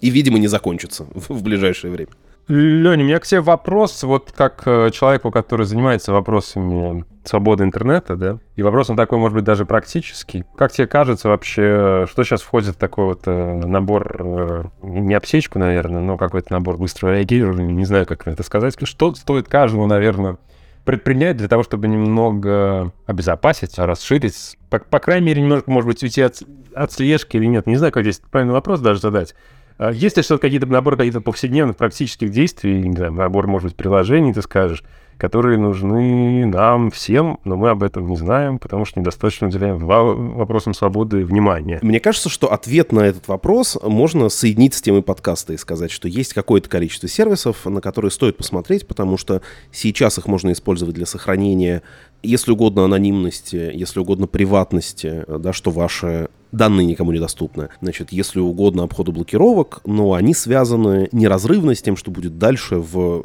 И, 0.00 0.08
видимо, 0.08 0.38
не 0.38 0.48
закончится 0.48 1.04
в, 1.14 1.28
в 1.34 1.42
ближайшее 1.42 1.92
время. 1.92 2.10
Леня, 2.50 3.04
у 3.04 3.06
меня 3.06 3.20
к 3.20 3.26
тебе 3.26 3.40
вопрос, 3.40 4.02
вот 4.02 4.32
как 4.36 4.62
э, 4.66 4.90
человеку, 4.90 5.30
который 5.30 5.66
занимается 5.66 6.12
вопросами 6.12 7.04
свободы 7.22 7.62
интернета, 7.62 8.16
да, 8.16 8.38
и 8.56 8.62
вопрос 8.62 8.90
он 8.90 8.96
такой, 8.96 9.18
может 9.18 9.36
быть, 9.36 9.44
даже 9.44 9.64
практический. 9.64 10.44
Как 10.56 10.72
тебе 10.72 10.88
кажется 10.88 11.28
вообще, 11.28 12.06
что 12.10 12.24
сейчас 12.24 12.42
входит 12.42 12.74
в 12.74 12.78
такой 12.78 13.04
вот 13.04 13.22
э, 13.26 13.54
набор, 13.54 14.16
э, 14.18 14.64
не 14.82 15.14
обсечку, 15.14 15.60
наверное, 15.60 16.00
но 16.00 16.16
какой-то 16.16 16.52
набор 16.52 16.76
быстрого 16.76 17.12
реагирования, 17.12 17.72
не 17.72 17.84
знаю, 17.84 18.04
как 18.04 18.26
это 18.26 18.42
сказать, 18.42 18.76
что 18.82 19.14
стоит 19.14 19.46
каждому, 19.46 19.86
наверное, 19.86 20.36
предпринять 20.84 21.36
для 21.36 21.46
того, 21.46 21.62
чтобы 21.62 21.86
немного 21.86 22.90
обезопасить, 23.06 23.78
расширить, 23.78 24.58
по, 24.70 24.80
по 24.80 24.98
крайней 24.98 25.26
мере, 25.26 25.42
немножко, 25.42 25.70
может 25.70 25.86
быть, 25.86 26.02
уйти 26.02 26.22
от, 26.22 26.42
от 26.74 26.90
слежки 26.90 27.36
или 27.36 27.46
нет. 27.46 27.68
Не 27.68 27.76
знаю, 27.76 27.92
как 27.92 28.02
здесь 28.02 28.20
правильный 28.28 28.54
вопрос 28.54 28.80
даже 28.80 28.98
задать. 28.98 29.36
А 29.80 29.92
есть 29.92 30.18
ли 30.18 30.22
что-то, 30.22 30.42
какие-то 30.42 30.66
наборы 30.66 30.98
каких-то 30.98 31.22
повседневных 31.22 31.74
практических 31.74 32.30
действий, 32.30 32.86
не 32.86 32.94
знаю, 32.94 33.14
набор, 33.14 33.46
может 33.46 33.70
быть, 33.70 33.76
приложений, 33.76 34.34
ты 34.34 34.42
скажешь, 34.42 34.84
которые 35.16 35.56
нужны 35.56 36.44
нам 36.44 36.90
всем, 36.90 37.40
но 37.44 37.56
мы 37.56 37.70
об 37.70 37.82
этом 37.82 38.06
не 38.06 38.16
знаем, 38.16 38.58
потому 38.58 38.84
что 38.84 39.00
недостаточно 39.00 39.48
уделяем 39.48 39.78
вопросам 39.78 40.74
свободы 40.74 41.24
внимания. 41.24 41.78
Мне 41.80 41.98
кажется, 41.98 42.28
что 42.28 42.52
ответ 42.52 42.92
на 42.92 43.00
этот 43.00 43.28
вопрос 43.28 43.78
можно 43.82 44.28
соединить 44.28 44.74
с 44.74 44.82
темой 44.82 45.02
подкаста 45.02 45.54
и 45.54 45.56
сказать, 45.56 45.90
что 45.90 46.08
есть 46.08 46.34
какое-то 46.34 46.68
количество 46.68 47.08
сервисов, 47.08 47.64
на 47.64 47.80
которые 47.80 48.10
стоит 48.10 48.36
посмотреть, 48.36 48.86
потому 48.86 49.16
что 49.16 49.40
сейчас 49.72 50.18
их 50.18 50.26
можно 50.26 50.52
использовать 50.52 50.94
для 50.94 51.06
сохранения, 51.06 51.82
если 52.22 52.52
угодно, 52.52 52.84
анонимности, 52.84 53.70
если 53.74 54.00
угодно, 54.00 54.26
приватности, 54.26 55.24
да, 55.26 55.52
что 55.52 55.70
ваше 55.70 56.28
данные 56.52 56.86
никому 56.86 57.12
не 57.12 57.18
доступны. 57.18 57.68
Значит, 57.80 58.12
если 58.12 58.40
угодно 58.40 58.82
обходу 58.82 59.12
блокировок, 59.12 59.80
но 59.84 60.14
они 60.14 60.34
связаны 60.34 61.08
неразрывно 61.12 61.74
с 61.74 61.82
тем, 61.82 61.96
что 61.96 62.10
будет 62.10 62.38
дальше 62.38 62.76
в 62.76 63.24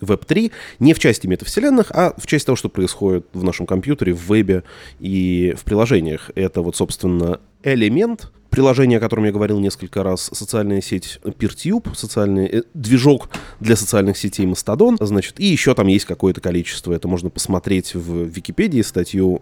Web3 0.00 0.50
не 0.80 0.94
в 0.94 0.98
части 0.98 1.26
метавселенных, 1.26 1.90
а 1.90 2.14
в 2.16 2.26
части 2.26 2.46
того, 2.46 2.56
что 2.56 2.68
происходит 2.68 3.26
в 3.32 3.44
нашем 3.44 3.66
компьютере, 3.66 4.12
в 4.12 4.28
вебе 4.28 4.64
и 4.98 5.54
в 5.56 5.64
приложениях. 5.64 6.30
Это 6.34 6.62
вот, 6.62 6.74
собственно, 6.74 7.40
элемент, 7.62 8.32
приложение, 8.52 8.98
о 8.98 9.00
котором 9.00 9.24
я 9.24 9.32
говорил 9.32 9.58
несколько 9.58 10.02
раз, 10.02 10.30
социальная 10.32 10.82
сеть 10.82 11.18
PeerTube, 11.24 11.96
социальный 11.96 12.46
э, 12.46 12.62
движок 12.74 13.30
для 13.60 13.76
социальных 13.76 14.18
сетей 14.18 14.46
Mastodon, 14.46 14.96
значит, 15.00 15.40
и 15.40 15.46
еще 15.46 15.74
там 15.74 15.86
есть 15.86 16.04
какое-то 16.04 16.42
количество, 16.42 16.92
это 16.92 17.08
можно 17.08 17.30
посмотреть 17.30 17.94
в 17.94 18.24
Википедии, 18.24 18.82
статью 18.82 19.40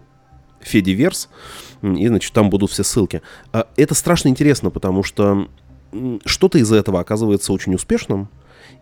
Федиверс, 0.61 1.27
и, 1.81 2.07
значит, 2.07 2.31
там 2.33 2.49
будут 2.49 2.71
все 2.71 2.83
ссылки. 2.83 3.21
А 3.51 3.67
это 3.75 3.93
страшно 3.95 4.29
интересно, 4.29 4.69
потому 4.69 5.03
что 5.03 5.49
что-то 6.25 6.57
из 6.57 6.71
этого 6.71 7.01
оказывается 7.01 7.51
очень 7.51 7.75
успешным, 7.75 8.29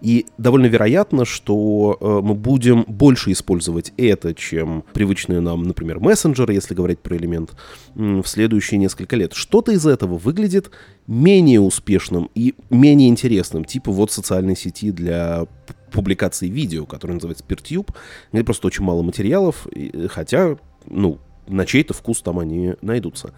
и 0.01 0.25
довольно 0.37 0.67
вероятно, 0.67 1.25
что 1.25 1.97
э, 1.99 2.19
мы 2.23 2.35
будем 2.35 2.83
больше 2.87 3.31
использовать 3.31 3.93
это, 3.97 4.33
чем 4.33 4.83
привычные 4.93 5.39
нам, 5.39 5.63
например, 5.63 5.99
мессенджеры, 5.99 6.53
если 6.53 6.73
говорить 6.73 6.99
про 6.99 7.17
элемент, 7.17 7.55
в 7.95 8.25
следующие 8.25 8.77
несколько 8.77 9.15
лет. 9.15 9.33
Что-то 9.33 9.71
из 9.71 9.85
этого 9.85 10.17
выглядит 10.17 10.71
менее 11.07 11.61
успешным 11.61 12.29
и 12.35 12.55
менее 12.69 13.09
интересным, 13.09 13.65
типа 13.65 13.91
вот 13.91 14.11
социальной 14.11 14.55
сети 14.55 14.91
для 14.91 15.45
публикации 15.91 16.47
видео, 16.47 16.85
которая 16.85 17.15
называется 17.15 17.43
PeerTube, 17.47 17.89
где 18.31 18.43
просто 18.43 18.67
очень 18.67 18.83
мало 18.83 19.01
материалов, 19.01 19.67
хотя, 20.09 20.57
ну, 20.85 21.19
на 21.47 21.65
чей-то 21.65 21.93
вкус 21.93 22.21
там 22.21 22.39
они 22.39 22.75
найдутся. 22.81 23.33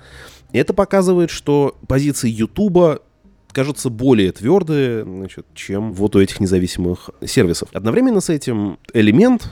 Это 0.52 0.74
показывает, 0.74 1.30
что 1.30 1.78
позиции 1.88 2.30
Ютуба 2.30 3.02
кажутся 3.52 3.90
более 3.90 4.32
твердые, 4.32 5.04
значит, 5.04 5.46
чем 5.54 5.94
вот 5.94 6.16
у 6.16 6.20
этих 6.22 6.40
независимых 6.40 7.10
сервисов. 7.26 7.70
Одновременно 7.74 8.22
с 8.22 8.30
этим 8.30 8.80
элемент 8.94 9.52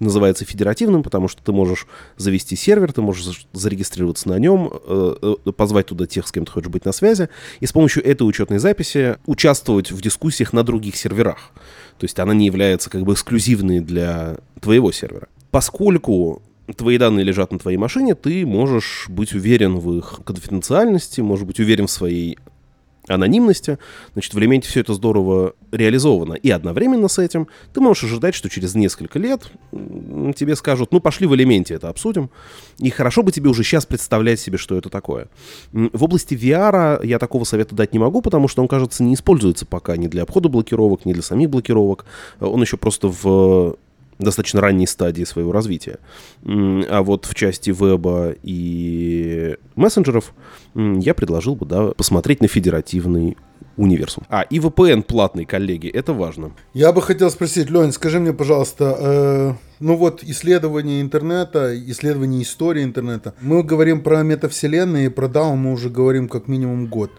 называется 0.00 0.44
федеративным, 0.44 1.02
потому 1.02 1.28
что 1.28 1.42
ты 1.42 1.52
можешь 1.52 1.86
завести 2.16 2.56
сервер, 2.56 2.92
ты 2.92 3.02
можешь 3.02 3.46
зарегистрироваться 3.52 4.28
на 4.28 4.38
нем, 4.38 4.70
э, 4.72 5.36
э, 5.46 5.52
позвать 5.52 5.86
туда 5.86 6.06
тех, 6.06 6.26
с 6.26 6.32
кем 6.32 6.44
ты 6.44 6.52
хочешь 6.52 6.70
быть 6.70 6.84
на 6.84 6.92
связи, 6.92 7.28
и 7.60 7.66
с 7.66 7.72
помощью 7.72 8.04
этой 8.04 8.22
учетной 8.22 8.58
записи 8.58 9.16
участвовать 9.26 9.90
в 9.90 10.00
дискуссиях 10.00 10.52
на 10.52 10.62
других 10.62 10.96
серверах. 10.96 11.50
То 11.98 12.04
есть 12.04 12.18
она 12.18 12.34
не 12.34 12.46
является 12.46 12.90
как 12.90 13.02
бы 13.02 13.14
эксклюзивной 13.14 13.80
для 13.80 14.36
твоего 14.60 14.92
сервера. 14.92 15.28
Поскольку 15.50 16.42
твои 16.76 16.98
данные 16.98 17.24
лежат 17.24 17.52
на 17.52 17.58
твоей 17.58 17.78
машине, 17.78 18.14
ты 18.14 18.44
можешь 18.44 19.06
быть 19.08 19.32
уверен 19.32 19.78
в 19.78 19.96
их 19.96 20.20
конфиденциальности, 20.24 21.20
можешь 21.20 21.46
быть 21.46 21.60
уверен 21.60 21.86
в 21.86 21.90
своей 21.90 22.38
анонимности. 23.08 23.78
Значит, 24.12 24.34
в 24.34 24.38
элементе 24.38 24.68
все 24.68 24.80
это 24.80 24.94
здорово 24.94 25.54
реализовано. 25.72 26.34
И 26.34 26.50
одновременно 26.50 27.08
с 27.08 27.18
этим 27.18 27.48
ты 27.72 27.80
можешь 27.80 28.04
ожидать, 28.04 28.34
что 28.34 28.48
через 28.48 28.74
несколько 28.74 29.18
лет 29.18 29.42
тебе 29.72 30.56
скажут, 30.56 30.92
ну, 30.92 31.00
пошли 31.00 31.26
в 31.26 31.34
элементе 31.34 31.74
это 31.74 31.88
обсудим. 31.88 32.30
И 32.78 32.90
хорошо 32.90 33.22
бы 33.22 33.32
тебе 33.32 33.48
уже 33.50 33.62
сейчас 33.62 33.86
представлять 33.86 34.40
себе, 34.40 34.58
что 34.58 34.76
это 34.76 34.88
такое. 34.88 35.28
В 35.72 36.04
области 36.04 36.34
VR 36.34 37.04
я 37.04 37.18
такого 37.18 37.44
совета 37.44 37.74
дать 37.74 37.92
не 37.92 37.98
могу, 37.98 38.22
потому 38.22 38.48
что 38.48 38.62
он, 38.62 38.68
кажется, 38.68 39.02
не 39.02 39.14
используется 39.14 39.66
пока 39.66 39.96
ни 39.96 40.08
для 40.08 40.22
обхода 40.22 40.48
блокировок, 40.48 41.04
ни 41.04 41.12
для 41.12 41.22
самих 41.22 41.50
блокировок. 41.50 42.04
Он 42.40 42.60
еще 42.60 42.76
просто 42.76 43.08
в 43.08 43.76
достаточно 44.18 44.60
ранней 44.60 44.86
стадии 44.86 45.24
своего 45.24 45.52
развития. 45.52 45.98
А 46.44 47.02
вот 47.02 47.26
в 47.26 47.34
части 47.34 47.70
веба 47.70 48.34
и 48.42 49.56
мессенджеров 49.74 50.34
я 50.74 51.14
предложил 51.14 51.56
бы 51.56 51.66
да, 51.66 51.88
посмотреть 51.88 52.40
на 52.40 52.48
федеративный 52.48 53.36
универсум. 53.76 54.24
А, 54.28 54.42
и 54.42 54.58
VPN 54.58 55.02
платный, 55.02 55.44
коллеги, 55.44 55.88
это 55.88 56.12
важно. 56.12 56.52
Я 56.72 56.92
бы 56.92 57.02
хотел 57.02 57.30
спросить, 57.30 57.70
Лень, 57.70 57.92
скажи 57.92 58.18
мне, 58.20 58.32
пожалуйста, 58.32 58.96
э, 58.98 59.52
ну 59.80 59.96
вот 59.96 60.22
исследование 60.22 61.02
интернета, 61.02 61.74
исследование 61.90 62.42
истории 62.42 62.82
интернета, 62.82 63.34
мы 63.40 63.62
говорим 63.62 64.00
про 64.00 64.22
метавселенные, 64.22 65.10
про 65.10 65.26
DAO 65.26 65.56
мы 65.56 65.72
уже 65.72 65.90
говорим 65.90 66.28
как 66.28 66.48
минимум 66.48 66.86
год. 66.86 67.10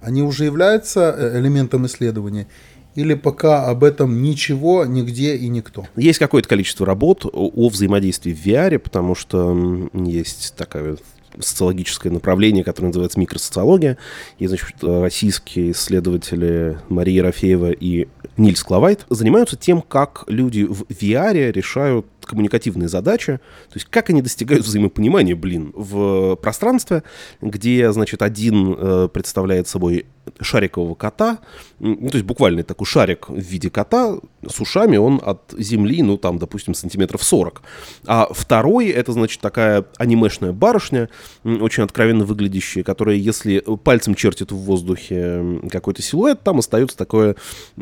Они 0.00 0.22
уже 0.22 0.44
являются 0.44 1.14
э, 1.16 1.38
элементом 1.38 1.86
исследования? 1.86 2.46
Или 2.94 3.14
пока 3.14 3.66
об 3.66 3.82
этом 3.82 4.22
ничего, 4.22 4.84
нигде 4.84 5.36
и 5.36 5.48
никто? 5.48 5.86
Есть 5.96 6.18
какое-то 6.18 6.48
количество 6.48 6.86
работ 6.86 7.26
о 7.32 7.68
взаимодействии 7.68 8.32
в 8.32 8.46
VR, 8.46 8.78
потому 8.78 9.14
что 9.14 9.88
есть 9.92 10.54
такая 10.56 10.96
социологическое 11.38 12.12
направление, 12.12 12.62
которое 12.62 12.88
называется 12.88 13.18
микросоциология. 13.18 13.98
И, 14.38 14.46
значит, 14.46 14.76
российские 14.82 15.72
исследователи 15.72 16.78
Мария 16.88 17.22
Рафеева 17.24 17.72
и 17.72 18.06
Нильс 18.36 18.62
Клавайт 18.62 19.06
занимаются 19.10 19.56
тем, 19.56 19.82
как 19.82 20.24
люди 20.28 20.62
в 20.62 20.82
VR 20.88 21.52
решают 21.52 22.06
коммуникативные 22.26 22.88
задачи, 22.88 23.40
то 23.68 23.74
есть 23.74 23.86
как 23.86 24.10
они 24.10 24.22
достигают 24.22 24.64
взаимопонимания, 24.64 25.36
блин, 25.36 25.72
в 25.74 26.36
пространстве, 26.36 27.02
где, 27.40 27.92
значит, 27.92 28.22
один 28.22 28.76
э, 28.78 29.08
представляет 29.12 29.68
собой 29.68 30.06
шарикового 30.40 30.94
кота, 30.94 31.38
ну, 31.78 32.08
то 32.08 32.16
есть 32.16 32.26
буквально 32.26 32.62
такой 32.62 32.86
шарик 32.86 33.28
в 33.28 33.38
виде 33.38 33.70
кота 33.70 34.16
с 34.46 34.60
ушами, 34.60 34.96
он 34.96 35.20
от 35.22 35.54
земли, 35.56 36.02
ну, 36.02 36.16
там, 36.16 36.38
допустим, 36.38 36.74
сантиметров 36.74 37.22
40. 37.22 37.62
А 38.06 38.28
второй, 38.30 38.88
это, 38.88 39.12
значит, 39.12 39.40
такая 39.40 39.84
анимешная 39.98 40.52
барышня, 40.52 41.08
очень 41.44 41.82
откровенно 41.82 42.24
выглядящая, 42.24 42.84
которая, 42.84 43.16
если 43.16 43.62
пальцем 43.82 44.14
чертит 44.14 44.52
в 44.52 44.56
воздухе 44.56 45.60
какой-то 45.70 46.02
силуэт, 46.02 46.42
там 46.42 46.58
остается 46.58 46.96
такое 46.96 47.36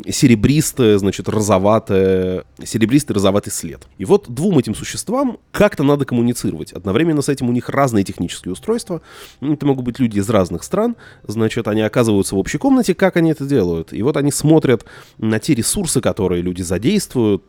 серебристое, 0.07 0.97
значит, 0.97 1.29
розоватое, 1.29 2.43
серебристый 2.63 3.13
розоватый 3.13 3.51
след. 3.51 3.87
И 3.97 4.05
вот 4.05 4.29
двум 4.33 4.59
этим 4.59 4.75
существам 4.75 5.37
как-то 5.51 5.83
надо 5.83 6.05
коммуницировать. 6.05 6.73
Одновременно 6.73 7.21
с 7.21 7.29
этим 7.29 7.49
у 7.49 7.51
них 7.51 7.69
разные 7.69 8.03
технические 8.03 8.53
устройства. 8.53 9.01
Это 9.41 9.65
могут 9.65 9.85
быть 9.85 9.99
люди 9.99 10.19
из 10.19 10.29
разных 10.29 10.63
стран. 10.63 10.95
Значит, 11.27 11.67
они 11.67 11.81
оказываются 11.81 12.35
в 12.35 12.39
общей 12.39 12.57
комнате. 12.57 12.93
Как 12.93 13.17
они 13.17 13.31
это 13.31 13.45
делают? 13.45 13.93
И 13.93 14.01
вот 14.01 14.17
они 14.17 14.31
смотрят 14.31 14.85
на 15.17 15.39
те 15.39 15.55
ресурсы, 15.55 16.01
которые 16.01 16.41
люди 16.41 16.61
задействуют. 16.61 17.43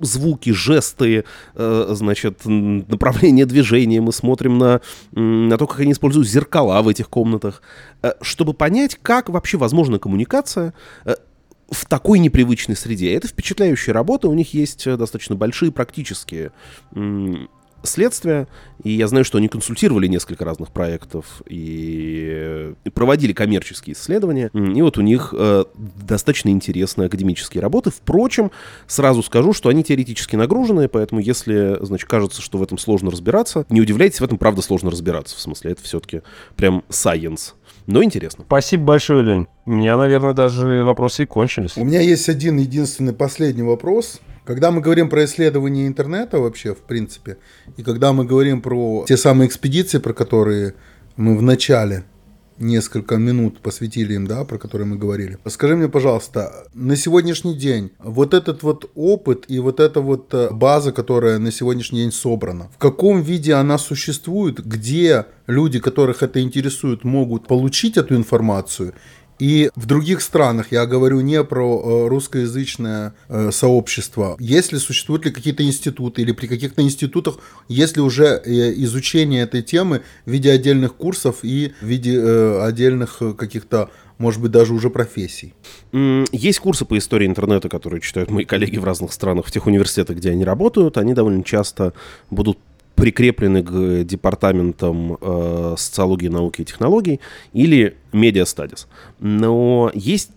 Звуки, 0.00 0.50
жесты, 0.50 1.24
э, 1.54 1.86
значит, 1.90 2.40
направление 2.44 3.46
движения. 3.46 4.00
Мы 4.00 4.12
смотрим 4.12 4.58
на, 4.58 4.80
на 5.12 5.56
то, 5.58 5.66
как 5.66 5.80
они 5.80 5.92
используют 5.92 6.28
зеркала 6.28 6.80
в 6.82 6.88
этих 6.88 7.08
комнатах. 7.08 7.62
Э, 8.02 8.12
чтобы 8.20 8.54
понять, 8.54 8.98
как 9.02 9.28
вообще 9.28 9.58
возможна 9.58 9.98
коммуникация 9.98 10.72
э, 11.04 11.14
в 11.70 11.84
такой 11.86 12.18
непривычной 12.18 12.76
среде. 12.76 13.14
Это 13.14 13.28
впечатляющая 13.28 13.92
работа, 13.92 14.28
у 14.28 14.34
них 14.34 14.54
есть 14.54 14.86
э, 14.86 14.96
достаточно 14.96 15.34
большие 15.34 15.72
практические 15.72 16.52
следствия, 17.82 18.48
и 18.82 18.90
я 18.90 19.06
знаю, 19.06 19.24
что 19.24 19.38
они 19.38 19.48
консультировали 19.48 20.06
несколько 20.06 20.44
разных 20.44 20.72
проектов 20.72 21.42
и 21.46 22.74
проводили 22.94 23.32
коммерческие 23.32 23.94
исследования, 23.94 24.50
и 24.52 24.82
вот 24.82 24.98
у 24.98 25.00
них 25.00 25.34
э, 25.36 25.64
достаточно 25.76 26.48
интересные 26.48 27.06
академические 27.06 27.62
работы. 27.62 27.90
Впрочем, 27.90 28.50
сразу 28.86 29.22
скажу, 29.22 29.52
что 29.52 29.68
они 29.68 29.84
теоретически 29.84 30.36
нагружены, 30.36 30.88
поэтому 30.88 31.20
если, 31.20 31.78
значит, 31.80 32.08
кажется, 32.08 32.42
что 32.42 32.58
в 32.58 32.62
этом 32.62 32.78
сложно 32.78 33.10
разбираться, 33.10 33.64
не 33.68 33.80
удивляйтесь, 33.80 34.20
в 34.20 34.24
этом 34.24 34.38
правда 34.38 34.62
сложно 34.62 34.90
разбираться, 34.90 35.36
в 35.36 35.40
смысле, 35.40 35.72
это 35.72 35.82
все-таки 35.82 36.22
прям 36.56 36.84
science 36.88 37.52
но 37.88 38.02
интересно. 38.02 38.44
Спасибо 38.46 38.84
большое, 38.84 39.22
Лень. 39.22 39.46
У 39.64 39.72
меня, 39.72 39.96
наверное, 39.96 40.34
даже 40.34 40.84
вопросы 40.84 41.22
и 41.22 41.26
кончились. 41.26 41.76
У 41.76 41.84
меня 41.84 42.00
есть 42.00 42.28
один 42.28 42.58
единственный 42.58 43.14
последний 43.14 43.62
вопрос. 43.62 44.20
Когда 44.44 44.70
мы 44.70 44.82
говорим 44.82 45.08
про 45.08 45.24
исследование 45.24 45.86
интернета 45.86 46.38
вообще, 46.38 46.74
в 46.74 46.80
принципе, 46.80 47.38
и 47.78 47.82
когда 47.82 48.12
мы 48.12 48.26
говорим 48.26 48.60
про 48.60 49.04
те 49.08 49.16
самые 49.16 49.48
экспедиции, 49.48 49.98
про 49.98 50.12
которые 50.12 50.74
мы 51.16 51.36
в 51.36 51.42
начале 51.42 52.04
несколько 52.60 53.16
минут 53.16 53.60
посвятили 53.60 54.14
им, 54.14 54.26
да, 54.26 54.44
про 54.44 54.58
которые 54.58 54.86
мы 54.86 54.96
говорили. 54.96 55.38
Скажи 55.46 55.76
мне, 55.76 55.88
пожалуйста, 55.88 56.66
на 56.74 56.96
сегодняшний 56.96 57.54
день 57.54 57.90
вот 57.98 58.34
этот 58.34 58.62
вот 58.62 58.90
опыт 58.94 59.44
и 59.48 59.58
вот 59.58 59.80
эта 59.80 60.00
вот 60.00 60.34
э, 60.34 60.50
база, 60.50 60.92
которая 60.92 61.38
на 61.38 61.52
сегодняшний 61.52 62.00
день 62.00 62.12
собрана, 62.12 62.68
в 62.74 62.78
каком 62.78 63.22
виде 63.22 63.54
она 63.54 63.78
существует, 63.78 64.64
где 64.64 65.26
люди, 65.46 65.80
которых 65.80 66.22
это 66.22 66.40
интересует, 66.40 67.04
могут 67.04 67.46
получить 67.46 67.96
эту 67.96 68.14
информацию 68.14 68.94
и 69.38 69.70
в 69.76 69.86
других 69.86 70.20
странах, 70.20 70.72
я 70.72 70.86
говорю 70.86 71.20
не 71.20 71.42
про 71.44 71.80
э, 72.04 72.08
русскоязычное 72.08 73.14
э, 73.28 73.50
сообщество, 73.52 74.36
если 74.38 74.78
существуют 74.78 75.24
ли 75.24 75.30
какие-то 75.30 75.62
институты 75.62 76.22
или 76.22 76.32
при 76.32 76.46
каких-то 76.46 76.82
институтах, 76.82 77.38
если 77.68 78.00
уже 78.00 78.42
э, 78.44 78.72
изучение 78.82 79.42
этой 79.42 79.62
темы 79.62 80.02
в 80.26 80.30
виде 80.30 80.50
отдельных 80.50 80.94
курсов 80.94 81.38
и 81.42 81.72
в 81.80 81.86
виде 81.86 82.18
отдельных 82.60 83.22
каких-то 83.36 83.90
может 84.18 84.42
быть, 84.42 84.50
даже 84.50 84.74
уже 84.74 84.90
профессий. 84.90 85.54
Есть 86.32 86.58
курсы 86.58 86.84
по 86.84 86.98
истории 86.98 87.26
интернета, 87.26 87.68
которые 87.68 88.00
читают 88.00 88.30
мои 88.30 88.44
коллеги 88.44 88.76
в 88.76 88.84
разных 88.84 89.12
странах, 89.12 89.46
в 89.46 89.52
тех 89.52 89.66
университетах, 89.66 90.16
где 90.16 90.30
они 90.30 90.44
работают. 90.44 90.98
Они 90.98 91.14
довольно 91.14 91.44
часто 91.44 91.92
будут 92.28 92.58
прикреплены 92.98 93.62
к 93.62 94.04
департаментам 94.04 95.16
э, 95.20 95.74
социологии, 95.78 96.28
науки 96.28 96.62
и 96.62 96.64
технологий 96.64 97.20
или 97.52 97.96
медиа 98.12 98.44
стадис. 98.44 98.88
Но 99.20 99.90
есть 99.94 100.30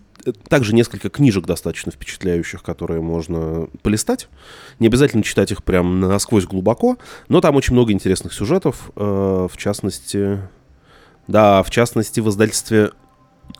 также 0.48 0.74
несколько 0.74 1.10
книжек 1.10 1.46
достаточно 1.46 1.90
впечатляющих, 1.90 2.62
которые 2.62 3.00
можно 3.00 3.68
полистать. 3.82 4.28
Не 4.78 4.86
обязательно 4.86 5.22
читать 5.22 5.50
их 5.50 5.64
прям 5.64 6.00
насквозь 6.00 6.46
глубоко, 6.46 6.96
но 7.28 7.40
там 7.40 7.56
очень 7.56 7.74
много 7.74 7.92
интересных 7.92 8.32
сюжетов, 8.32 8.90
э, 8.96 9.48
в 9.50 9.56
частности... 9.56 10.38
Да, 11.28 11.62
в 11.62 11.70
частности, 11.70 12.18
в 12.18 12.28
издательстве 12.28 12.90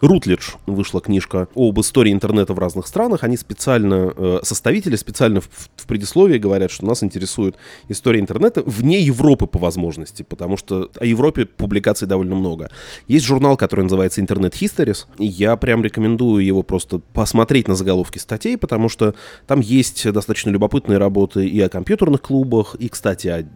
Рутлидж 0.01 0.53
вышла 0.67 1.01
книжка 1.01 1.49
об 1.55 1.81
истории 1.81 2.13
интернета 2.13 2.55
в 2.55 2.59
разных 2.59 2.87
странах. 2.87 3.25
Они 3.25 3.37
специально, 3.37 4.13
э, 4.17 4.41
составители 4.43 4.97
специально 4.97 5.41
в, 5.41 5.49
в 5.77 5.87
предисловии 5.87 6.39
говорят, 6.39 6.71
что 6.71 6.87
нас 6.87 7.03
интересует 7.03 7.57
история 7.89 8.21
интернета 8.21 8.63
вне 8.65 9.01
Европы 9.01 9.47
по 9.47 9.59
возможности, 9.59 10.23
потому 10.23 10.57
что 10.57 10.91
о 10.99 11.05
Европе 11.05 11.47
публикаций 11.47 12.09
довольно 12.09 12.35
много. 12.35 12.71
Есть 13.07 13.27
журнал, 13.27 13.57
который 13.57 13.83
называется 13.83 14.21
Internet 14.21 14.55
Histories, 14.55 15.07
и 15.19 15.27
я 15.27 15.57
прям 15.57 15.83
рекомендую 15.85 16.45
его 16.45 16.63
просто 16.63 16.99
посмотреть 16.99 17.69
на 17.69 17.75
заголовки 17.75 18.19
статей, 18.19 18.57
потому 18.57 18.89
что 18.89 19.15
там 19.47 19.61
есть 19.61 20.11
достаточно 20.11 20.51
любопытные 20.51 20.99
работы 20.99 21.47
и 21.47 21.61
о 21.61 21.69
компьютерных 21.69 22.23
клубах, 22.23 22.75
и, 22.77 22.89
кстати, 22.89 23.29
о 23.29 23.47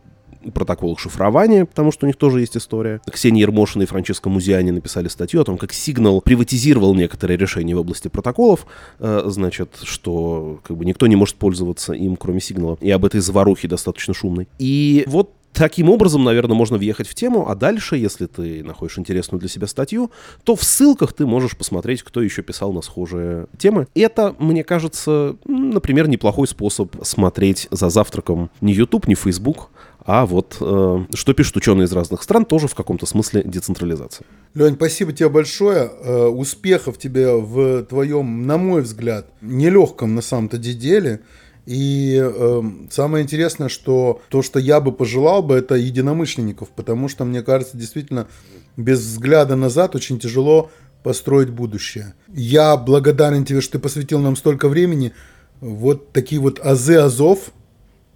протоколах 0.52 0.98
шифрования, 0.98 1.64
потому 1.64 1.92
что 1.92 2.06
у 2.06 2.08
них 2.08 2.16
тоже 2.16 2.40
есть 2.40 2.56
история. 2.56 3.00
Ксения 3.10 3.42
Ермошина 3.42 3.82
и 3.82 3.86
Франческо 3.86 4.28
Музиани 4.28 4.70
написали 4.70 5.08
статью 5.08 5.40
о 5.40 5.44
том, 5.44 5.58
как 5.58 5.72
Сигнал 5.72 6.20
приватизировал 6.20 6.94
некоторые 6.94 7.36
решения 7.36 7.74
в 7.74 7.80
области 7.80 8.08
протоколов, 8.08 8.66
э, 8.98 9.22
значит, 9.26 9.70
что 9.82 10.60
как 10.66 10.76
бы 10.76 10.84
никто 10.84 11.06
не 11.06 11.16
может 11.16 11.36
пользоваться 11.36 11.92
им, 11.92 12.16
кроме 12.16 12.40
Сигнала, 12.40 12.78
и 12.80 12.90
об 12.90 13.04
этой 13.04 13.20
заварухе 13.20 13.68
достаточно 13.68 14.14
шумной. 14.14 14.48
И 14.58 15.04
вот 15.06 15.30
Таким 15.56 15.88
образом, 15.88 16.22
наверное, 16.22 16.54
можно 16.54 16.76
въехать 16.76 17.08
в 17.08 17.14
тему, 17.14 17.48
а 17.48 17.54
дальше, 17.54 17.96
если 17.96 18.26
ты 18.26 18.62
находишь 18.62 18.98
интересную 18.98 19.40
для 19.40 19.48
себя 19.48 19.66
статью, 19.66 20.10
то 20.44 20.54
в 20.54 20.62
ссылках 20.62 21.14
ты 21.14 21.24
можешь 21.24 21.56
посмотреть, 21.56 22.02
кто 22.02 22.20
еще 22.20 22.42
писал 22.42 22.74
на 22.74 22.82
схожие 22.82 23.46
темы. 23.56 23.86
Это, 23.94 24.36
мне 24.38 24.64
кажется, 24.64 25.36
например, 25.46 26.08
неплохой 26.08 26.46
способ 26.46 26.94
смотреть 27.02 27.68
за 27.70 27.88
завтраком 27.88 28.50
не 28.60 28.74
YouTube, 28.74 29.08
не 29.08 29.14
Facebook, 29.14 29.70
а 30.06 30.24
вот 30.24 30.56
э, 30.60 31.04
что 31.14 31.34
пишут 31.34 31.56
ученые 31.56 31.86
из 31.86 31.92
разных 31.92 32.22
стран, 32.22 32.44
тоже 32.44 32.68
в 32.68 32.74
каком-то 32.74 33.06
смысле 33.06 33.42
децентрализация. 33.44 34.24
Лень, 34.54 34.74
спасибо 34.74 35.12
тебе 35.12 35.28
большое. 35.28 35.90
Э, 36.00 36.26
успехов 36.26 36.96
тебе 36.96 37.34
в 37.34 37.82
твоем, 37.84 38.46
на 38.46 38.56
мой 38.56 38.82
взгляд, 38.82 39.26
нелегком 39.40 40.14
на 40.14 40.22
самом-то 40.22 40.58
деле. 40.58 41.22
И 41.66 42.20
э, 42.22 42.62
самое 42.90 43.24
интересное, 43.24 43.68
что 43.68 44.22
то, 44.28 44.42
что 44.42 44.60
я 44.60 44.80
бы 44.80 44.92
пожелал 44.92 45.42
бы, 45.42 45.56
это 45.56 45.74
единомышленников, 45.74 46.68
потому 46.68 47.08
что, 47.08 47.24
мне 47.24 47.42
кажется, 47.42 47.76
действительно, 47.76 48.28
без 48.76 49.00
взгляда 49.00 49.56
назад 49.56 49.96
очень 49.96 50.20
тяжело 50.20 50.70
построить 51.02 51.50
будущее. 51.50 52.14
Я 52.28 52.76
благодарен 52.76 53.44
тебе, 53.44 53.60
что 53.60 53.72
ты 53.72 53.78
посвятил 53.80 54.20
нам 54.20 54.36
столько 54.36 54.68
времени. 54.68 55.12
Вот 55.60 56.12
такие 56.12 56.40
вот 56.40 56.60
азы 56.60 56.94
азов, 56.94 57.50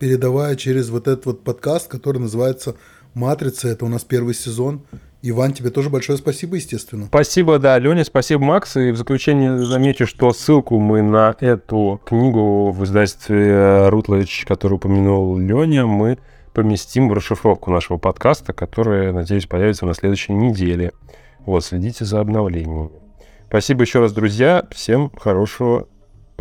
передавая 0.01 0.57
через 0.57 0.89
вот 0.89 1.07
этот 1.07 1.27
вот 1.27 1.45
подкаст, 1.45 1.87
который 1.87 2.19
называется 2.19 2.75
«Матрица». 3.15 3.69
Это 3.69 3.85
у 3.85 3.89
нас 3.89 4.03
первый 4.03 4.35
сезон. 4.35 4.81
Иван, 5.23 5.53
тебе 5.53 5.69
тоже 5.69 5.91
большое 5.91 6.17
спасибо, 6.17 6.57
естественно. 6.57 7.05
Спасибо, 7.07 7.59
да, 7.59 7.79
Леня, 7.79 8.05
спасибо, 8.05 8.43
Макс. 8.43 8.77
И 8.77 8.91
в 8.91 8.97
заключение 8.97 9.59
замечу, 9.59 10.07
что 10.07 10.33
ссылку 10.33 10.79
мы 10.79 11.03
на 11.03 11.37
эту 11.39 12.01
книгу 12.07 12.71
в 12.71 12.83
издательстве 12.85 13.89
Рутлэч, 13.89 14.47
которую 14.49 14.79
упомянул 14.79 15.37
Леня, 15.37 15.85
мы 15.85 16.19
поместим 16.55 17.11
в 17.11 17.13
расшифровку 17.13 17.71
нашего 17.71 17.99
подкаста, 17.99 18.55
которая, 18.55 19.13
надеюсь, 19.13 19.47
появится 19.47 19.85
на 19.85 19.93
следующей 19.93 20.33
неделе. 20.33 20.93
Вот, 21.41 21.63
следите 21.63 22.07
за 22.07 22.21
обновлениями. 22.21 22.91
Спасибо 23.49 23.83
еще 23.83 24.01
раз, 24.01 24.13
друзья. 24.13 24.67
Всем 24.71 25.11
хорошего 25.11 25.89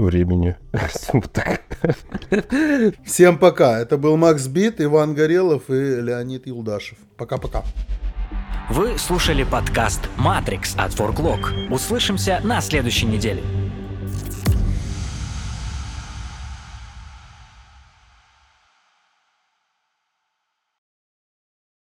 времени. 0.04 0.56
Всем 3.06 3.38
пока. 3.38 3.80
Это 3.80 3.98
был 3.98 4.18
Макс 4.18 4.48
Бит, 4.48 4.82
Иван 4.82 5.14
Горелов 5.14 5.70
и 5.70 6.02
Леонид 6.02 6.48
Юлдашев. 6.48 6.98
Пока-пока. 7.18 7.64
Вы 8.70 8.98
слушали 8.98 9.44
подкаст 9.44 10.02
«Матрикс» 10.18 10.76
от 10.78 10.94
Форклог. 10.94 11.52
Услышимся 11.70 12.40
на 12.44 12.62
следующей 12.62 13.08
неделе. 13.08 13.44